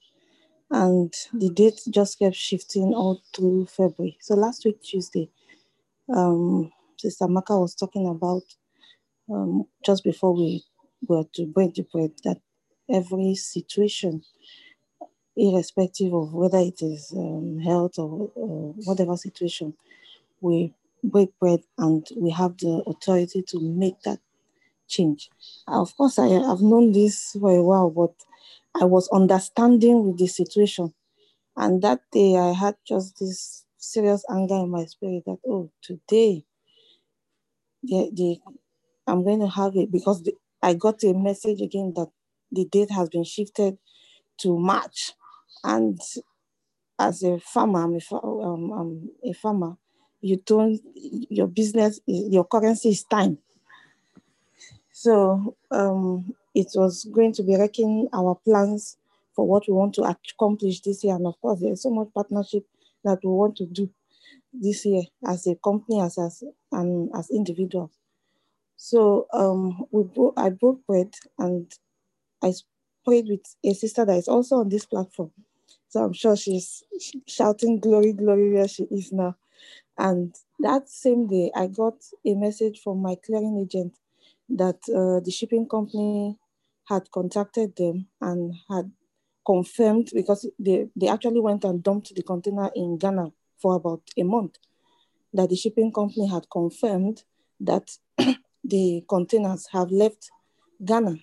And 0.72 1.14
the 1.34 1.50
date 1.52 1.82
just 1.92 2.20
kept 2.20 2.36
shifting 2.36 2.94
all 2.96 3.22
through 3.36 3.68
February. 3.68 4.18
So 4.22 4.36
last 4.36 4.66
week, 4.66 4.82
Tuesday, 4.84 5.30
um, 6.14 6.72
Sister 6.98 7.28
Maka 7.28 7.60
was 7.60 7.76
talking 7.76 8.08
about 8.08 8.44
um, 9.32 9.66
just 9.86 10.04
before 10.04 10.34
we 10.36 10.64
were 11.08 11.26
to 11.36 11.46
break 11.48 11.76
the 11.76 11.84
bread 11.92 12.12
that 12.26 12.40
every 12.92 13.36
situation, 13.36 14.24
irrespective 15.38 16.14
of 16.14 16.34
whether 16.34 16.60
it 16.60 16.82
is 16.82 17.14
um, 17.18 17.60
health 17.60 18.00
or, 18.00 18.32
or 18.36 18.74
whatever 18.86 19.18
situation, 19.18 19.74
we 20.42 20.74
break 21.04 21.30
bread 21.40 21.62
and 21.78 22.08
we 22.18 22.32
have 22.32 22.58
the 22.60 22.84
authority 22.88 23.44
to 23.44 23.60
make 23.62 24.02
that 24.04 24.20
change. 24.88 25.30
Of 25.68 25.96
course, 25.98 26.20
I 26.20 26.28
have 26.28 26.62
known 26.62 26.92
this 26.92 27.36
for 27.40 27.52
a 27.52 27.64
while, 27.64 27.90
but 27.90 28.14
I 28.80 28.86
was 28.86 29.10
understanding 29.10 30.06
with 30.06 30.18
the 30.18 30.28
situation. 30.28 30.94
And 31.56 31.82
that 31.82 32.02
day 32.12 32.38
I 32.38 32.54
had 32.54 32.76
just 32.88 33.20
this 33.20 33.66
serious 33.78 34.24
anger 34.30 34.56
in 34.56 34.70
my 34.70 34.86
spirit 34.86 35.24
that, 35.26 35.38
oh, 35.48 35.72
today 35.82 36.46
the, 37.84 38.10
the, 38.14 38.40
I'm 39.08 39.24
going 39.24 39.40
to 39.40 39.48
have 39.48 39.76
it 39.76 39.92
because 39.92 40.24
the, 40.24 40.34
I 40.62 40.74
got 40.74 41.04
a 41.04 41.14
message 41.14 41.62
again 41.62 41.94
that 41.96 42.10
the 42.52 42.66
date 42.66 42.92
has 42.92 43.10
been 43.10 43.24
shifted 43.24 43.78
to 44.40 44.58
March. 44.58 45.14
And 45.64 46.00
as 47.00 47.24
a 47.24 47.40
farmer, 47.40 47.84
I'm 47.84 47.96
a, 47.96 48.16
um, 48.16 48.72
I'm 48.72 49.10
a 49.24 49.34
farmer, 49.34 49.78
you 50.22 50.42
don't, 50.46 50.80
your 50.96 51.48
business, 51.48 52.00
your 52.06 52.46
currency 52.46 52.90
is 52.90 53.04
time. 53.04 53.40
So 55.02 55.56
um, 55.72 56.34
it 56.56 56.70
was 56.76 56.94
going 57.18 57.34
to 57.34 57.44
be 57.44 57.56
wrecking 57.56 58.10
our 58.14 58.34
plans 58.46 58.98
for 59.36 59.46
what 59.48 59.68
we 59.68 59.74
want 59.74 59.94
to 59.96 60.04
accomplish 60.04 60.82
this 60.82 61.04
year. 61.04 61.16
And 61.16 61.28
of 61.28 61.40
course, 61.42 61.60
there's 61.62 61.84
so 61.84 61.92
much 61.92 62.10
partnership 62.14 62.66
that 63.04 63.20
we 63.24 63.30
want 63.30 63.56
to 63.58 63.66
do 63.68 63.90
this 64.54 64.86
year 64.86 65.04
as 65.28 65.48
a 65.48 65.56
company, 65.56 66.02
as, 66.02 66.18
as 66.18 66.44
and 66.72 67.10
as 67.16 67.30
individuals. 67.30 67.92
So 68.78 69.28
um, 69.34 69.86
we 69.92 70.04
bro- 70.04 70.34
I 70.38 70.50
broke 70.50 70.86
bread 70.88 71.14
and 71.40 71.72
I 72.44 72.54
prayed 73.06 73.28
with 73.30 73.46
a 73.64 73.74
sister 73.74 74.06
that 74.06 74.18
is 74.18 74.28
also 74.28 74.58
on 74.58 74.70
this 74.70 74.86
platform. 74.86 75.32
So 75.90 76.04
I'm 76.04 76.14
sure 76.14 76.36
she's 76.36 76.84
shouting 77.28 77.80
glory, 77.80 78.14
glory 78.14 78.54
where 78.54 78.68
she 78.68 78.84
is 78.86 79.12
now. 79.12 79.36
And 79.98 80.36
that 80.60 80.90
same 80.90 81.28
day, 81.28 81.52
I 81.56 81.68
got 81.68 81.96
a 82.26 82.34
message 82.36 82.82
from 82.84 83.02
my 83.02 83.16
clearing 83.16 83.60
agent 83.60 83.96
that 84.50 84.78
uh, 84.90 85.20
the 85.24 85.32
shipping 85.32 85.68
company 85.68 86.38
had 86.86 87.10
contacted 87.12 87.76
them 87.76 88.08
and 88.22 88.54
had 88.70 88.92
confirmed 89.46 90.10
because 90.14 90.50
they, 90.60 90.88
they 90.96 91.08
actually 91.08 91.40
went 91.40 91.64
and 91.64 91.84
dumped 91.84 92.14
the 92.16 92.24
container 92.24 92.70
in 92.76 92.98
Ghana 92.98 93.32
for 93.62 93.76
about 93.76 94.02
a 94.18 94.24
month. 94.24 94.58
That 95.34 95.50
the 95.50 95.56
shipping 95.56 95.92
company 95.92 96.28
had 96.28 96.48
confirmed 96.50 97.24
that 97.60 97.90
the 98.64 99.04
containers 99.10 99.68
have 99.72 99.92
left 99.92 100.30
Ghana. 100.84 101.16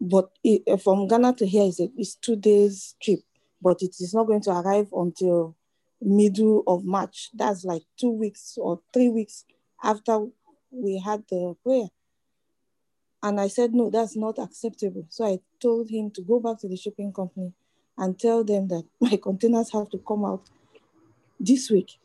But 0.00 0.30
it, 0.42 0.62
uh, 0.68 0.76
from 0.78 1.06
Ghana 1.06 1.34
to 1.34 1.46
here 1.46 1.64
is 1.64 1.80
a 1.80 1.88
is 1.96 2.16
two 2.16 2.36
days 2.36 2.96
trip, 3.02 3.20
but 3.60 3.82
it 3.82 3.94
is 4.00 4.12
not 4.14 4.26
going 4.26 4.42
to 4.42 4.50
arrive 4.50 4.88
until 4.92 5.56
middle 6.00 6.64
of 6.66 6.84
March. 6.84 7.30
That's 7.34 7.64
like 7.64 7.82
two 7.98 8.10
weeks 8.10 8.58
or 8.58 8.80
three 8.92 9.08
weeks 9.08 9.44
after 9.82 10.26
we 10.72 10.98
had 10.98 11.24
the 11.28 11.54
prayer. 11.62 11.88
And 13.22 13.40
I 13.40 13.48
said, 13.48 13.72
no, 13.72 13.88
that's 13.90 14.16
not 14.16 14.38
acceptable. 14.38 15.06
So 15.08 15.24
I 15.24 15.38
told 15.60 15.88
him 15.88 16.10
to 16.12 16.22
go 16.22 16.40
back 16.40 16.58
to 16.60 16.68
the 16.68 16.76
shipping 16.76 17.12
company 17.12 17.52
and 17.96 18.18
tell 18.18 18.42
them 18.42 18.68
that 18.68 18.84
my 19.00 19.16
containers 19.16 19.72
have 19.72 19.90
to 19.90 19.98
come 19.98 20.24
out 20.24 20.42
this 21.38 21.70
week. 21.70 21.98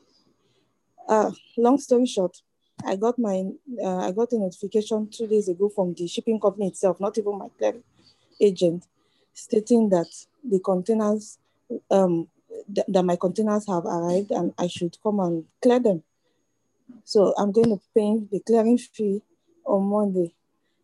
Uh, 1.08 1.32
long 1.58 1.78
story 1.80 2.06
short, 2.06 2.38
I 2.86 2.96
got 2.98 3.18
my 3.18 3.46
uh, 3.82 3.98
I 4.00 4.12
got 4.12 4.34
a 4.34 4.38
notification 4.40 5.10
two 5.10 5.26
days 5.26 5.48
ago 5.48 5.70
from 5.70 5.94
the 5.94 6.08
shipping 6.08 6.40
company 6.40 6.68
itself, 6.68 7.00
not 7.00 7.18
even 7.18 7.38
my 7.38 7.48
clearing 7.58 7.84
agent, 8.42 8.86
stating 9.34 9.90
that 9.90 10.08
the 10.44 10.60
containers 10.60 11.40
um, 11.90 12.28
th- 12.74 12.88
that 12.90 13.04
my 13.04 13.16
containers 13.16 13.68
have 13.68 13.86
arrived 13.86 14.32
and 14.32 14.54
I 14.58 14.68
should 14.68 14.98
come 15.02 15.20
and 15.22 15.46
clear 15.62 15.80
them. 15.80 16.04
So 17.08 17.34
I'm 17.38 17.54
going 17.54 17.70
to 17.70 17.80
pay 17.96 18.20
the 18.30 18.42
clearing 18.46 18.78
fee 18.78 19.22
on 19.66 19.86
Monday. 19.86 20.36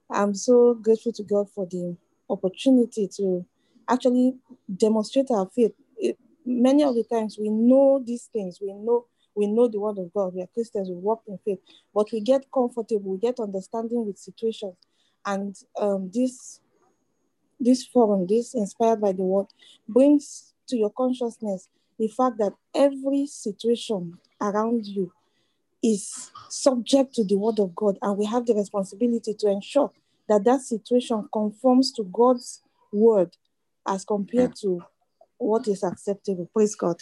I'm 0.10 0.34
so 0.34 0.74
grateful 0.74 1.12
to 1.12 1.24
God 1.24 1.50
for 1.54 1.66
the 1.66 1.98
opportunity 2.30 3.10
to 3.18 3.46
actually 3.90 4.36
demonstrate 4.74 5.30
our 5.32 5.50
faith. 5.54 5.74
It, 5.98 6.18
many 6.46 6.82
of 6.86 6.96
the 6.96 7.04
times 7.04 7.38
we 7.38 7.50
know 7.50 8.02
these 8.08 8.30
things, 8.32 8.60
we 8.62 8.72
know 8.72 9.06
we 9.36 9.48
know 9.48 9.68
the 9.68 9.82
word 9.82 9.98
of 9.98 10.14
God. 10.14 10.34
We 10.34 10.42
are 10.44 10.48
Christians, 10.54 10.88
we 10.90 10.96
walk 10.96 11.24
in 11.28 11.38
faith, 11.44 11.60
but 11.94 12.08
we 12.14 12.22
get 12.22 12.46
comfortable, 12.54 13.12
we 13.12 13.18
get 13.18 13.42
understanding 13.42 14.06
with 14.06 14.18
situations. 14.18 14.78
And 15.26 15.54
um, 15.78 16.10
this 16.14 16.62
this 17.60 17.86
forum, 17.86 18.28
this 18.30 18.54
inspired 18.54 19.02
by 19.02 19.12
the 19.12 19.24
word, 19.24 19.48
brings 19.90 20.54
to 20.70 20.78
your 20.78 20.92
consciousness 20.92 21.68
the 22.00 22.08
fact 22.08 22.38
that 22.38 22.54
every 22.74 23.26
situation 23.26 24.20
around 24.40 24.86
you 24.86 25.12
is 25.84 26.32
subject 26.50 27.14
to 27.16 27.24
the 27.24 27.36
word 27.36 27.60
of 27.60 27.76
God, 27.76 27.98
and 28.02 28.18
we 28.18 28.26
have 28.26 28.46
the 28.46 28.54
responsibility 28.54 29.34
to 29.34 29.50
ensure 29.50 29.92
that 30.30 30.44
that 30.46 30.62
situation 30.62 31.28
conforms 31.34 31.92
to 31.94 32.04
God's 32.04 32.62
word 32.92 33.36
as 33.88 34.06
compared 34.06 34.56
to 34.62 34.82
what 35.38 35.68
is 35.68 35.84
acceptable. 35.84 36.50
Praise 36.54 36.76
God. 36.76 37.02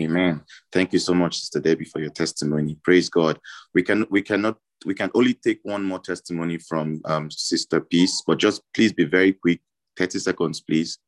Amen. 0.00 0.42
Thank 0.70 0.92
you 0.92 0.98
so 0.98 1.12
much, 1.12 1.38
Sister 1.38 1.60
Debbie, 1.60 1.84
for 1.84 2.00
your 2.00 2.10
testimony. 2.10 2.78
Praise 2.82 3.10
God. 3.10 3.38
We 3.74 3.82
can 3.82 4.06
we 4.10 4.22
cannot 4.22 4.56
we 4.86 4.94
can 4.94 5.10
only 5.14 5.34
take 5.34 5.60
one 5.62 5.82
more 5.84 5.98
testimony 5.98 6.58
from 6.58 7.00
um, 7.04 7.30
Sister 7.30 7.80
Peace, 7.80 8.22
but 8.26 8.38
just 8.38 8.62
please 8.74 8.92
be 8.92 9.04
very 9.04 9.32
quick 9.32 9.60
30 9.96 10.18
seconds, 10.18 10.60
please. 10.60 10.98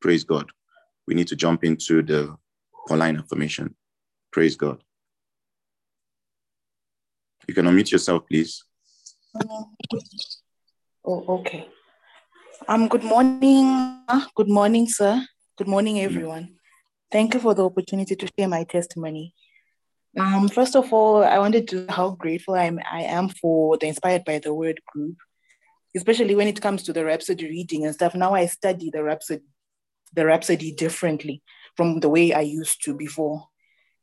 Praise 0.00 0.24
God. 0.24 0.50
We 1.06 1.14
need 1.14 1.28
to 1.28 1.36
jump 1.36 1.64
into 1.64 2.02
the 2.02 2.36
online 2.90 3.16
information. 3.16 3.74
Praise 4.30 4.56
God. 4.56 4.82
You 7.48 7.54
can 7.54 7.64
unmute 7.64 7.90
yourself, 7.90 8.26
please. 8.28 8.62
Oh, 11.02 11.24
okay. 11.40 11.66
Um, 12.68 12.88
good 12.88 13.02
morning. 13.02 14.04
Good 14.36 14.50
morning, 14.50 14.86
sir. 14.86 15.24
Good 15.56 15.66
morning, 15.66 15.98
everyone. 16.00 16.56
Thank 17.10 17.32
you 17.32 17.40
for 17.40 17.54
the 17.54 17.64
opportunity 17.64 18.14
to 18.16 18.28
share 18.38 18.48
my 18.48 18.64
testimony. 18.64 19.34
Um, 20.18 20.50
first 20.50 20.76
of 20.76 20.92
all, 20.92 21.24
I 21.24 21.38
wanted 21.38 21.68
to 21.68 21.86
how 21.88 22.10
grateful 22.10 22.54
I'm, 22.54 22.80
I 22.90 23.04
am 23.04 23.30
for 23.30 23.78
the 23.78 23.86
Inspired 23.86 24.26
by 24.26 24.40
the 24.40 24.52
Word 24.52 24.82
group, 24.92 25.16
especially 25.96 26.34
when 26.34 26.48
it 26.48 26.60
comes 26.60 26.82
to 26.82 26.92
the 26.92 27.06
Rhapsody 27.06 27.46
reading 27.48 27.86
and 27.86 27.94
stuff. 27.94 28.14
Now 28.14 28.34
I 28.34 28.44
study 28.44 28.90
the 28.92 29.02
Rhapsody, 29.02 29.44
the 30.12 30.26
Rhapsody 30.26 30.72
differently 30.72 31.42
from 31.78 32.00
the 32.00 32.10
way 32.10 32.34
I 32.34 32.42
used 32.42 32.84
to 32.84 32.94
before. 32.94 33.48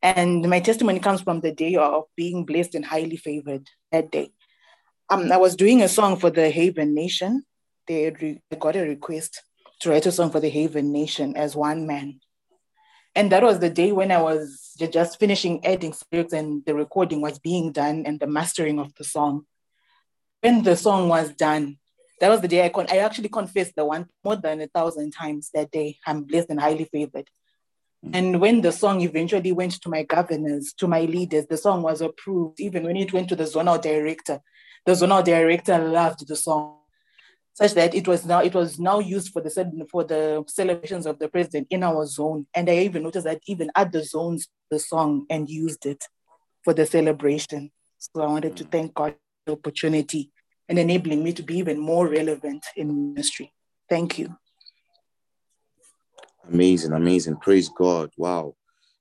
And 0.05 0.47
my 0.47 0.59
testimony 0.59 0.99
comes 0.99 1.21
from 1.21 1.39
the 1.39 1.51
day 1.51 1.73
of 1.77 2.03
being 2.15 2.45
blessed 2.45 2.75
and 2.75 2.85
highly 2.85 3.17
favored 3.17 3.67
that 3.91 4.11
day. 4.11 4.29
Um, 5.09 5.31
I 5.31 5.37
was 5.37 5.55
doing 5.55 5.81
a 5.81 5.87
song 5.87 6.17
for 6.17 6.29
the 6.29 6.51
Haven 6.51 6.93
Nation. 6.93 7.43
They 7.87 8.11
re- 8.11 8.39
got 8.59 8.75
a 8.75 8.81
request 8.81 9.41
to 9.79 9.89
write 9.89 10.05
a 10.05 10.11
song 10.11 10.29
for 10.29 10.39
the 10.39 10.49
Haven 10.49 10.91
Nation 10.91 11.35
as 11.35 11.55
one 11.55 11.87
man. 11.87 12.19
And 13.15 13.31
that 13.31 13.41
was 13.41 13.57
the 13.57 13.71
day 13.71 13.91
when 13.93 14.11
I 14.11 14.21
was 14.21 14.75
just 14.77 15.19
finishing 15.19 15.65
editing 15.65 15.95
lyrics 16.11 16.33
and 16.33 16.63
the 16.67 16.75
recording 16.75 17.19
was 17.19 17.39
being 17.39 17.71
done 17.71 18.03
and 18.05 18.19
the 18.19 18.27
mastering 18.27 18.77
of 18.77 18.93
the 18.99 19.03
song. 19.03 19.47
When 20.41 20.61
the 20.61 20.77
song 20.77 21.09
was 21.09 21.33
done, 21.33 21.79
that 22.19 22.29
was 22.29 22.41
the 22.41 22.47
day 22.47 22.63
I 22.63 22.69
con- 22.69 22.91
I 22.91 22.97
actually 22.97 23.29
confessed 23.29 23.75
the 23.75 23.85
one 23.85 24.07
more 24.23 24.35
than 24.35 24.61
a 24.61 24.67
thousand 24.67 25.13
times 25.13 25.49
that 25.55 25.71
day. 25.71 25.97
I'm 26.05 26.25
blessed 26.25 26.51
and 26.51 26.59
highly 26.59 26.85
favored. 26.85 27.27
Mm-hmm. 28.05 28.15
And 28.15 28.41
when 28.41 28.61
the 28.61 28.71
song 28.71 29.01
eventually 29.01 29.51
went 29.51 29.81
to 29.81 29.89
my 29.89 30.03
governors, 30.03 30.73
to 30.77 30.87
my 30.87 31.01
leaders, 31.01 31.45
the 31.47 31.57
song 31.57 31.81
was 31.81 32.01
approved. 32.01 32.59
Even 32.59 32.83
when 32.83 32.97
it 32.97 33.11
went 33.11 33.29
to 33.29 33.35
the 33.35 33.45
zonal 33.45 33.81
director, 33.81 34.39
the 34.85 34.91
zonal 34.91 35.23
director 35.23 35.77
loved 35.77 36.27
the 36.27 36.35
song 36.35 36.77
such 37.55 37.73
that 37.73 37.95
it 37.95 38.05
was 38.05 38.25
now 38.25 38.41
it 38.41 38.53
was 38.53 38.79
now 38.79 38.99
used 38.99 39.31
for 39.31 39.41
the 39.41 39.87
for 39.89 40.03
the 40.03 40.43
celebrations 40.47 41.05
of 41.05 41.17
the 41.19 41.29
president 41.29 41.67
in 41.69 41.83
our 41.83 42.05
zone. 42.05 42.45
And 42.53 42.69
I 42.69 42.79
even 42.79 43.03
noticed 43.03 43.25
that 43.25 43.41
even 43.47 43.71
at 43.75 43.91
the 43.91 44.03
zones, 44.03 44.49
the 44.69 44.77
song 44.77 45.25
and 45.29 45.49
used 45.49 45.85
it 45.85 46.03
for 46.63 46.73
the 46.73 46.85
celebration. 46.85 47.71
So 47.97 48.21
I 48.21 48.27
wanted 48.27 48.57
to 48.57 48.65
mm. 48.65 48.71
thank 48.71 48.93
God 48.93 49.13
for 49.13 49.17
the 49.45 49.51
opportunity 49.53 50.31
and 50.67 50.77
enabling 50.77 51.23
me 51.23 51.31
to 51.33 51.43
be 51.43 51.57
even 51.57 51.79
more 51.79 52.07
relevant 52.09 52.65
in 52.75 53.13
ministry. 53.13 53.53
Thank 53.89 54.19
you. 54.19 54.35
Amazing, 56.51 56.93
amazing. 56.93 57.37
Praise 57.37 57.69
God. 57.69 58.11
Wow. 58.17 58.55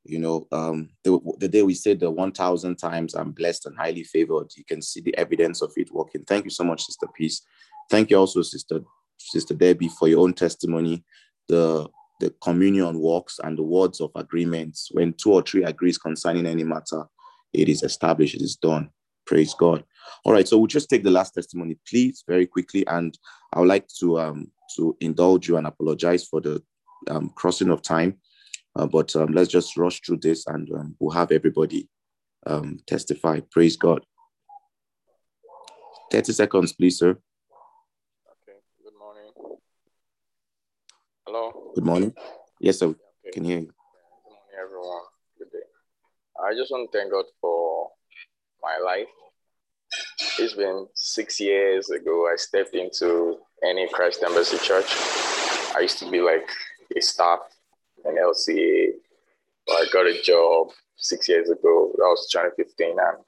You 0.05 0.18
know, 0.18 0.47
um, 0.53 0.90
the, 1.03 1.18
the 1.38 1.49
day 1.49 1.62
we 1.62 1.74
said 1.74 2.01
the 2.01 2.11
1,000 2.11 2.76
times 2.76 3.14
I'm 3.14 3.32
blessed 3.32 3.66
and 3.66 3.76
highly 3.76 4.05
favored, 4.05 4.49
you 4.57 4.64
can 4.64 4.82
see 4.82 5.01
the 5.01 5.16
evidence 5.16 5.62
of 5.62 5.72
it 5.76 5.92
working. 5.92 6.24
Thank 6.24 6.45
you 6.45 6.51
so 6.51 6.64
much, 6.64 6.84
Sister 6.84 7.07
Peace. 7.14 7.42
Thank 7.90 8.11
you 8.11 8.18
also, 8.18 8.42
Sister 8.42 8.80
Sister 9.18 9.55
Debbie, 9.55 9.88
for 9.88 10.09
your 10.09 10.20
own 10.20 10.34
testimony. 10.34 11.05
The 11.49 11.88
the 12.20 12.30
communion 12.42 13.01
works 13.01 13.38
and 13.42 13.59
the 13.59 13.62
words 13.62 14.01
of 14.01 14.11
agreements. 14.14 14.88
When 14.92 15.14
two 15.14 15.32
or 15.32 15.42
three 15.42 15.64
agrees 15.64 15.99
concerning 15.99 16.47
any 16.47 16.64
matter, 16.64 17.05
it 17.53 17.68
is 17.68 17.82
established, 17.82 18.34
it 18.34 18.42
is 18.42 18.57
done. 18.57 18.90
Praise 19.26 19.55
God. 19.55 19.84
All 20.24 20.32
right, 20.32 20.47
so 20.47 20.59
we'll 20.59 20.66
just 20.66 20.90
take 20.90 21.03
the 21.03 21.11
last 21.11 21.32
testimony, 21.32 21.78
please, 21.88 22.24
very 22.26 22.47
quickly. 22.47 22.86
And 22.86 23.16
I 23.53 23.61
would 23.61 23.68
like 23.68 23.88
to 24.01 24.18
um 24.18 24.51
to 24.76 24.97
indulge 25.01 25.49
you 25.49 25.57
and 25.57 25.66
apologize 25.66 26.24
for 26.24 26.40
the 26.40 26.62
um, 27.09 27.30
crossing 27.34 27.70
of 27.70 27.82
time. 27.82 28.18
Uh, 28.76 28.86
but 28.86 29.14
um, 29.16 29.32
let's 29.32 29.50
just 29.50 29.76
rush 29.76 30.00
through 30.00 30.18
this 30.18 30.46
and 30.46 30.70
um, 30.72 30.96
we'll 30.98 31.12
have 31.12 31.30
everybody 31.30 31.88
um, 32.46 32.78
testify. 32.86 33.40
Praise 33.50 33.76
God. 33.76 34.05
30 36.11 36.32
seconds, 36.32 36.72
please, 36.72 36.98
sir. 36.98 37.11
Okay, 37.11 38.59
good 38.82 38.98
morning. 38.98 39.32
Hello. 41.26 41.72
Good 41.74 41.84
morning. 41.84 42.14
Yes, 42.61 42.78
sir. 42.78 42.86
Okay. 42.86 42.98
Can 43.32 43.44
hear 43.44 43.59
you. 43.59 43.66
Good 43.66 43.74
morning, 44.24 44.55
everyone. 44.61 45.02
Good 45.38 45.50
day. 45.52 45.64
I 46.44 46.55
just 46.55 46.70
want 46.70 46.90
to 46.90 46.98
thank 46.98 47.12
God 47.12 47.24
for 47.40 47.90
my 48.62 48.78
life. 48.84 49.09
It's 50.38 50.55
been 50.55 50.86
six 50.94 51.40
years 51.40 51.90
ago. 51.90 52.28
I 52.32 52.36
stepped 52.36 52.74
into 52.74 53.38
any 53.64 53.88
Christ 53.88 54.22
Embassy 54.24 54.59
Church. 54.59 54.86
I 55.76 55.80
used 55.80 55.98
to 55.98 56.11
be 56.11 56.20
like 56.20 56.48
a 56.97 57.01
staff 57.01 57.40
in 58.05 58.16
LCA. 58.16 58.88
I 59.70 59.84
got 59.92 60.07
a 60.07 60.20
job 60.22 60.68
six 60.97 61.28
years 61.28 61.51
ago. 61.51 61.92
That 61.97 62.05
was 62.05 62.28
2015, 62.30 62.90
and 62.90 63.24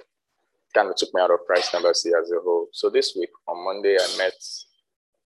kind 0.74 0.90
of 0.90 0.96
took 0.96 1.14
me 1.14 1.22
out 1.22 1.30
of 1.30 1.40
Christ 1.46 1.74
Embassy 1.74 2.10
as 2.20 2.30
a 2.30 2.40
whole. 2.42 2.68
So 2.72 2.90
this 2.90 3.16
week 3.18 3.30
on 3.48 3.64
Monday, 3.64 3.96
I 3.98 4.18
met 4.18 4.34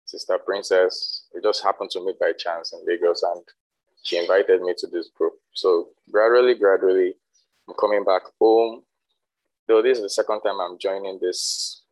Sister 0.05 0.39
Princess. 0.45 1.27
We 1.35 1.41
just 1.41 1.63
happened 1.63 1.91
to 1.91 2.05
meet 2.05 2.19
by 2.19 2.33
chance 2.37 2.73
in 2.73 2.81
Lagos 2.87 3.23
and 3.23 3.43
she 4.03 4.19
invited 4.19 4.63
me 4.63 4.75
to 4.79 4.87
this 4.87 5.11
group. 5.17 5.35
So 5.53 5.89
gradually, 6.11 6.55
gradually, 6.55 7.15
I'm 7.69 7.75
coming 7.79 8.05
back 8.05 8.23
home. 8.41 8.83
Though 9.69 9.83
this 9.83 9.99
is 9.99 10.05
the 10.05 10.11
second 10.11 10.41
time 10.43 10.61
I'm 10.61 10.79
joining 10.79 11.19
this 11.21 11.83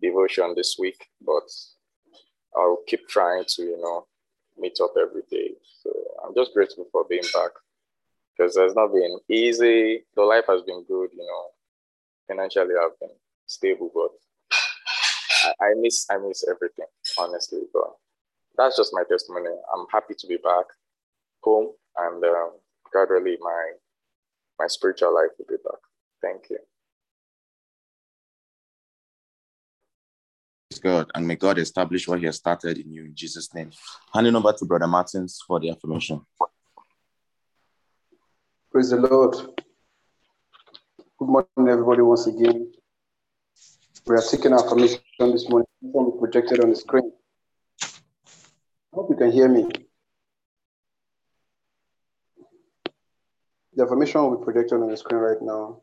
devotion 0.00 0.54
this 0.54 0.76
week, 0.78 1.08
but 1.24 1.48
I'll 2.54 2.82
keep 2.86 3.08
trying 3.08 3.44
to, 3.48 3.62
you 3.62 3.80
know, 3.80 4.06
meet 4.58 4.78
up 4.82 4.94
every 5.00 5.22
day. 5.30 5.50
So 5.82 5.90
I'm 6.24 6.34
just 6.34 6.52
grateful 6.54 6.86
for 6.92 7.04
being 7.08 7.24
back 7.34 7.50
because 8.36 8.56
it's 8.56 8.74
not 8.74 8.92
been 8.92 9.18
easy. 9.30 10.04
The 10.14 10.22
life 10.22 10.44
has 10.48 10.62
been 10.62 10.84
good, 10.86 11.10
you 11.12 11.26
know. 11.26 11.46
Financially, 12.28 12.74
I've 12.80 12.98
been 12.98 13.10
stable, 13.46 13.90
but 13.94 14.10
I, 15.44 15.66
I 15.66 15.74
miss 15.78 16.06
I 16.10 16.18
miss 16.18 16.44
everything, 16.48 16.86
honestly. 17.18 17.62
But 17.72 17.90
that's 18.56 18.76
just 18.76 18.92
my 18.92 19.04
testimony. 19.08 19.50
I'm 19.74 19.86
happy 19.92 20.14
to 20.18 20.26
be 20.26 20.36
back 20.36 20.66
home, 21.42 21.70
and 21.96 22.24
um, 22.24 22.50
gradually 22.90 23.36
my 23.40 23.72
my 24.58 24.66
spiritual 24.66 25.14
life 25.14 25.30
will 25.38 25.46
be 25.48 25.62
back. 25.62 25.80
Thank 26.22 26.50
you. 26.50 26.58
God, 30.78 31.10
and 31.14 31.26
may 31.26 31.36
God 31.36 31.58
establish 31.58 32.06
what 32.08 32.20
He 32.20 32.26
has 32.26 32.36
started 32.36 32.78
in 32.78 32.92
you 32.92 33.04
in 33.04 33.14
Jesus' 33.14 33.52
name. 33.54 33.70
Handing 34.12 34.36
over 34.36 34.52
to 34.52 34.64
Brother 34.64 34.86
Martins 34.86 35.42
for 35.46 35.60
the 35.60 35.70
affirmation. 35.70 36.20
Praise 38.70 38.90
the 38.90 38.96
Lord. 38.96 39.34
Good 41.18 41.28
morning, 41.28 41.68
everybody, 41.68 42.02
once 42.02 42.26
again. 42.26 42.72
We 44.06 44.14
are 44.14 44.22
taking 44.22 44.52
our 44.52 44.68
commission 44.68 45.00
this 45.18 45.48
morning 45.48 45.66
from 45.92 46.18
projected 46.18 46.62
on 46.62 46.70
the 46.70 46.76
screen. 46.76 47.10
I 47.82 47.86
hope 48.92 49.08
you 49.10 49.16
can 49.16 49.32
hear 49.32 49.48
me. 49.48 49.68
The 53.74 53.84
affirmation 53.84 54.22
will 54.22 54.38
be 54.38 54.44
projected 54.44 54.80
on 54.80 54.88
the 54.88 54.96
screen 54.96 55.20
right 55.20 55.40
now. 55.40 55.82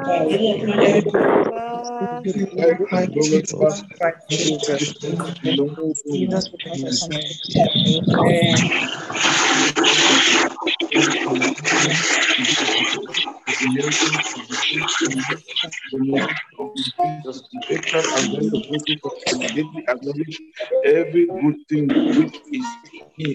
every 20.85 21.27
good 21.27 21.57
thing 21.69 21.89
which 21.89 22.37
is 22.49 22.67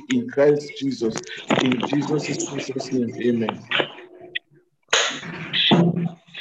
in 0.10 0.30
Christ 0.30 0.78
Jesus. 0.78 1.16
In 1.62 1.72
Jesus' 1.88 2.48
precious 2.48 2.92
name, 2.92 3.14
amen. 3.22 3.70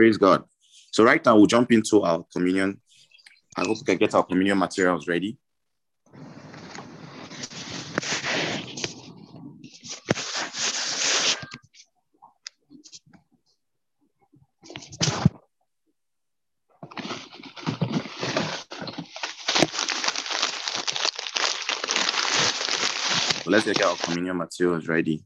Praise 0.00 0.16
God. 0.16 0.44
So 0.92 1.04
right 1.04 1.22
now 1.22 1.36
we'll 1.36 1.44
jump 1.44 1.70
into 1.70 2.00
our 2.00 2.24
communion. 2.32 2.80
I 3.54 3.66
hope 3.66 3.76
we 3.80 3.84
can 3.84 3.98
get 3.98 4.14
our 4.14 4.24
communion 4.24 4.56
materials 4.56 5.06
ready. 5.06 5.36
Let's 23.44 23.66
get 23.66 23.82
our 23.82 23.96
communion 23.96 24.38
materials 24.38 24.88
ready. 24.88 25.22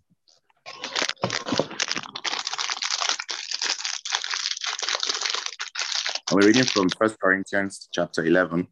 And 6.34 6.42
we're 6.42 6.48
reading 6.48 6.64
from 6.64 6.88
First 6.88 7.20
Corinthians 7.20 7.88
chapter 7.92 8.24
11, 8.24 8.66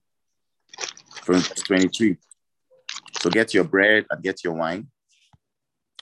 from 1.13 1.35
verse 1.37 1.63
23. 1.63 2.17
So 3.21 3.31
get 3.31 3.55
your 3.55 3.63
bread 3.63 4.05
and 4.11 4.21
get 4.21 4.43
your 4.43 4.55
wine, 4.55 4.89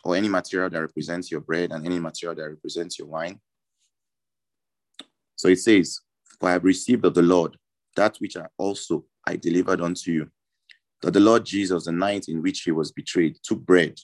or 0.03 0.17
any 0.17 0.31
material 0.31 0.71
that 0.71 0.81
represents 0.81 1.31
your 1.31 1.43
bread 1.43 1.71
and 1.71 1.85
any 1.85 1.99
material 1.99 2.35
that 2.35 2.49
represents 2.49 2.99
your 2.99 3.09
wine. 3.09 3.41
So 5.37 5.49
it 5.49 5.59
says, 5.59 6.01
For 6.39 6.49
I 6.49 6.53
have 6.53 6.65
received 6.65 7.05
of 7.05 7.13
the 7.13 7.21
Lord 7.21 7.59
that 7.95 8.17
which 8.21 8.39
I 8.39 8.47
also 8.57 9.05
I 9.27 9.37
delivered 9.37 9.83
unto 9.83 10.13
you, 10.13 10.31
that 11.03 11.11
the 11.11 11.21
Lord 11.21 11.45
Jesus, 11.45 11.85
the 11.85 11.93
night 11.93 12.25
in 12.29 12.41
which 12.41 12.63
he 12.63 12.71
was 12.71 12.91
betrayed, 12.91 13.37
took 13.43 13.61
bread. 13.61 13.99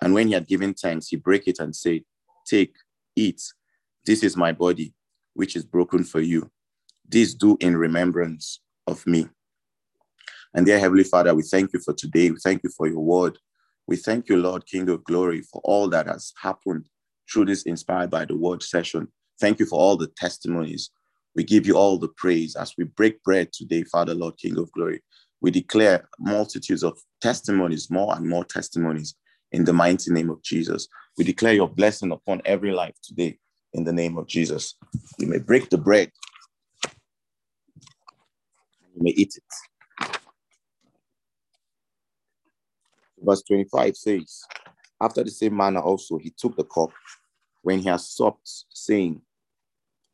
And 0.00 0.14
when 0.14 0.28
he 0.28 0.34
had 0.34 0.46
given 0.46 0.72
thanks, 0.74 1.08
he 1.08 1.16
brake 1.16 1.48
it 1.48 1.58
and 1.58 1.74
said, 1.74 2.02
Take, 2.46 2.76
eat. 3.16 3.42
This 4.06 4.22
is 4.22 4.36
my 4.36 4.52
body, 4.52 4.94
which 5.34 5.56
is 5.56 5.64
broken 5.64 6.04
for 6.04 6.20
you. 6.20 6.50
This 7.08 7.34
do 7.34 7.56
in 7.60 7.76
remembrance 7.76 8.60
of 8.86 9.06
me. 9.06 9.28
And 10.54 10.64
dear 10.64 10.78
Heavenly 10.78 11.04
Father, 11.04 11.34
we 11.34 11.42
thank 11.42 11.72
you 11.72 11.80
for 11.80 11.92
today. 11.92 12.30
We 12.30 12.38
thank 12.38 12.62
you 12.62 12.70
for 12.70 12.86
your 12.86 13.00
word. 13.00 13.38
We 13.86 13.96
thank 13.96 14.28
you, 14.28 14.36
Lord, 14.36 14.66
King 14.66 14.88
of 14.88 15.04
glory, 15.04 15.42
for 15.42 15.60
all 15.64 15.88
that 15.88 16.06
has 16.06 16.32
happened 16.40 16.88
through 17.30 17.46
this 17.46 17.64
Inspired 17.64 18.10
by 18.10 18.24
the 18.24 18.36
Word 18.36 18.62
session. 18.62 19.08
Thank 19.40 19.58
you 19.58 19.66
for 19.66 19.78
all 19.78 19.96
the 19.96 20.06
testimonies. 20.16 20.90
We 21.34 21.42
give 21.44 21.66
you 21.66 21.76
all 21.76 21.98
the 21.98 22.08
praise 22.08 22.54
as 22.54 22.74
we 22.78 22.84
break 22.84 23.22
bread 23.24 23.52
today, 23.52 23.82
Father, 23.82 24.14
Lord, 24.14 24.38
King 24.38 24.56
of 24.58 24.70
glory. 24.72 25.02
We 25.40 25.50
declare 25.50 26.08
multitudes 26.18 26.84
of 26.84 26.98
testimonies, 27.20 27.90
more 27.90 28.14
and 28.16 28.28
more 28.28 28.44
testimonies 28.44 29.14
in 29.52 29.64
the 29.64 29.72
mighty 29.72 30.12
name 30.12 30.30
of 30.30 30.42
Jesus. 30.42 30.88
We 31.18 31.24
declare 31.24 31.54
your 31.54 31.68
blessing 31.68 32.12
upon 32.12 32.40
every 32.44 32.72
life 32.72 32.94
today 33.02 33.38
in 33.74 33.84
the 33.84 33.92
name 33.92 34.18
of 34.18 34.28
Jesus. 34.28 34.76
You 35.18 35.28
may 35.28 35.38
break 35.40 35.70
the 35.70 35.78
bread, 35.78 36.12
you 38.96 39.02
may 39.02 39.12
eat 39.12 39.36
it. 39.36 39.44
Verse 43.22 43.42
25 43.42 43.96
says, 43.96 44.42
After 45.00 45.24
the 45.24 45.30
same 45.30 45.56
manner 45.56 45.80
also, 45.80 46.18
he 46.18 46.30
took 46.30 46.56
the 46.56 46.64
cup 46.64 46.90
when 47.62 47.80
he 47.80 47.88
has 47.88 48.08
supped, 48.08 48.50
saying, 48.70 49.22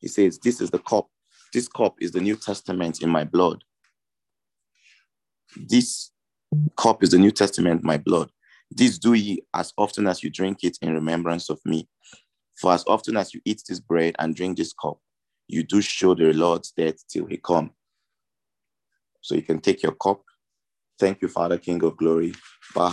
He 0.00 0.08
says, 0.08 0.38
This 0.38 0.60
is 0.60 0.70
the 0.70 0.78
cup. 0.80 1.08
This 1.52 1.68
cup 1.68 1.96
is 2.00 2.12
the 2.12 2.20
New 2.20 2.36
Testament 2.36 3.02
in 3.02 3.10
my 3.10 3.24
blood. 3.24 3.64
This 5.56 6.10
cup 6.76 7.02
is 7.02 7.10
the 7.10 7.18
New 7.18 7.32
Testament, 7.32 7.84
my 7.84 7.98
blood. 7.98 8.30
This 8.70 8.98
do 8.98 9.14
ye 9.14 9.42
as 9.54 9.72
often 9.78 10.06
as 10.06 10.22
you 10.22 10.30
drink 10.30 10.58
it 10.64 10.78
in 10.82 10.94
remembrance 10.94 11.50
of 11.50 11.60
me. 11.66 11.88
For 12.60 12.72
as 12.72 12.84
often 12.86 13.16
as 13.16 13.32
you 13.32 13.40
eat 13.44 13.62
this 13.68 13.80
bread 13.80 14.16
and 14.18 14.34
drink 14.34 14.58
this 14.58 14.72
cup, 14.72 14.98
you 15.48 15.62
do 15.62 15.80
show 15.80 16.14
the 16.14 16.32
Lord's 16.32 16.72
death 16.72 16.96
till 17.08 17.26
he 17.26 17.38
come. 17.38 17.70
So 19.22 19.34
you 19.34 19.42
can 19.42 19.60
take 19.60 19.82
your 19.82 19.92
cup 19.92 20.22
Thank 21.00 21.22
you, 21.22 21.28
Father, 21.28 21.56
King 21.56 21.82
of 21.82 21.96
Glory. 21.96 22.34
Oh, 22.76 22.90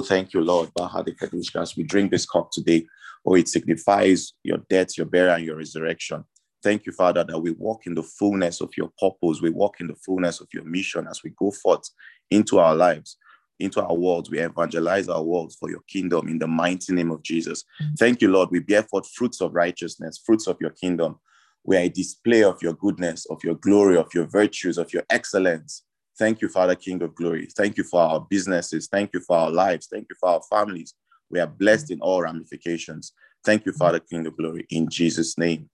thank 0.00 0.32
you, 0.32 0.40
Lord. 0.40 0.70
Bahade 0.72 1.56
As 1.56 1.76
we 1.76 1.82
drink 1.82 2.10
this 2.10 2.24
cup 2.24 2.50
today, 2.50 2.86
oh, 3.26 3.34
it 3.34 3.46
signifies 3.46 4.32
your 4.42 4.56
death, 4.70 4.96
your 4.96 5.04
burial, 5.04 5.34
and 5.34 5.44
your 5.44 5.56
resurrection. 5.56 6.24
Thank 6.62 6.86
you, 6.86 6.92
Father, 6.92 7.24
that 7.24 7.38
we 7.38 7.50
walk 7.50 7.86
in 7.86 7.94
the 7.94 8.02
fullness 8.02 8.62
of 8.62 8.70
your 8.74 8.90
purpose. 8.98 9.42
We 9.42 9.50
walk 9.50 9.82
in 9.82 9.88
the 9.88 9.96
fullness 9.96 10.40
of 10.40 10.48
your 10.54 10.64
mission 10.64 11.06
as 11.06 11.22
we 11.22 11.34
go 11.38 11.50
forth 11.50 11.90
into 12.30 12.58
our 12.58 12.74
lives, 12.74 13.18
into 13.58 13.82
our 13.82 13.94
worlds. 13.94 14.30
We 14.30 14.38
evangelize 14.38 15.08
our 15.08 15.22
worlds 15.22 15.56
for 15.56 15.70
your 15.70 15.82
kingdom 15.88 16.28
in 16.28 16.38
the 16.38 16.46
mighty 16.46 16.94
name 16.94 17.10
of 17.10 17.22
Jesus. 17.22 17.64
Mm. 17.82 17.98
Thank 17.98 18.22
you, 18.22 18.28
Lord. 18.28 18.50
We 18.50 18.60
bear 18.60 18.82
forth 18.82 19.08
fruits 19.10 19.40
of 19.40 19.54
righteousness, 19.54 20.20
fruits 20.24 20.46
of 20.46 20.56
your 20.60 20.70
kingdom. 20.70 21.18
We 21.64 21.76
are 21.76 21.80
a 21.80 21.88
display 21.88 22.44
of 22.44 22.62
your 22.62 22.74
goodness, 22.74 23.26
of 23.26 23.42
your 23.44 23.56
glory, 23.56 23.96
of 23.96 24.12
your 24.14 24.26
virtues, 24.26 24.78
of 24.78 24.92
your 24.92 25.02
excellence. 25.10 25.82
Thank 26.18 26.40
you, 26.40 26.48
Father, 26.48 26.74
King 26.74 27.02
of 27.02 27.14
glory. 27.14 27.48
Thank 27.56 27.76
you 27.76 27.84
for 27.84 28.00
our 28.00 28.20
businesses. 28.20 28.88
Thank 28.90 29.10
you 29.12 29.20
for 29.20 29.36
our 29.36 29.50
lives. 29.50 29.86
Thank 29.90 30.06
you 30.10 30.16
for 30.18 30.30
our 30.30 30.42
families. 30.50 30.94
We 31.30 31.40
are 31.40 31.46
blessed 31.46 31.90
in 31.90 32.00
all 32.00 32.22
ramifications. 32.22 33.12
Thank 33.44 33.66
you, 33.66 33.72
Father, 33.72 34.00
King 34.00 34.26
of 34.26 34.36
glory. 34.36 34.66
In 34.70 34.88
Jesus' 34.88 35.38
name. 35.38 35.68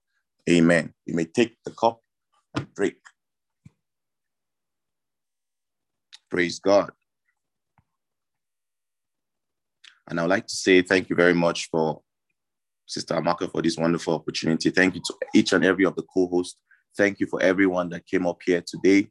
Amen. 0.49 0.93
You 1.05 1.15
may 1.15 1.25
take 1.25 1.57
the 1.65 1.71
cup 1.71 2.01
and 2.55 2.67
drink. 2.75 2.95
Praise 6.29 6.59
God. 6.59 6.91
And 10.07 10.19
I 10.19 10.23
would 10.23 10.29
like 10.29 10.47
to 10.47 10.55
say 10.55 10.81
thank 10.81 11.09
you 11.09 11.15
very 11.15 11.33
much 11.33 11.69
for 11.69 12.01
Sister 12.85 13.15
Amaka 13.15 13.51
for 13.51 13.61
this 13.61 13.77
wonderful 13.77 14.13
opportunity. 14.13 14.69
Thank 14.69 14.95
you 14.95 15.01
to 15.01 15.15
each 15.33 15.53
and 15.53 15.65
every 15.65 15.85
of 15.85 15.95
the 15.95 16.03
co-hosts. 16.03 16.57
Thank 16.95 17.19
you 17.19 17.27
for 17.27 17.41
everyone 17.41 17.89
that 17.89 18.05
came 18.05 18.27
up 18.27 18.39
here 18.45 18.63
today 18.65 19.09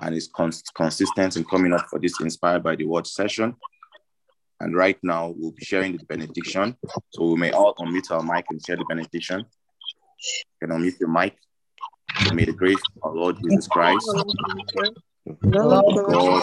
and 0.00 0.14
is 0.14 0.28
cons- 0.28 0.62
consistent 0.74 1.36
in 1.36 1.44
coming 1.44 1.72
up 1.72 1.86
for 1.88 1.98
this 1.98 2.20
Inspired 2.20 2.62
by 2.62 2.76
the 2.76 2.84
Word 2.84 3.06
session. 3.06 3.56
And 4.60 4.76
right 4.76 4.98
now, 5.02 5.34
we'll 5.36 5.52
be 5.52 5.64
sharing 5.64 5.96
the 5.96 6.04
benediction. 6.04 6.76
So 7.10 7.24
we 7.26 7.36
may 7.36 7.52
all 7.52 7.74
unmute 7.76 8.10
our 8.10 8.22
mic 8.22 8.46
and 8.50 8.62
share 8.64 8.76
the 8.76 8.84
benediction. 8.84 9.46
You 10.60 10.68
can 10.68 10.76
unmute 10.76 11.00
your 11.00 11.08
mic. 11.08 11.36
May 12.32 12.44
the 12.44 12.52
grace 12.52 12.82
of 13.02 13.10
our 13.10 13.14
Lord 13.14 13.36
Jesus 13.42 13.68
Christ, 13.68 14.08
of 14.08 15.38
God, 16.06 16.42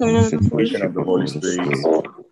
the 0.00 0.82
of 0.82 0.94
the 0.94 1.02
Holy 1.02 1.26
Spirit, 1.26 2.25